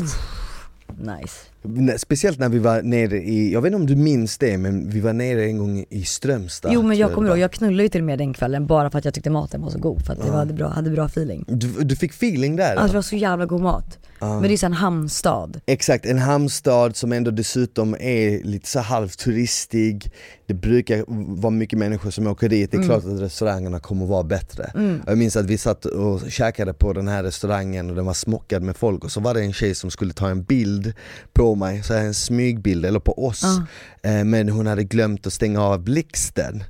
Nice. 1.02 1.40
Speciellt 1.98 2.40
när 2.40 2.50
vi 2.50 2.60
var 2.60 2.82
nere 2.82 3.18
i, 3.18 3.54
jag 3.54 3.62
vet 3.62 3.68
inte 3.68 3.76
om 3.82 3.86
du 3.86 3.96
minns 3.96 4.38
det 4.38 4.58
men 4.58 4.90
vi 4.90 5.00
var 5.00 5.14
nere 5.14 5.46
en 5.46 5.58
gång 5.58 5.86
i 5.90 6.04
Strömstad 6.04 6.72
Jo 6.74 6.82
men 6.82 6.98
jag 6.98 7.14
kommer 7.14 7.30
ihåg, 7.30 7.38
jag 7.38 7.52
knullade 7.52 7.84
ju 7.84 7.90
till 7.90 8.02
och 8.02 8.06
med 8.06 8.20
den 8.20 8.34
kvällen 8.34 8.68
bara 8.68 8.90
för 8.92 8.98
att 9.00 9.06
jag 9.06 9.14
tyckte 9.14 9.30
maten 9.30 9.62
var 9.62 9.70
så 9.70 9.80
god, 9.80 10.06
för 10.06 10.14
att 10.14 10.20
det 10.26 10.32
var, 10.32 10.38
hade, 10.38 10.54
bra, 10.54 10.68
hade 10.68 10.90
bra 10.90 11.06
feeling. 11.06 11.46
du, 11.48 11.68
du 11.84 11.96
fick 11.96 12.12
feeling 12.12 12.56
där? 12.56 12.76
Alltså 12.76 12.88
det 12.88 12.98
var 12.98 13.02
så 13.02 13.16
jävla 13.16 13.46
god 13.46 13.62
mat. 13.62 14.00
Men 14.20 14.42
det 14.44 14.54
är 14.54 14.58
så 14.58 14.66
en 14.66 14.74
hamnstad. 14.74 15.60
Exakt, 15.66 16.06
en 16.06 16.18
hamnstad 16.18 16.96
som 16.96 17.12
ändå 17.12 17.32
dessutom 17.32 17.96
är 18.00 18.44
lite 18.44 18.70
så 18.70 18.80
halvt 18.80 19.20
turistig 19.20 20.12
Det 20.48 20.54
brukar 20.54 21.04
vara 21.42 21.52
mycket 21.52 21.80
människor 21.80 22.12
som 22.12 22.28
åker 22.28 22.50
dit, 22.50 22.72
det 22.72 22.78
är 22.78 22.80
Mm. 22.80 22.90
klart 22.90 23.14
att 23.14 23.22
restaurangerna 23.22 23.80
kommer 23.80 24.06
vara 24.06 24.24
bättre 24.24 24.72
Mm. 24.76 25.02
Jag 25.08 25.18
minns 25.18 25.36
att 25.36 25.46
vi 25.46 25.58
satt 25.58 25.86
och 25.86 26.22
käkade 26.32 26.74
på 26.74 26.94
den 26.94 27.08
här 27.08 27.24
restaurangen 27.24 27.90
och 27.90 27.96
den 27.96 28.06
var 28.06 28.14
smockad 28.14 28.64
med 28.64 28.76
folk 28.78 29.04
och 29.04 29.12
så 29.12 29.20
var 29.20 29.34
det 29.34 29.42
en 29.42 29.54
tjej 29.54 29.76
som 29.76 29.92
skulle 29.92 30.14
ta 30.14 30.30
en 30.30 30.44
bild 30.44 30.94
på 31.34 31.55
mig, 31.56 31.84
så 31.84 31.94
här 31.94 32.02
en 32.06 32.14
smygbild, 32.14 32.86
eller 32.86 33.00
på 33.00 33.26
oss 33.28 33.42
Ja. 33.44 34.10
eh, 34.12 34.24
Men 34.24 34.50
hon 34.50 34.68
hade 34.68 34.84
glömt 34.84 35.28
att 35.28 35.34
stänga 35.34 35.62
av 35.62 35.80
blixten 35.84 36.64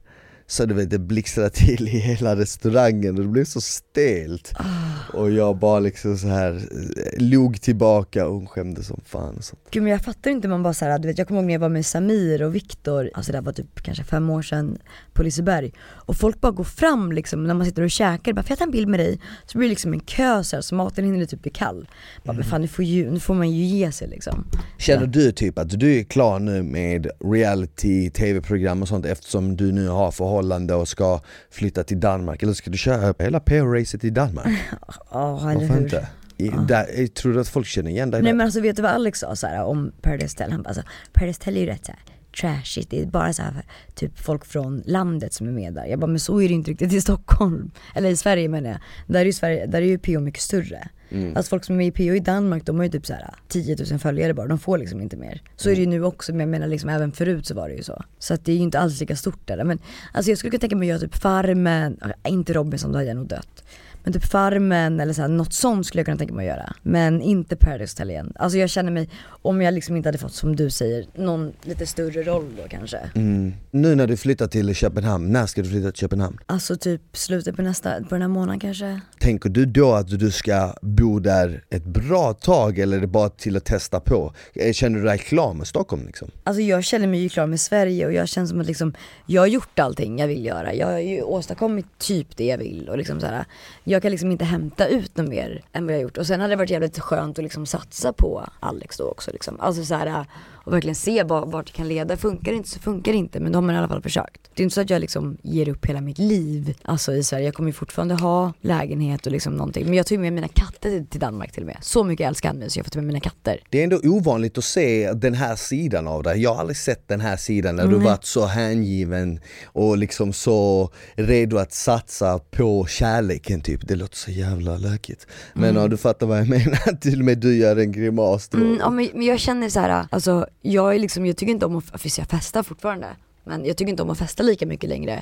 så 0.48 0.66
du 0.66 0.74
vet, 0.74 0.90
det 0.90 1.00
blixtrade 1.00 1.50
till 1.50 1.88
i 1.88 2.00
hela 2.00 2.36
restaurangen 2.36 3.18
och 3.18 3.22
det 3.24 3.30
blev 3.30 3.46
så 3.46 3.62
stelt 3.62 4.52
Ah. 4.56 5.18
Och 5.18 5.32
jag 5.32 5.58
bara 5.58 5.80
liksom 5.80 6.18
så 6.18 6.28
här 6.28 6.54
eh, 6.56 7.24
log 7.24 7.62
tillbaka 7.62 8.28
och 8.28 8.34
hon 8.34 8.48
skämdes 8.48 8.88
som 8.88 9.02
fan 9.06 9.36
och 9.38 9.44
sånt. 9.44 9.62
Gud 9.72 9.84
men 9.84 9.92
jag 9.92 10.02
fattar 10.02 10.32
inte, 10.32 10.48
man 10.48 10.64
bara 10.64 10.74
såhär, 10.74 11.00
du 11.00 11.08
vet 11.08 11.18
jag 11.18 11.28
kommer 11.28 11.40
ihåg 11.40 11.48
när 11.48 11.54
jag 11.54 11.60
var 11.60 11.70
med 11.70 11.86
Samir 11.86 12.44
och 12.44 12.56
Viktor, 12.56 13.12
alltså 13.14 13.32
det 13.32 13.38
här 13.38 13.44
var 13.44 13.54
typ 13.54 13.84
kanske 13.84 14.04
fem 14.04 14.30
år 14.30 14.42
sedan 14.42 14.78
på 15.14 15.24
Liseberg 15.24 15.74
Och 15.82 16.16
folk 16.16 16.42
bara 16.42 16.52
går 16.52 16.64
fram 16.64 17.12
liksom 17.12 17.44
när 17.44 17.54
man 17.54 17.66
sitter 17.66 17.84
och 17.84 17.92
käkar, 17.92 18.34
bara 18.34 18.44
får 18.44 18.52
jag 18.52 18.58
ta 18.58 18.64
en 18.64 18.72
bild 18.72 18.88
med 18.88 19.00
dig? 19.00 19.20
Så 19.46 19.58
blir 19.58 19.68
det 19.68 19.70
liksom 19.70 19.94
en 19.94 20.00
kö 20.00 20.44
så, 20.44 20.56
här, 20.56 20.62
så 20.62 20.76
maten 20.76 21.06
hinner 21.06 21.26
typ 21.26 21.42
bli 21.42 21.52
kall. 21.52 21.88
Bara, 22.24 22.34
men 22.34 22.44
fan 22.44 22.62
nu 22.62 22.68
får, 22.68 22.86
ju, 22.86 23.12
nu 23.12 23.20
får 23.20 23.34
man 23.34 23.52
ju 23.52 23.64
ge 23.64 23.92
sig 23.92 24.08
liksom. 24.08 24.48
Känner 24.78 25.08
du 25.08 25.32
typ 25.32 25.60
att 25.60 25.80
du 25.80 26.00
är 26.00 26.04
klar 26.04 26.40
nu 26.40 26.64
med 26.64 27.08
reality, 27.26 28.10
tv-program 28.10 28.82
och 28.82 28.88
sånt 28.88 29.06
eftersom 29.06 29.56
du 29.56 29.72
nu 29.72 29.88
har 29.88 30.12
förhållande 30.36 30.76
och 30.76 30.88
ska 30.88 31.20
flytta 31.52 31.84
till 31.84 32.00
Danmark? 32.00 32.44
Eller 32.44 32.54
ska 32.54 32.70
du 32.70 32.78
köra 32.78 33.14
hela 33.20 33.40
PR-racet 33.40 34.04
i 34.04 34.10
Danmark? 34.10 34.48
Ja 35.12 35.52
eller 35.52 35.60
Varför 35.60 35.74
hur? 35.74 35.84
inte? 35.84 36.08
I, 36.38 36.52
där, 36.68 36.86
eh, 36.94 37.08
tror 37.08 37.34
du 37.34 37.40
att 37.40 37.48
folk 37.48 37.68
känner 37.68 37.92
igen 37.92 38.12
dig 38.12 38.22
Nej 38.22 38.32
där? 38.32 38.38
men 38.38 38.46
alltså 38.46 38.62
vet 38.62 38.76
du 38.76 38.82
vad 38.82 38.92
Alex 38.92 39.20
sa 39.20 39.36
så 39.36 39.48
här, 39.48 39.64
om 39.64 39.92
Paradise 40.02 40.34
Hotel? 40.34 40.52
Han 40.52 40.62
bara 40.62 40.70
alltså, 40.70 40.84
Paradise 41.14 41.40
Hotel 41.42 41.58
är 41.58 41.62
ju 41.62 41.66
rätt 41.68 41.86
såhär 41.86 42.00
trashigt, 42.42 42.90
det 42.90 43.02
är 43.02 43.06
bara 43.06 43.34
så 43.34 43.42
här, 43.42 43.54
typ 43.96 44.20
folk 44.20 44.46
från 44.46 44.84
landet 44.86 45.34
som 45.34 45.48
är 45.48 45.52
med 45.52 45.74
där. 45.74 45.86
Jag 45.86 46.00
bara, 46.00 46.08
men 46.08 46.20
så 46.20 46.42
är 46.42 46.48
det 46.48 46.54
inte 46.54 46.72
riktigt 46.72 46.94
i 46.94 47.02
Stockholm. 47.02 47.72
Eller 47.96 48.10
i 48.10 48.18
Sverige 48.18 48.50
menar 48.50 48.70
jag. 48.70 48.80
Där 49.08 49.20
är 49.20 49.26
ju, 49.26 49.34
Sverige, 49.34 49.66
där 49.66 49.82
är 49.82 49.86
ju 49.86 49.98
PO 49.98 50.20
mycket 50.20 50.42
större. 50.42 50.90
Mm. 51.10 51.38
Alltså 51.38 51.50
folk 51.50 51.64
som 51.64 51.76
är 51.76 51.78
med 51.78 51.88
i 51.88 51.92
PO 51.92 52.16
i 52.16 52.20
Danmark, 52.20 52.66
de 52.66 52.78
har 52.78 52.84
ju 52.84 52.92
typ 52.92 53.06
så 53.06 53.14
här 53.14 53.34
10 53.48 53.76
000 53.92 54.00
följare 54.00 54.34
bara, 54.34 54.48
de 54.48 54.60
får 54.60 54.78
liksom 54.78 55.02
inte 55.02 55.18
mer. 55.18 55.42
Så 55.56 55.70
är 55.70 55.76
det 55.76 55.82
ju 55.82 55.88
nu 55.88 56.04
också, 56.04 56.32
men 56.32 56.40
jag 56.40 56.50
menar 56.50 56.68
liksom 56.68 56.90
även 56.90 57.12
förut 57.12 57.46
så 57.46 57.56
var 57.56 57.70
det 57.70 57.76
ju 57.76 57.84
så. 57.84 58.04
Så 58.20 58.34
att 58.34 58.46
det 58.46 58.52
är 58.52 58.56
ju 58.56 58.62
inte 58.62 58.80
alls 58.80 59.00
lika 59.00 59.16
stort 59.16 59.48
där. 59.48 59.64
Men 59.64 59.80
alltså 60.14 60.32
jag 60.32 60.38
skulle 60.38 60.52
kunna 60.52 60.60
tänka 60.60 60.76
mig 60.76 60.92
att 60.92 61.02
göra 61.02 61.10
typ 61.10 61.22
Farmen, 61.22 62.00
inte 62.28 62.54
Robinson, 62.54 62.92
då 62.92 62.98
hade 62.98 63.08
jag 63.08 63.18
nog 63.18 63.28
dött. 63.28 63.64
Men 64.06 64.14
typ 64.14 64.26
Farmen 64.26 65.00
eller 65.00 65.14
så 65.14 65.22
här, 65.22 65.30
något 65.30 65.54
sånt 65.54 65.86
skulle 65.86 66.00
jag 66.00 66.06
kunna 66.06 66.18
tänka 66.18 66.34
mig 66.34 66.50
att 66.50 66.58
göra. 66.58 66.74
Men 66.82 67.22
inte 67.22 67.56
Paradise 67.56 67.94
Hotel 67.94 68.10
igen. 68.10 68.34
Alltså 68.36 68.58
jag 68.58 68.70
känner 68.70 68.92
mig, 68.92 69.10
om 69.42 69.62
jag 69.62 69.74
liksom 69.74 69.96
inte 69.98 70.10
hade 70.10 70.18
fått 70.18 70.34
som 70.34 70.56
du 70.56 70.70
säger, 70.70 71.06
någon 71.16 71.54
lite 71.64 71.86
större 71.86 72.24
roll 72.24 72.46
då 72.58 72.68
kanske. 72.70 73.00
Mm. 73.16 73.54
Nu 73.72 73.96
när 73.96 74.08
du 74.08 74.18
flyttar 74.18 74.48
till 74.48 74.76
Köpenhamn, 74.76 75.32
när 75.32 75.46
ska 75.46 75.62
du 75.62 75.70
flytta 75.70 75.92
till 75.92 76.00
Köpenhamn? 76.00 76.38
Alltså 76.46 76.76
typ 76.78 77.02
slutet 77.14 77.56
på 77.56 77.62
nästa, 77.62 78.04
på 78.04 78.16
den 78.16 78.22
här 78.22 78.30
månaden 78.30 78.60
kanske. 78.60 79.00
Tänker 79.20 79.50
du 79.50 79.66
då 79.66 79.94
att 79.94 80.20
du 80.20 80.32
ska 80.32 80.74
bo 80.82 81.20
där 81.20 81.64
ett 81.70 81.86
bra 81.86 82.34
tag 82.34 82.80
eller 82.80 82.98
är 82.98 83.02
det 83.02 83.08
bara 83.08 83.30
till 83.30 83.58
att 83.58 83.66
testa 83.66 84.00
på? 84.00 84.34
Eh, 84.54 84.74
Känner 84.74 85.00
du 85.00 85.06
dig 85.06 85.18
klar 85.18 85.54
med 85.54 85.68
Stockholm 85.68 86.06
liksom? 86.06 86.32
Alltså 86.44 86.62
jag 86.62 86.84
känner 86.84 87.08
mig 87.08 87.20
ju 87.20 87.30
klar 87.30 87.48
med 87.48 87.60
Sverige 87.60 88.06
och 88.06 88.14
jag 88.14 88.28
känner 88.28 88.48
som 88.48 88.60
att 88.62 88.68
liksom, 88.68 88.94
jag 89.26 89.42
har 89.42 89.48
gjort 89.48 89.80
allting 89.80 90.20
jag 90.20 90.28
vill 90.28 90.46
göra. 90.46 90.74
Jag 90.74 90.88
har 90.88 91.00
ju 91.00 91.22
åstadkommit 91.22 91.86
typ 91.98 92.38
det 92.38 92.46
jag 92.46 92.58
vill 92.58 92.90
och 92.90 92.98
liksom 92.98 93.20
så 93.20 93.26
här, 93.26 93.46
jag 93.84 93.95
jag 93.96 94.02
kan 94.02 94.12
liksom 94.12 94.32
inte 94.32 94.46
hämta 94.46 94.88
ut 94.88 95.18
något 95.18 95.30
mer 95.30 95.62
än 95.74 95.86
vad 95.86 95.94
jag 95.94 95.98
har 95.98 96.04
gjort. 96.04 96.18
Och 96.18 96.28
sen 96.28 96.42
hade 96.42 96.54
det 96.54 96.58
varit 96.58 96.70
jävligt 96.70 97.00
skönt 97.00 97.40
att 97.40 97.44
liksom 97.44 97.66
satsa 97.66 98.14
på 98.14 98.50
Alex 98.60 98.98
då 98.98 99.10
också 99.10 99.32
liksom. 99.32 99.60
Alltså 99.60 99.86
så 99.86 99.96
här, 99.96 100.26
och 100.66 100.74
verkligen 100.74 100.96
se 100.96 101.24
vart, 101.24 101.48
vart 101.48 101.66
det 101.66 101.72
kan 101.72 101.88
leda. 101.88 102.18
Funkar 102.18 102.52
det 102.52 102.58
inte 102.58 102.70
så 102.70 102.80
funkar 102.80 103.12
det 103.12 103.18
inte 103.18 103.40
men 103.40 103.52
då 103.52 103.58
har 103.58 103.62
man 103.62 103.76
i 103.76 103.78
alla 103.78 103.88
fall 103.88 104.02
försökt. 104.02 104.42
Det 104.56 104.62
är 104.62 104.64
inte 104.64 104.74
så 104.76 104.82
att 104.82 104.90
jag 104.90 105.00
liksom 105.02 105.38
ger 105.44 105.70
upp 105.70 105.86
hela 105.86 106.02
mitt 106.02 106.18
liv 106.20 106.78
alltså 106.84 107.14
i 107.14 107.24
Sverige. 107.24 107.46
Jag 107.46 107.54
kommer 107.54 107.70
ju 107.70 107.74
fortfarande 107.74 108.16
ha 108.16 108.54
lägenhet 108.62 109.26
och 109.26 109.32
liksom 109.32 109.54
någonting. 109.54 109.86
Men 109.86 109.94
jag 109.94 110.06
tog 110.08 110.20
med 110.20 110.34
mina 110.34 110.48
katter 110.48 111.06
till- 111.10 111.20
Danmark 111.20 111.52
till 111.52 111.64
och 111.64 111.68
med. 111.68 111.78
Så 111.82 112.04
mycket 112.04 112.28
älskar 112.28 112.50
han 112.50 112.58
mig 112.58 112.70
så 112.70 112.80
jag 112.80 112.86
får 112.86 112.92
ta 112.92 112.98
med 113.00 113.06
mina 113.08 113.20
katter. 113.20 113.60
Det 113.70 113.80
är 113.80 113.84
ändå 113.84 114.00
ovanligt 114.04 114.58
att 114.58 114.64
se 114.64 115.14
den 115.14 115.34
här 115.34 115.56
sidan 115.56 116.08
av 116.08 116.24
dig. 116.24 116.42
Jag 116.42 116.54
har 116.54 116.60
aldrig 116.60 116.78
sett 116.78 117.08
den 117.08 117.22
här 117.22 117.38
sidan 117.38 117.76
när 117.76 117.88
du 117.88 117.96
Nej. 117.98 118.06
varit 118.06 118.26
så 118.26 118.46
hängiven 118.46 119.40
och 119.66 119.98
liksom 119.98 120.34
så 120.34 120.90
redo 121.16 121.58
att 121.58 121.74
satsa 121.74 122.40
på 122.40 122.86
kärleken 122.86 123.62
typ. 123.62 123.88
Det 123.88 123.96
låter 123.96 124.18
så 124.18 124.32
jävla 124.32 124.78
lökigt. 124.78 125.28
Men 125.54 125.76
ja, 125.76 125.88
du 125.88 125.98
fattar 125.98 126.28
vad 126.28 126.40
jag 126.40 126.50
menar, 126.50 126.96
till 127.02 127.20
och 127.20 127.26
med 127.26 127.38
du 127.38 127.56
gör 127.58 127.76
en 127.76 127.92
grimas 127.92 128.50
då. 128.50 128.58
Mm, 128.58 128.78
ja, 128.80 128.90
men, 128.90 129.10
men 129.14 129.22
jag 129.26 129.40
känner 129.40 129.70
så 129.70 129.80
här, 129.80 130.08
alltså 130.12 130.48
jag 130.66 130.96
är 130.96 131.00
liksom, 131.00 131.26
jag 131.26 131.38
tycker 131.38 131.52
inte 131.52 131.66
om 131.66 131.78
att, 131.78 132.06
visst 132.06 132.18
jag 132.18 132.28
festar 132.28 132.64
fortfarande. 132.64 133.08
Men 133.44 133.66
jag 133.66 133.78
tycker 133.78 133.90
inte 133.90 134.04
om 134.04 134.10
att 134.10 134.18
festa 134.18 134.44
lika 134.44 134.66
mycket 134.66 134.90
längre. 134.90 135.22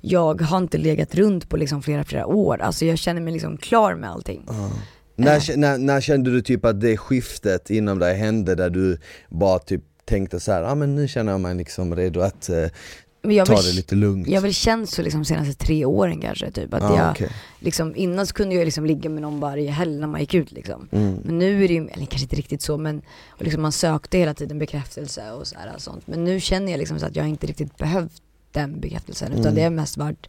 Jag 0.00 0.40
har 0.40 0.58
inte 0.58 0.78
legat 0.78 1.14
runt 1.14 1.48
på 1.48 1.56
liksom 1.56 1.82
flera, 1.82 2.04
flera 2.04 2.26
år. 2.26 2.60
Alltså 2.60 2.84
jag 2.84 2.98
känner 2.98 3.20
mig 3.20 3.32
liksom 3.32 3.56
klar 3.56 3.94
med 3.94 4.10
allting. 4.10 4.46
När, 5.16 5.56
när, 5.56 5.78
när 5.78 6.00
kände 6.00 6.30
du 6.30 6.42
typ 6.42 6.64
att 6.64 6.80
det 6.80 6.96
skiftet 6.96 7.70
inom 7.70 7.98
dig 7.98 8.16
hände 8.16 8.54
där 8.54 8.70
du 8.70 8.98
bara 9.28 9.58
typ 9.58 9.82
tänkte 10.04 10.40
så 10.40 10.52
här, 10.52 10.62
ah, 10.62 10.74
men 10.74 10.94
nu 10.94 11.08
känner 11.08 11.32
jag 11.32 11.40
mig 11.40 11.54
liksom 11.54 11.96
redo 11.96 12.20
att 12.20 12.48
eh, 12.48 12.66
Men 13.24 13.36
jag 13.36 13.46
ta 13.46 13.54
vill, 13.56 13.64
det 13.64 13.72
lite 13.72 13.94
lugnt. 13.94 14.28
jag 14.28 14.34
har 14.36 14.40
väl 14.42 14.54
känt 14.54 14.90
så 14.90 15.02
liksom 15.02 15.24
senaste 15.24 15.54
tre 15.66 15.84
åren 15.84 16.20
kanske 16.20 16.50
typ. 16.50 16.74
Att 16.74 16.82
Ah, 16.82 16.96
jag, 16.96 17.10
okej. 17.10 17.28
liksom, 17.58 17.96
innan 17.96 18.26
så 18.26 18.34
kunde 18.34 18.54
jag 18.54 18.64
liksom 18.64 18.86
ligga 18.86 19.10
med 19.10 19.22
någon 19.22 19.40
varje 19.40 19.70
helg 19.70 19.96
när 20.00 20.06
man 20.06 20.20
gick 20.20 20.34
ut 20.34 20.52
liksom. 20.52 20.88
Mm. 20.92 21.14
Men 21.24 21.38
nu 21.38 21.64
är 21.64 21.68
det 21.68 21.74
ju, 21.74 21.80
eller 21.88 22.06
kanske 22.06 22.24
inte 22.24 22.36
riktigt 22.36 22.62
så 22.62 22.76
men 22.76 23.02
och 23.28 23.42
liksom 23.42 23.62
man 23.62 23.72
sökte 23.72 24.18
hela 24.18 24.34
tiden 24.34 24.58
bekräftelse 24.58 25.30
och 25.32 25.46
så 25.46 25.54
här 25.58 25.74
och 25.74 25.82
sånt. 25.82 26.06
Men 26.06 26.24
nu 26.24 26.40
känner 26.40 26.72
jag 26.72 26.78
liksom 26.78 26.98
så 26.98 27.06
att 27.06 27.16
jag 27.16 27.28
inte 27.28 27.46
riktigt 27.46 27.76
behövt 27.76 28.22
den 28.52 28.80
bekräftelsen 28.80 29.32
utan 29.32 29.42
Mm. 29.42 29.54
det 29.54 29.62
har 29.62 29.70
mest 29.70 29.96
varit 29.96 30.26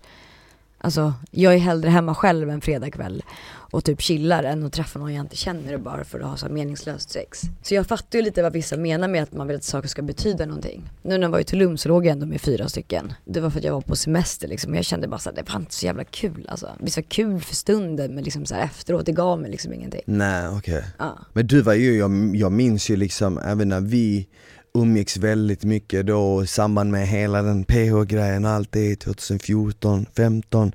Alltså 0.86 1.14
jag 1.32 1.54
är 1.54 1.58
hellre 1.58 1.90
hemma 1.90 2.16
själv 2.16 2.50
en 2.50 2.62
fredagkväll 2.62 3.24
och 3.72 3.84
typ 3.84 4.02
chillar 4.02 4.44
än 4.44 4.64
att 4.64 4.74
träffa 4.74 5.00
någon 5.00 5.14
jag 5.14 5.24
inte 5.24 5.36
känner 5.36 5.78
bara 5.78 6.04
för 6.04 6.20
att 6.20 6.26
ha 6.26 6.38
så 6.38 6.50
meningslöst 6.50 7.10
sex. 7.10 7.42
Så 7.62 7.76
jag 7.76 7.88
fattar 7.88 8.20
ju 8.20 8.26
lite 8.26 8.44
vad 8.44 8.54
vissa 8.54 8.78
menar 8.78 9.08
med 9.08 9.24
att 9.24 9.34
man 9.34 9.48
vill 9.48 9.56
att 9.56 9.64
saker 9.64 9.88
ska 9.88 10.02
betyda 10.02 10.46
någonting. 10.46 10.90
Nu 11.02 11.18
när 11.18 11.24
jag 11.24 11.30
var 11.30 11.40
i 11.40 11.44
Tulum 11.44 11.78
så 11.78 11.90
låg 11.90 12.06
jag 12.06 12.12
ändå 12.12 12.26
med 12.26 12.42
fyra 12.42 12.70
stycken. 12.70 13.14
Det 13.26 13.40
var 13.40 13.50
för 13.50 13.60
att 13.60 13.66
jag 13.66 13.74
var 13.74 13.82
på 13.82 13.96
semester 13.96 14.48
liksom. 14.48 14.76
Jag 14.76 14.86
kände 14.86 15.08
bara 15.08 15.20
såhär, 15.20 15.36
det 15.36 15.50
var 15.50 15.60
inte 15.60 15.74
så 15.74 15.86
jävla 15.86 16.04
kul 16.04 16.46
alltså. 16.50 16.70
Visst 16.80 16.98
var 16.98 17.04
kul 17.04 17.42
för 17.42 17.56
stunden 17.56 18.16
men 18.16 18.24
liksom 18.24 18.46
så 18.46 18.56
här 18.56 18.64
efteråt, 18.64 19.06
det 19.06 19.12
gav 19.12 19.42
mig 19.42 19.52
liksom 19.52 19.74
ingenting. 19.74 20.02
Nej 20.06 20.48
okej. 20.48 20.84
Ja. 20.98 21.18
Men 21.34 21.48
du 21.48 21.62
var 21.62 21.74
ju, 21.74 21.98
jag, 21.98 22.36
jag 22.36 22.52
minns 22.52 22.90
ju 22.90 22.96
liksom 22.96 23.38
även 23.38 23.70
när 23.70 23.82
vi 23.82 24.28
umgicks 24.76 25.18
väldigt 25.18 25.64
mycket 25.64 26.08
då 26.08 26.44
i 26.44 26.48
samband 26.48 26.92
med 26.92 27.08
hela 27.08 27.42
den 27.42 27.64
PH-grejen 27.64 28.46
och 28.46 28.52
allt 28.52 28.72
det 28.72 28.96
2014, 28.96 30.06
15 30.18 30.72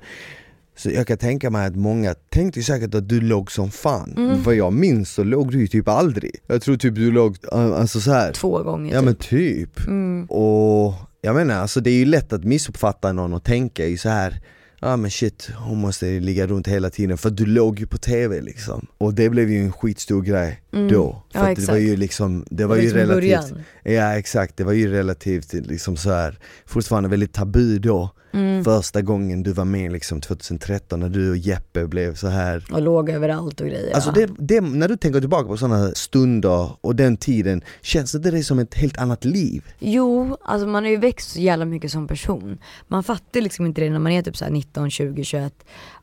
Så 0.75 0.89
jag 0.89 1.07
kan 1.07 1.17
tänka 1.17 1.49
mig 1.49 1.67
att 1.67 1.75
många 1.75 2.15
tänkte 2.29 2.63
säkert 2.63 2.95
att 2.95 3.09
du 3.09 3.21
låg 3.21 3.51
som 3.51 3.71
fan. 3.71 4.13
Mm. 4.17 4.43
Vad 4.43 4.55
jag 4.55 4.73
minns 4.73 5.13
så 5.13 5.23
låg 5.23 5.51
du 5.51 5.59
ju 5.59 5.67
typ 5.67 5.87
aldrig. 5.87 6.35
Jag 6.47 6.61
tror 6.61 6.77
typ 6.77 6.95
du 6.95 7.11
låg, 7.11 7.37
alltså 7.51 7.99
så 7.99 8.11
här. 8.11 8.31
Två 8.33 8.63
gånger 8.63 8.93
Ja 8.93 8.99
typ. 8.99 9.05
men 9.05 9.15
typ. 9.15 9.87
Mm. 9.87 10.25
Och 10.25 10.93
jag 11.21 11.35
menar 11.35 11.55
alltså 11.55 11.81
det 11.81 11.89
är 11.89 11.95
ju 11.95 12.05
lätt 12.05 12.33
att 12.33 12.43
missuppfatta 12.43 13.11
någon 13.11 13.33
och 13.33 13.43
tänka 13.43 13.87
ju 13.87 13.97
så 13.97 14.09
här. 14.09 14.41
Ja 14.79 14.97
men 14.97 15.11
shit, 15.11 15.49
hon 15.57 15.77
måste 15.77 16.05
ligga 16.05 16.47
runt 16.47 16.67
hela 16.67 16.89
tiden 16.89 17.17
för 17.17 17.29
du 17.29 17.45
låg 17.45 17.79
ju 17.79 17.87
på 17.87 17.97
TV 17.97 18.41
liksom. 18.41 18.87
Och 18.97 19.13
det 19.13 19.29
blev 19.29 19.51
ju 19.51 19.63
en 19.63 19.71
skitstor 19.71 20.21
grej 20.21 20.61
Mm. 20.73 20.87
då. 20.93 21.23
För 21.31 21.39
Ja, 21.39 21.39
det 21.39 21.45
var 21.45 21.51
exakt. 21.51 21.79
ju 21.79 21.95
liksom, 21.95 22.45
det 22.49 22.55
Det 22.55 22.65
var 22.65 22.75
ju 22.75 22.81
liksom 22.81 22.99
relativt 22.99 23.21
början. 23.21 23.63
Ja 23.83 24.13
exakt, 24.17 24.57
det 24.57 24.63
var 24.63 24.73
ju 24.73 24.91
relativt 24.91 25.53
liksom 25.53 25.97
så 25.97 26.11
här 26.11 26.39
fortfarande 26.65 27.09
väldigt 27.09 27.33
tabu 27.33 27.79
då. 27.79 28.09
Mm. 28.33 28.63
Första 28.63 29.01
gången 29.01 29.43
du 29.43 29.51
var 29.51 29.65
med 29.65 29.91
liksom 29.91 30.21
2013 30.21 30.99
när 30.99 31.09
du 31.09 31.29
och 31.29 31.37
Jeppe 31.37 31.87
blev 31.87 32.15
så 32.15 32.27
här 32.27 32.65
Och 32.71 32.81
låg 32.81 33.09
överallt 33.09 33.61
och 33.61 33.67
grejer. 33.67 33.95
Alltså 33.95 34.11
det, 34.11 34.29
det, 34.37 34.61
när 34.61 34.87
du 34.87 34.97
tänker 34.97 35.19
tillbaka 35.19 35.47
på 35.47 35.57
sådana 35.57 35.91
stunder 35.91 36.71
och 36.81 36.95
den 36.95 37.17
tiden, 37.17 37.61
känns 37.81 38.11
det 38.11 38.43
som 38.43 38.59
ett 38.59 38.73
helt 38.73 38.97
annat 38.97 39.25
liv? 39.25 39.63
Jo, 39.79 40.37
alltså 40.41 40.67
man 40.67 40.83
har 40.83 40.91
ju 40.91 40.97
växt 40.97 41.31
så 41.31 41.39
jävla 41.39 41.65
mycket 41.65 41.91
som 41.91 42.07
person. 42.07 42.57
Man 42.87 43.03
fattar 43.03 43.41
liksom 43.41 43.65
inte 43.65 43.81
det 43.81 43.89
när 43.89 43.99
man 43.99 44.11
är 44.11 44.21
typ 44.21 44.37
så 44.37 44.45
här 44.45 44.51
19, 44.51 44.91
20, 44.91 45.23
21. 45.23 45.53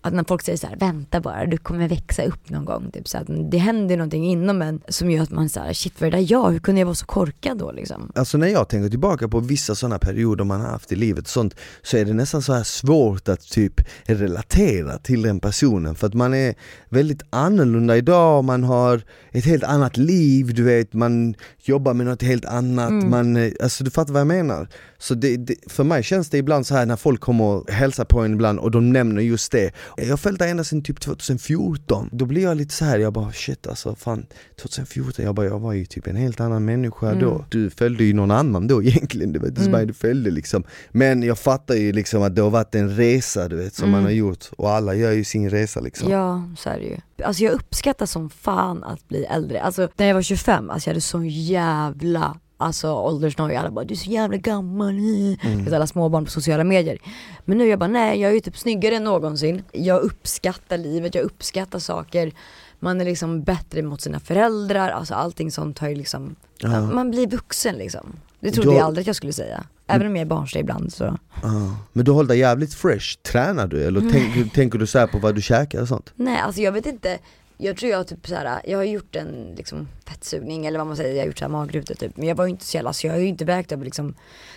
Att 0.00 0.14
när 0.14 0.24
folk 0.28 0.42
säger 0.42 0.58
så 0.58 0.66
här, 0.66 0.76
vänta 0.76 1.20
bara, 1.20 1.46
du 1.46 1.56
kommer 1.56 1.88
växa 1.88 2.24
upp 2.24 2.50
någon 2.50 2.64
gång. 2.64 2.90
Typ 2.90 3.08
så 3.08 3.18
att 3.18 3.26
det 3.50 3.58
händer 3.58 3.96
någonting 3.96 4.24
inom 4.26 4.62
en 4.62 4.80
som 4.88 5.10
gör 5.10 5.22
att 5.22 5.30
man 5.30 5.48
säger 5.48 5.72
shit 5.72 6.00
vad 6.00 6.06
är 6.06 6.10
det 6.10 6.16
där 6.16 6.26
jag? 6.32 6.50
Hur 6.50 6.58
kunde 6.58 6.80
jag 6.80 6.86
vara 6.86 6.94
så 6.94 7.06
korkad 7.06 7.58
då 7.58 7.72
liksom? 7.72 8.12
Alltså 8.14 8.38
när 8.38 8.48
jag 8.48 8.68
tänker 8.68 8.88
tillbaka 8.90 9.28
på 9.28 9.40
vissa 9.40 9.74
sådana 9.74 9.98
perioder 9.98 10.44
man 10.44 10.60
har 10.60 10.68
haft 10.68 10.92
i 10.92 10.96
livet 10.96 11.24
och 11.24 11.30
sånt 11.30 11.54
så 11.82 11.96
är 11.96 12.04
det 12.04 12.12
nästan 12.14 12.42
så 12.42 12.52
här 12.52 12.62
svårt 12.62 13.28
att 13.28 13.40
typ 13.40 13.80
relatera 14.04 14.98
till 14.98 15.22
den 15.22 15.40
personen 15.40 15.94
för 15.94 16.06
att 16.06 16.14
man 16.14 16.34
är 16.34 16.54
väldigt 16.88 17.22
annorlunda 17.30 17.96
idag, 17.96 18.44
man 18.44 18.64
har 18.64 19.02
ett 19.32 19.44
helt 19.44 19.64
annat 19.64 19.96
liv, 19.96 20.54
du 20.54 20.62
vet, 20.62 20.92
man 20.92 21.34
jobbar 21.62 21.94
med 21.94 22.06
något 22.06 22.22
helt 22.22 22.44
annat, 22.44 22.88
Mm. 22.90 23.10
man, 23.10 23.36
eh, 23.36 23.52
alltså 23.62 23.84
du 23.84 23.90
fattar 23.90 24.12
vad 24.12 24.20
jag 24.20 24.26
menar? 24.26 24.68
Så 25.00 25.14
det, 25.14 25.36
det, 25.36 25.54
för 25.66 25.84
mig 25.84 26.02
känns 26.02 26.28
det 26.30 26.38
ibland 26.38 26.66
så 26.66 26.74
här 26.74 26.86
när 26.86 26.96
folk 26.96 27.20
kommer 27.20 27.44
och 27.44 27.70
hälsar 27.70 28.04
på 28.04 28.20
en 28.20 28.32
ibland 28.32 28.58
och 28.58 28.70
de 28.70 28.92
nämner 28.92 29.22
just 29.22 29.52
det. 29.52 29.70
Jag 29.96 30.08
har 30.08 30.16
följt 30.16 30.38
dig 30.38 30.50
ända 30.50 30.64
sedan 30.64 30.82
typ 30.82 31.00
2014, 31.00 32.08
då 32.12 32.24
blir 32.26 32.42
jag 32.42 32.56
lite 32.56 32.74
så 32.74 32.84
här 32.84 32.98
jag 32.98 33.12
bara 33.12 33.32
shit 33.32 33.66
alltså 33.66 33.94
fan 33.94 34.26
2014, 34.62 35.24
jag 35.24 35.34
bara 35.34 35.46
jag 35.46 35.58
var 35.58 35.72
ju 35.72 35.84
typ 35.86 36.06
en 36.06 36.16
helt 36.16 36.40
annan 36.40 36.64
människa 36.64 37.06
Mm. 37.10 37.20
då. 37.20 37.44
Du 37.48 37.70
följde 37.70 38.04
ju 38.04 38.12
någon 38.12 38.30
annan 38.30 38.66
då 38.66 38.82
egentligen, 38.82 39.40
var 39.40 39.48
inte 39.48 39.62
så 39.62 39.68
Mm. 39.68 39.86
du 39.86 39.92
följde 39.94 40.30
liksom. 40.30 40.64
Men 40.90 41.22
jag 41.22 41.38
fattar 41.38 41.74
ju 41.74 41.92
liksom 41.92 42.22
att 42.22 42.34
det 42.36 42.42
har 42.42 42.50
varit 42.50 42.74
en 42.74 42.96
resa 42.96 43.48
du 43.48 43.56
vet 43.56 43.74
som 43.74 43.84
Mm. 43.84 43.92
man 43.92 44.02
har 44.04 44.10
gjort 44.10 44.44
och 44.56 44.70
alla 44.70 44.94
gör 44.94 45.12
ju 45.12 45.24
sin 45.24 45.50
resa 45.50 45.80
liksom. 45.80 46.10
Ja, 46.10 46.48
så 46.58 46.68
är 46.70 46.78
det 46.78 46.84
ju. 46.84 46.96
Alltså 47.24 47.44
jag 47.44 47.52
uppskattar 47.52 48.06
som 48.06 48.30
fan 48.30 48.84
att 48.84 49.08
bli 49.08 49.24
äldre. 49.24 49.62
Alltså 49.62 49.88
när 49.96 50.06
jag 50.06 50.14
var 50.14 50.22
25, 50.22 50.70
alltså 50.70 50.88
jag 50.88 50.94
hade 50.94 51.00
sån 51.00 51.28
jävla 51.28 52.36
Alltså 52.60 52.92
åldersnoja, 52.92 53.60
alla 53.60 53.70
bara 53.70 53.84
du 53.84 53.94
är 53.94 53.98
så 53.98 54.10
jävla 54.10 54.36
gammal, 54.36 54.98
mm. 54.98 55.74
alla 55.74 55.86
småbarn 55.86 56.24
på 56.24 56.30
sociala 56.30 56.64
medier. 56.64 56.98
Men 57.44 57.58
nu 57.58 57.66
jag 57.66 57.78
bara 57.78 57.88
nej, 57.88 58.20
jag 58.20 58.30
är 58.30 58.34
ju 58.34 58.40
typ 58.40 58.58
snyggare 58.58 58.96
än 58.96 59.04
någonsin. 59.04 59.62
Jag 59.72 60.00
uppskattar 60.00 60.78
livet, 60.78 61.14
jag 61.14 61.24
uppskattar 61.24 61.78
saker. 61.78 62.32
Man 62.78 63.00
är 63.00 63.04
liksom 63.04 63.42
bättre 63.42 63.82
mot 63.82 64.00
sina 64.00 64.20
föräldrar, 64.20 64.88
alltså 64.88 65.14
allting 65.14 65.50
sånt 65.50 65.78
har 65.78 65.88
ju 65.88 65.94
liksom, 65.94 66.36
Ja. 66.58 66.80
man 66.80 67.10
blir 67.10 67.26
vuxen 67.26 67.74
liksom. 67.74 68.12
Det 68.40 68.50
trodde 68.50 68.70
Då- 68.70 68.76
jag 68.76 68.82
aldrig 68.82 69.02
att 69.02 69.06
jag 69.06 69.16
skulle 69.16 69.32
säga. 69.32 69.64
Även 69.86 70.06
om 70.06 70.16
jag 70.16 70.20
är 70.20 70.26
barnslig 70.26 70.60
ibland 70.60 70.92
så. 70.92 71.18
Ja. 71.42 71.76
Men 71.92 72.04
du 72.04 72.10
håller 72.10 72.28
dig 72.28 72.38
jävligt 72.38 72.74
fresh, 72.74 73.18
tränar 73.22 73.66
du 73.66 73.84
eller 73.84 74.00
tänk, 74.12 74.52
tänker 74.52 74.78
du 74.78 74.86
så 74.86 74.98
här 74.98 75.06
på 75.06 75.18
vad 75.18 75.34
du 75.34 75.42
käkar 75.42 75.82
och 75.82 75.88
sånt? 75.88 76.12
Nej 76.14 76.38
alltså 76.40 76.60
jag 76.60 76.72
vet 76.72 76.86
inte, 76.86 77.18
jag 77.58 77.76
tror 77.76 77.92
jag 77.92 78.06
typ 78.06 78.26
såhär, 78.26 78.60
jag 78.64 78.78
har 78.78 78.84
gjort 78.84 79.16
en 79.16 79.54
liksom 79.56 79.88
fettsugning 80.06 80.66
eller 80.66 80.78
vad 80.78 80.86
man 80.86 80.96
säger, 80.96 81.14
jag 81.14 81.22
har 81.22 81.26
gjort 81.26 81.38
såhär 81.38 81.52
magrutor 81.52 81.94
typ. 81.94 82.16
Men 82.16 82.28
jag 82.28 82.34
var 82.34 82.44
ju 82.44 82.50
inte 82.50 82.64
så 82.64 82.76
jävla, 82.76 82.92
så 82.92 83.06
jag 83.06 83.14
har 83.14 83.20
ju 83.20 83.26
inte 83.26 83.44
vägt 83.44 83.72
över 83.72 83.84
liksom, 83.84 84.14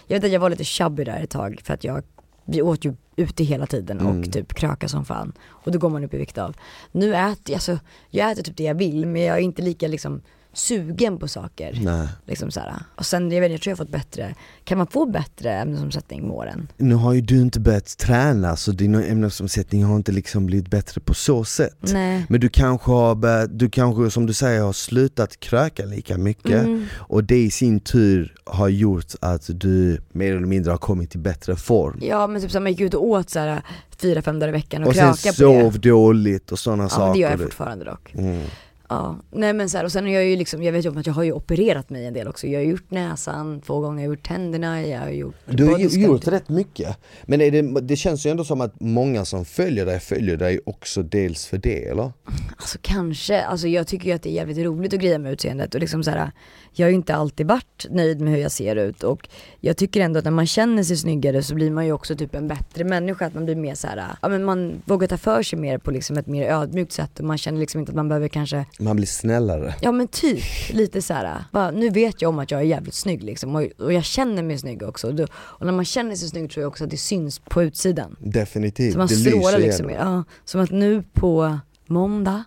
jag 0.08 0.16
vet 0.18 0.24
att 0.24 0.32
jag 0.32 0.40
var 0.40 0.50
lite 0.50 0.64
chubby 0.64 1.04
där 1.04 1.24
ett 1.24 1.30
tag 1.30 1.62
för 1.64 1.74
att 1.74 1.84
jag, 1.84 2.04
vi 2.46 2.62
åt 2.62 2.86
ju 2.86 2.94
ute 3.16 3.44
hela 3.44 3.66
tiden 3.66 4.00
och 4.00 4.12
Mm. 4.12 4.32
typ 4.32 4.54
kröka 4.54 4.88
som 4.88 5.06
fan. 5.06 5.34
Och 5.48 5.72
då 5.72 5.80
går 5.80 5.90
man 5.90 6.04
upp 6.04 6.14
i 6.14 6.18
vikt 6.18 6.38
av. 6.38 6.56
Nu 6.92 7.16
äter 7.16 7.42
jag, 7.46 7.54
alltså, 7.54 7.80
jag 8.10 8.32
äter 8.32 8.44
typ 8.44 8.58
det 8.58 8.64
jag 8.64 8.76
vill 8.76 9.06
men 9.06 9.22
jag 9.22 9.38
är 9.38 9.42
inte 9.42 9.62
lika 9.62 9.88
liksom 9.88 10.22
sugen 10.54 11.18
på 11.18 11.28
saker. 11.28 11.80
Nej. 11.84 12.08
Liksom 12.26 12.52
så 12.52 12.60
här. 12.60 12.74
Och 12.96 13.06
sen, 13.06 13.32
jag 13.32 13.42
vet 13.42 13.52
jag 13.52 13.62
tror 13.62 13.72
jag 13.72 13.78
har 13.78 13.86
fått 13.86 13.92
bättre, 13.92 14.36
kan 14.64 14.78
man 14.78 14.88
få 14.88 15.06
bättre 15.06 15.54
ämnesomsättning 15.54 16.22
med 16.22 16.32
åren? 16.32 16.68
Nu 16.78 16.96
har 16.96 17.14
ju 17.14 17.22
du 17.22 17.42
inte 17.42 17.60
börjat 17.60 17.98
träna 17.98 18.56
så 18.56 18.72
din 18.72 18.96
ämnesomsättning 18.96 19.84
har 19.84 19.96
inte 19.96 20.12
liksom 20.12 20.46
blivit 20.46 20.70
bättre 20.70 21.02
på 21.02 21.14
så 21.14 21.44
sätt. 21.44 21.78
Nej. 21.80 22.26
Men 22.30 22.40
du 22.40 22.50
kanske 22.50 22.92
har 22.92 23.16
börjat, 23.16 23.60
du 23.60 23.70
kanske 23.70 24.12
som 24.12 24.26
du 24.26 24.34
säger 24.34 24.62
har 24.62 24.74
slutat 24.74 25.40
kröka 25.40 25.86
lika 25.86 26.18
mycket 26.18 26.52
Mm. 26.52 26.86
och 26.96 27.24
det 27.24 27.44
i 27.44 27.52
sin 27.52 27.80
tur 27.80 28.34
har 28.46 28.68
gjort 28.70 29.06
att 29.22 29.50
du 29.54 30.02
mer 30.12 30.36
eller 30.36 30.48
mindre 30.48 30.72
har 30.72 30.78
kommit 30.78 31.16
i 31.16 31.18
bättre 31.18 31.56
form. 31.56 32.00
Ja 32.02 32.28
men 32.28 32.42
typ 32.42 32.54
här, 32.54 32.60
man 32.60 32.72
gick 32.72 32.82
ut 32.82 32.94
och 32.94 33.06
åt 33.06 33.30
så 33.30 33.40
här 33.40 33.62
fyra, 33.98 34.22
fem 34.22 34.40
dagar 34.40 34.50
i 34.50 34.52
veckan 34.52 34.84
och, 34.84 34.90
och 34.90 34.96
sen 34.96 35.14
krökade 35.14 35.46
på 35.48 35.54
det. 35.54 35.62
sov 35.72 35.80
dåligt 35.80 36.52
och 36.52 36.60
sådana 36.60 36.84
Ja 36.84 36.90
saker. 36.90 37.04
men 37.06 37.14
det 37.14 37.20
gör 37.20 37.30
jag 37.32 37.40
fortfarande 37.40 37.86
dock. 37.86 38.14
Mm. 38.14 38.42
Ja, 38.92 39.16
nej 39.32 39.54
men 39.54 39.70
så 39.70 39.78
här, 39.78 39.84
och 39.84 39.92
sen 39.92 40.04
har 40.04 40.12
jag 40.12 40.26
ju 40.26 40.36
liksom, 40.36 40.64
jag 40.64 40.72
vet 40.72 40.86
ju 40.86 40.90
om 40.90 40.98
att 40.98 41.08
jag 41.08 41.14
har 41.14 41.24
ju 41.24 41.32
opererat 41.32 41.90
mig 41.90 42.06
en 42.06 42.14
del 42.14 42.28
också. 42.28 42.48
Jag 42.48 42.60
har 42.60 42.66
gjort 42.66 42.92
näsan 42.92 43.62
två 43.62 43.80
gånger, 43.80 44.04
jag 44.04 44.10
har 44.10 44.16
gjort 44.16 44.28
tänderna, 44.28 44.88
jag 44.88 45.00
har 45.00 45.10
gjort 45.10 45.36
Du 45.46 45.66
har 45.66 45.80
ju 45.80 45.88
gjort 45.88 46.28
rätt 46.28 46.50
mycket, 46.50 46.98
men 47.24 47.40
det, 47.40 47.62
det 47.62 47.96
känns 47.96 48.26
ju 48.26 48.30
ändå 48.30 48.44
som 48.44 48.62
att 48.62 48.80
många 48.80 49.26
som 49.26 49.46
följer 49.46 49.86
dig 49.86 50.00
följer 50.00 50.38
dig 50.38 50.60
också 50.66 51.04
dels 51.04 51.46
för 51.46 51.58
det 51.58 51.86
eller? 51.86 52.12
Alltså 52.58 52.78
kanske, 52.82 53.42
alltså 53.42 53.68
jag 53.68 53.88
tycker 53.88 54.06
ju 54.10 54.16
att 54.16 54.24
det 54.24 54.30
är 54.30 54.34
jävligt 54.34 54.58
roligt 54.58 54.94
att 54.94 55.00
greja 55.00 55.20
med 55.20 55.32
utseendet 55.32 55.76
och 55.76 55.82
liksom 55.82 56.04
så 56.04 56.12
här, 56.12 56.32
jag 56.74 56.86
har 56.86 56.90
ju 56.90 56.96
inte 56.96 57.16
alltid 57.16 57.48
varit 57.48 57.86
nöjd 57.90 58.22
med 58.22 58.34
hur 58.34 58.40
jag 58.40 58.52
ser 58.52 58.76
ut 58.76 59.04
och 59.04 59.30
jag 59.60 59.78
tycker 59.78 60.02
ändå 60.02 60.20
att 60.20 60.26
när 60.26 60.32
man 60.32 60.48
känner 60.48 60.84
sig 60.84 60.98
snyggare 60.98 61.44
så 61.44 61.56
blir 61.56 61.72
man 61.72 61.86
ju 61.86 61.92
också 61.92 62.16
typ 62.16 62.36
en 62.36 62.48
bättre 62.48 62.84
människa, 62.84 63.26
att 63.26 63.34
man 63.34 63.46
blir 63.46 63.56
mer 63.56 63.76
så 63.76 63.88
här, 63.88 64.06
ja 64.22 64.30
men 64.30 64.44
man 64.44 64.82
vågar 64.86 65.08
ta 65.08 65.18
för 65.18 65.44
sig 65.44 65.60
mer 65.60 65.78
på 65.78 65.92
liksom 65.92 66.18
ett 66.18 66.28
mer 66.28 66.52
ödmjukt 66.52 66.92
sätt 66.92 67.20
och 67.20 67.26
man 67.26 67.38
känner 67.38 67.60
liksom 67.60 67.80
inte 67.80 67.90
att 67.92 67.96
man 67.96 68.08
behöver 68.08 68.28
kanske 68.28 68.66
Man 68.80 68.96
blir 68.96 69.08
snällare. 69.08 69.76
Ja 69.82 69.92
men 69.92 70.08
typ, 70.08 70.44
lite 70.74 71.02
så 71.02 71.14
här. 71.14 71.44
Bara, 71.52 71.72
nu 71.72 71.90
vet 71.90 72.22
jag 72.22 72.30
om 72.30 72.40
att 72.40 72.52
jag 72.52 72.60
är 72.60 72.66
jävligt 72.66 72.94
snygg 72.94 73.24
liksom 73.24 73.56
och, 73.56 73.64
och 73.78 73.94
jag 73.94 74.04
känner 74.04 74.44
mig 74.44 74.58
snygg 74.58 74.84
också. 74.84 75.08
Och, 75.08 75.16
då, 75.16 75.28
och 75.34 75.66
när 75.66 75.74
man 75.74 75.86
känner 75.86 76.16
sig 76.16 76.30
snygg 76.30 76.52
tror 76.52 76.62
jag 76.62 76.68
också 76.70 76.84
att 76.84 76.90
det 76.90 76.98
syns 76.98 77.40
på 77.40 77.64
utsidan. 77.64 78.16
Definitivt, 78.20 78.94
Så 78.94 78.98
man 78.98 79.08
det 79.08 79.16
lyser 79.16 79.60
liksom. 79.60 79.90
Ja, 79.90 80.24
som 80.46 80.62
att 80.62 80.72
nu 80.72 81.04
på 81.14 81.60
måndag 81.86 82.44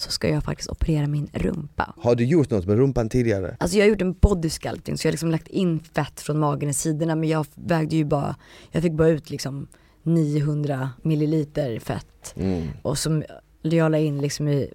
så 0.00 0.10
ska 0.10 0.28
jag 0.28 0.44
faktiskt 0.44 0.70
operera 0.70 1.06
min 1.06 1.28
rumpa. 1.32 1.94
Har 1.98 2.14
du 2.14 2.24
gjort 2.24 2.50
något 2.50 2.66
med 2.66 2.76
rumpan 2.76 3.08
tidigare? 3.08 3.56
Alltså 3.60 3.76
jag 3.78 3.84
har 3.84 3.88
gjort 3.90 4.02
en 4.02 4.12
bodysculpting 4.12 4.98
så 4.98 5.06
jag 5.06 5.10
har 5.10 5.12
liksom 5.12 5.30
lagt 5.30 5.48
in 5.48 5.80
fett 5.80 6.20
från 6.20 6.38
magen 6.38 6.68
i 6.70 6.74
sidorna 6.74 7.14
men 7.14 7.28
jag 7.28 7.46
vägde 7.54 7.96
ju 7.96 8.04
bara, 8.04 8.36
jag 8.70 8.82
fick 8.82 8.92
bara 8.92 9.08
ut 9.08 9.30
liksom 9.30 9.66
900 10.02 10.90
milliliter 11.02 11.78
fett 11.78 12.06
Mm. 12.36 12.68
och 12.82 12.98
som 12.98 13.24
jag 13.62 13.92
la 13.92 13.98
in 13.98 14.20
liksom 14.20 14.48
i, 14.48 14.72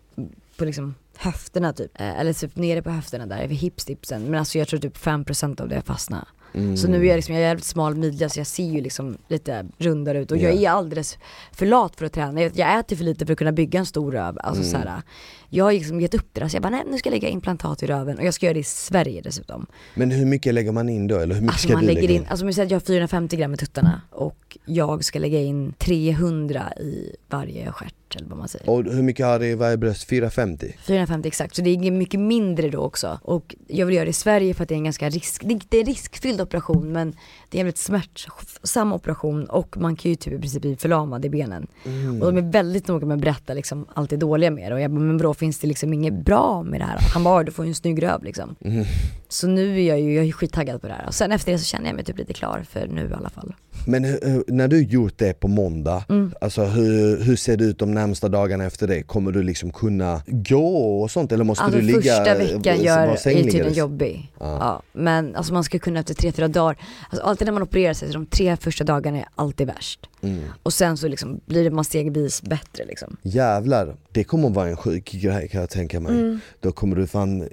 på 0.57 0.65
liksom 0.65 0.95
höfterna 1.17 1.73
typ, 1.73 1.91
Eh, 2.01 2.19
eller 2.19 2.33
typ 2.33 2.55
nere 2.55 2.81
på 2.81 2.89
höfterna 2.89 3.25
där, 3.25 3.47
vid 3.47 3.57
hipstipsen. 3.57 4.23
Men 4.23 4.39
alltså 4.39 4.57
jag 4.57 4.67
tror 4.67 4.79
typ 4.79 4.97
5% 4.97 5.61
av 5.61 5.67
det 5.69 5.81
fastnade. 5.81 6.25
Mm. 6.55 6.77
Så 6.77 6.87
nu 6.87 7.01
är 7.01 7.09
jag 7.09 7.15
liksom, 7.15 7.35
jag 7.35 7.43
är 7.43 7.47
jävligt 7.47 7.65
smal 7.65 7.95
midja 7.95 8.29
så 8.29 8.39
jag 8.39 8.47
ser 8.47 8.63
ju 8.71 8.81
liksom 8.81 9.17
lite 9.27 9.65
rundare 9.77 10.19
ut 10.21 10.31
och 10.31 10.37
jag 10.37 10.55
Ja. 10.55 10.71
är 10.71 10.75
alldeles 10.77 11.17
för 11.51 11.65
lat 11.65 11.95
för 11.95 12.05
att 12.05 12.13
träna. 12.13 12.41
Jag, 12.41 12.51
jag 12.55 12.79
äter 12.79 12.95
för 12.95 13.03
lite 13.03 13.25
för 13.25 13.33
att 13.33 13.37
kunna 13.37 13.51
bygga 13.51 13.79
en 13.79 13.85
stor 13.85 14.11
röv. 14.11 14.37
Alltså 14.43 14.61
Mm. 14.61 14.71
så 14.71 14.77
här, 14.77 15.01
jag 15.49 15.65
har 15.65 15.71
liksom 15.73 16.01
gett 16.01 16.13
upp 16.13 16.27
det 16.33 16.41
där 16.41 16.47
så 16.47 16.55
jag 16.55 16.63
bara 16.63 16.69
nej 16.69 16.83
nu 16.91 16.97
ska 16.97 17.09
jag 17.09 17.13
lägga 17.13 17.29
implantat 17.29 17.83
i 17.83 17.85
röven 17.87 18.17
och 18.17 18.25
jag 18.25 18.33
ska 18.33 18.45
göra 18.45 18.53
det 18.53 18.59
i 18.59 18.63
Sverige 18.63 19.21
dessutom. 19.21 19.65
Men 19.95 20.11
hur 20.11 20.25
mycket 20.25 20.53
lägger 20.53 20.71
man 20.71 20.89
in 20.89 21.07
då? 21.07 21.15
Eller 21.19 21.35
hur 21.35 21.41
mycket 21.41 21.53
Alltså 21.53 21.67
ska 21.67 21.73
man 21.73 21.81
du 21.81 21.87
lägger 21.87 22.01
lägga 22.01 22.13
in, 22.15 22.27
alltså 22.29 22.43
om 22.43 22.47
vi 22.47 22.53
säger 22.53 22.65
att 22.65 22.71
jag 22.71 22.79
har 22.79 22.85
450 22.85 23.37
gram 23.37 23.53
i 23.53 23.57
tuttarna 23.57 24.01
och 24.11 24.57
jag 24.65 25.03
ska 25.05 25.19
lägga 25.19 25.39
in 25.41 25.73
300 25.77 26.73
i 26.79 27.15
varje 27.29 27.71
stjärt 27.71 27.93
eller 28.15 28.27
vad 28.27 28.37
man 28.37 28.47
säger. 28.47 28.69
Och 28.69 28.83
hur 28.83 29.03
mycket 29.03 29.25
har 29.25 29.39
du 29.39 29.45
i 29.45 29.55
varje 29.55 29.77
bröst? 29.77 30.09
450? 30.09 30.75
450 30.83 31.27
exakt, 31.27 31.55
så 31.55 31.61
det 31.61 31.69
är 31.69 31.91
mycket 31.91 32.19
mindre 32.19 32.69
då 32.69 32.79
också. 32.79 33.19
Och 33.21 33.55
jag 33.67 33.85
vill 33.85 33.95
göra 33.95 34.05
det 34.05 34.09
i 34.09 34.13
Sverige 34.13 34.53
för 34.53 34.63
att 34.63 34.69
det 34.69 34.75
är 34.75 34.77
en 34.77 34.83
ganska 34.83 35.09
risk, 35.09 35.41
det 35.45 35.59
det 35.69 35.77
är 35.77 35.81
en 35.81 35.87
riskfylld 35.87 36.41
operation 36.41 36.91
men 36.91 37.15
det 37.49 37.57
är 37.57 37.59
en 37.59 37.65
väldigt 37.65 37.77
smärtsam 37.77 38.93
operation 38.93 39.45
och 39.45 39.77
man 39.77 39.95
kan 39.95 40.11
ju 40.11 40.15
typ 40.15 40.33
i 40.33 40.39
princip 40.39 40.61
bli 40.61 40.75
förlamad 40.75 41.25
i 41.25 41.29
benen. 41.29 41.67
Mm. 41.85 42.21
Och 42.21 42.33
de 42.33 42.37
är 42.37 42.51
väldigt 42.51 42.87
noga 42.87 43.05
med 43.05 43.15
att 43.15 43.21
berätta 43.21 43.53
liksom 43.53 43.85
allt 43.93 44.09
det 44.09 44.17
dåliga 44.17 44.51
med 44.51 44.71
det 44.71 44.75
och 44.75 44.81
jag 44.81 44.91
bara, 44.91 44.99
men 44.99 45.17
bra 45.17 45.33
finns 45.33 45.59
det 45.59 45.67
liksom 45.67 45.93
inget 45.93 46.13
bra 46.13 46.63
med 46.63 46.81
det 46.81 46.85
här? 46.85 46.99
Han 47.13 47.23
bara, 47.23 47.43
du 47.43 47.51
får 47.51 47.65
ju 47.65 47.69
en 47.69 47.75
snygg 47.75 48.03
röv 48.03 48.23
liksom. 48.23 48.55
Mm. 48.61 48.85
Så 49.27 49.47
nu 49.47 49.81
är 49.81 49.87
jag 49.87 50.01
ju, 50.01 50.13
jag 50.13 50.25
är 50.25 50.31
skittaggad 50.31 50.81
på 50.81 50.87
det 50.87 50.93
här. 50.93 51.07
Och 51.07 51.13
sen 51.13 51.31
efter 51.31 51.51
det 51.51 51.59
så 51.59 51.65
känner 51.65 51.87
jag 51.87 51.95
mig 51.95 52.05
typ 52.05 52.17
lite 52.17 52.33
klar 52.33 52.65
för 52.69 52.87
nu 52.87 53.09
i 53.09 53.13
alla 53.13 53.29
fall. 53.29 53.53
Men 53.87 54.03
hur, 54.03 54.43
när 54.47 54.67
du 54.67 54.83
gjort 54.83 55.13
det 55.17 55.39
på 55.39 55.47
måndag, 55.47 56.03
Mm. 56.09 56.33
alltså 56.41 56.63
hur, 56.63 57.23
hur 57.23 57.35
ser 57.35 57.57
det 57.57 57.63
ut 57.65 57.79
de 57.79 57.91
närmsta 57.93 58.29
dagarna 58.29 58.65
efter 58.65 58.87
det? 58.87 59.03
Kommer 59.03 59.31
du 59.31 59.43
liksom 59.43 59.71
kunna 59.71 60.21
gå 60.27 61.01
och 61.01 61.11
sånt 61.11 61.31
eller 61.31 61.43
måste 61.43 61.63
Alltså 61.63 61.79
du 61.79 61.85
ligga 61.85 62.01
första 62.01 62.37
veckan 62.37 62.81
gör, 62.81 63.07
är 63.07 63.17
tydligen 63.17 63.73
jobbig. 63.73 64.31
Ja. 64.39 64.45
Ja. 64.45 64.81
men 64.93 65.35
alltså 65.35 65.53
man 65.53 65.63
ska 65.63 65.79
kunna 65.79 65.99
efter 65.99 66.13
tre, 66.13 66.31
fyra 66.31 66.47
dagar, 66.47 66.77
alltså 67.09 67.25
alltid 67.27 67.47
när 67.47 67.51
man 67.53 67.63
opererar 67.63 67.93
sig, 67.93 68.11
de 68.11 68.25
tre 68.25 68.57
första 68.57 68.83
dagarna 68.83 69.17
är 69.17 69.25
alltid 69.35 69.67
värst. 69.67 70.09
Mm. 70.21 70.39
Och 70.63 70.73
sen 70.73 70.97
så 70.97 71.07
liksom 71.07 71.39
blir 71.45 71.63
det 71.63 71.71
man 71.71 71.83
stegvis 71.85 72.41
bättre 72.41 72.85
liksom. 72.85 73.17
Jävlar, 73.21 73.95
det 74.11 74.23
kommer 74.23 74.49
vara 74.49 74.67
en 74.69 74.77
sjuk 74.77 75.11
grej 75.11 75.47
kan 75.47 75.61
jag 75.61 75.69
tänka 75.69 75.99
mig. 75.99 76.11
Mm. 76.11 76.39
Då 76.59 76.71
kommer 76.71 76.95
du 76.95 77.07
fan, 77.07 77.49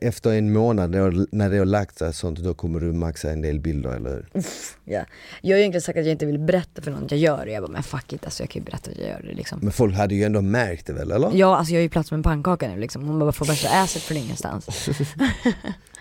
efter 0.00 0.32
en 0.32 0.52
månad 0.52 0.90
när, 0.90 1.50
det 1.50 1.58
har 1.58 1.64
lagt 1.64 1.98
sig 1.98 2.14
sånt, 2.14 2.38
då 2.38 2.54
kommer 2.54 2.80
du 2.80 2.92
maxa 2.92 3.30
en 3.30 3.42
del 3.42 3.60
bilder 3.60 3.90
eller 3.96 4.10
hur? 4.10 4.42
Ja. 4.84 5.04
Jag 5.42 5.59
ju 5.60 5.64
egentligen 5.64 5.82
sagt 5.82 5.98
att 5.98 6.04
jag 6.04 6.12
inte 6.12 6.26
vill 6.26 6.38
berätta 6.38 6.82
för 6.82 6.90
någon 6.90 7.04
att 7.04 7.10
jag 7.10 7.20
gör 7.20 7.46
det, 7.46 7.52
jag 7.52 7.62
bara 7.62 7.72
men 7.72 7.82
fuck 7.82 8.12
it 8.12 8.24
alltså 8.24 8.42
jag 8.42 8.50
kan 8.50 8.62
ju 8.62 8.64
berätta 8.64 8.90
att 8.90 8.98
jag 8.98 9.08
gör 9.08 9.22
det 9.22 9.34
liksom. 9.34 9.58
Men 9.62 9.72
folk 9.72 9.94
hade 9.94 10.14
ju 10.14 10.24
ändå 10.24 10.42
märkt 10.42 10.86
det 10.86 10.92
väl 10.92 11.10
eller? 11.10 11.30
Ja 11.34 11.56
alltså 11.56 11.72
jag 11.72 11.78
är 11.78 11.82
ju 11.82 11.88
plats 11.88 12.10
med 12.10 12.18
en 12.18 12.22
pannkaka 12.22 12.68
nu 12.68 12.80
liksom, 12.80 13.08
hon 13.08 13.18
bara 13.18 13.32
får 13.32 13.46
värsta 13.46 13.68
asset 13.68 14.02
från 14.02 14.16
ingenstans. 14.16 14.88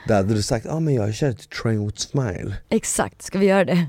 Där 0.08 0.16
hade 0.16 0.34
du 0.34 0.42
sagt, 0.42 0.66
ja 0.66 0.72
ah, 0.72 0.80
men 0.80 0.94
jag 0.94 1.14
kör 1.14 1.32
till 1.32 1.48
Train 1.48 1.86
with 1.86 1.98
Smile. 1.98 2.54
Exakt, 2.70 3.22
ska 3.22 3.40
vi 3.40 3.46
göra 3.46 3.66
det? 3.66 3.86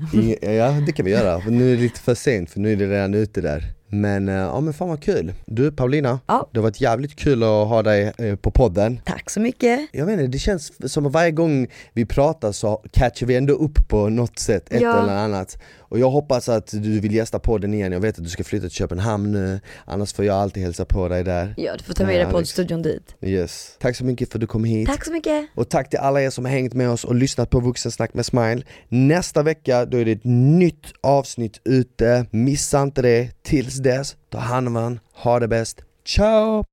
Ja 0.55 0.71
det 0.85 0.91
kan 0.91 1.05
vi 1.05 1.11
göra, 1.11 1.37
nu 1.37 1.71
är 1.71 1.75
det 1.75 1.81
lite 1.81 1.99
för 1.99 2.15
sent 2.15 2.51
för 2.51 2.59
nu 2.59 2.71
är 2.71 2.75
det 2.75 2.87
redan 2.87 3.13
ute 3.13 3.41
där. 3.41 3.73
Men 3.93 4.29
eh, 4.29 4.35
ja 4.35 4.59
men 4.59 4.73
fan 4.73 4.89
vad 4.89 5.03
kul. 5.03 5.33
Du 5.45 5.71
Paulina, 5.71 6.19
Ja. 6.27 6.49
det 6.51 6.59
har 6.59 6.63
varit 6.63 6.81
jävligt 6.81 7.15
kul 7.15 7.43
att 7.43 7.49
ha 7.67 7.83
dig 7.83 8.11
eh, 8.17 8.35
på 8.35 8.51
podden. 8.51 8.99
Tack 9.05 9.29
så 9.29 9.39
mycket. 9.39 9.79
Jag 9.91 10.05
vet 10.05 10.13
inte, 10.13 10.27
det 10.27 10.39
känns 10.39 10.91
som 10.93 11.05
att 11.05 11.11
varje 11.11 11.31
gång 11.31 11.67
vi 11.93 12.05
pratar 12.05 12.51
så 12.51 12.83
catchar 12.91 13.27
vi 13.27 13.35
ändå 13.35 13.53
upp 13.53 13.87
på 13.87 14.09
något 14.09 14.39
sätt, 14.39 14.73
ett 14.73 14.81
Ja. 14.81 15.03
eller 15.03 15.15
annat. 15.15 15.57
Och 15.91 15.99
jag 15.99 16.09
hoppas 16.09 16.49
att 16.49 16.67
du 16.67 16.99
vill 16.99 17.15
gästa 17.15 17.39
podden 17.39 17.73
igen, 17.73 17.91
jag 17.91 17.99
vet 17.99 18.17
att 18.17 18.23
du 18.23 18.29
ska 18.29 18.43
flytta 18.43 18.67
till 18.67 18.75
Köpenhamn 18.75 19.31
nu, 19.31 19.59
annars 19.85 20.13
får 20.13 20.25
jag 20.25 20.37
alltid 20.37 20.63
hälsa 20.63 20.85
på 20.85 21.07
dig 21.07 21.23
där. 21.23 21.53
Ja 21.57 21.75
du 21.77 21.83
får 21.83 21.93
ta 21.93 22.05
med 22.05 22.19
dig 22.19 22.31
poddstudion 22.31 22.81
dit. 22.81 23.15
Yes. 23.21 23.75
Tack 23.79 23.95
så 23.95 24.05
mycket 24.05 24.31
för 24.31 24.37
att 24.37 24.41
du 24.41 24.47
kom 24.47 24.63
hit. 24.63 24.87
Tack 24.87 25.05
så 25.05 25.11
mycket. 25.11 25.49
Och 25.55 25.69
tack 25.69 25.89
till 25.89 25.99
alla 25.99 26.21
er 26.21 26.29
som 26.29 26.45
har 26.45 26.51
hängt 26.51 26.73
med 26.73 26.89
oss 26.89 27.03
och 27.03 27.15
lyssnat 27.15 27.49
på 27.49 27.59
Vuxensnack 27.59 28.13
med 28.13 28.25
Smile. 28.25 28.61
Nästa 28.89 29.43
vecka 29.43 29.85
då 29.85 29.97
är 29.97 30.05
det 30.05 30.11
ett 30.11 30.23
nytt 30.23 30.93
avsnitt 31.01 31.61
ute, 31.63 32.25
missa 32.31 32.81
inte 32.81 33.01
det. 33.01 33.29
Tills 33.43 33.75
dess, 33.75 34.15
ta 34.29 34.37
hand 34.37 34.67
om 34.67 34.73
varandra, 34.73 35.01
ha 35.13 35.39
det 35.39 35.47
bäst. 35.47 35.81
Ciao! 36.05 36.65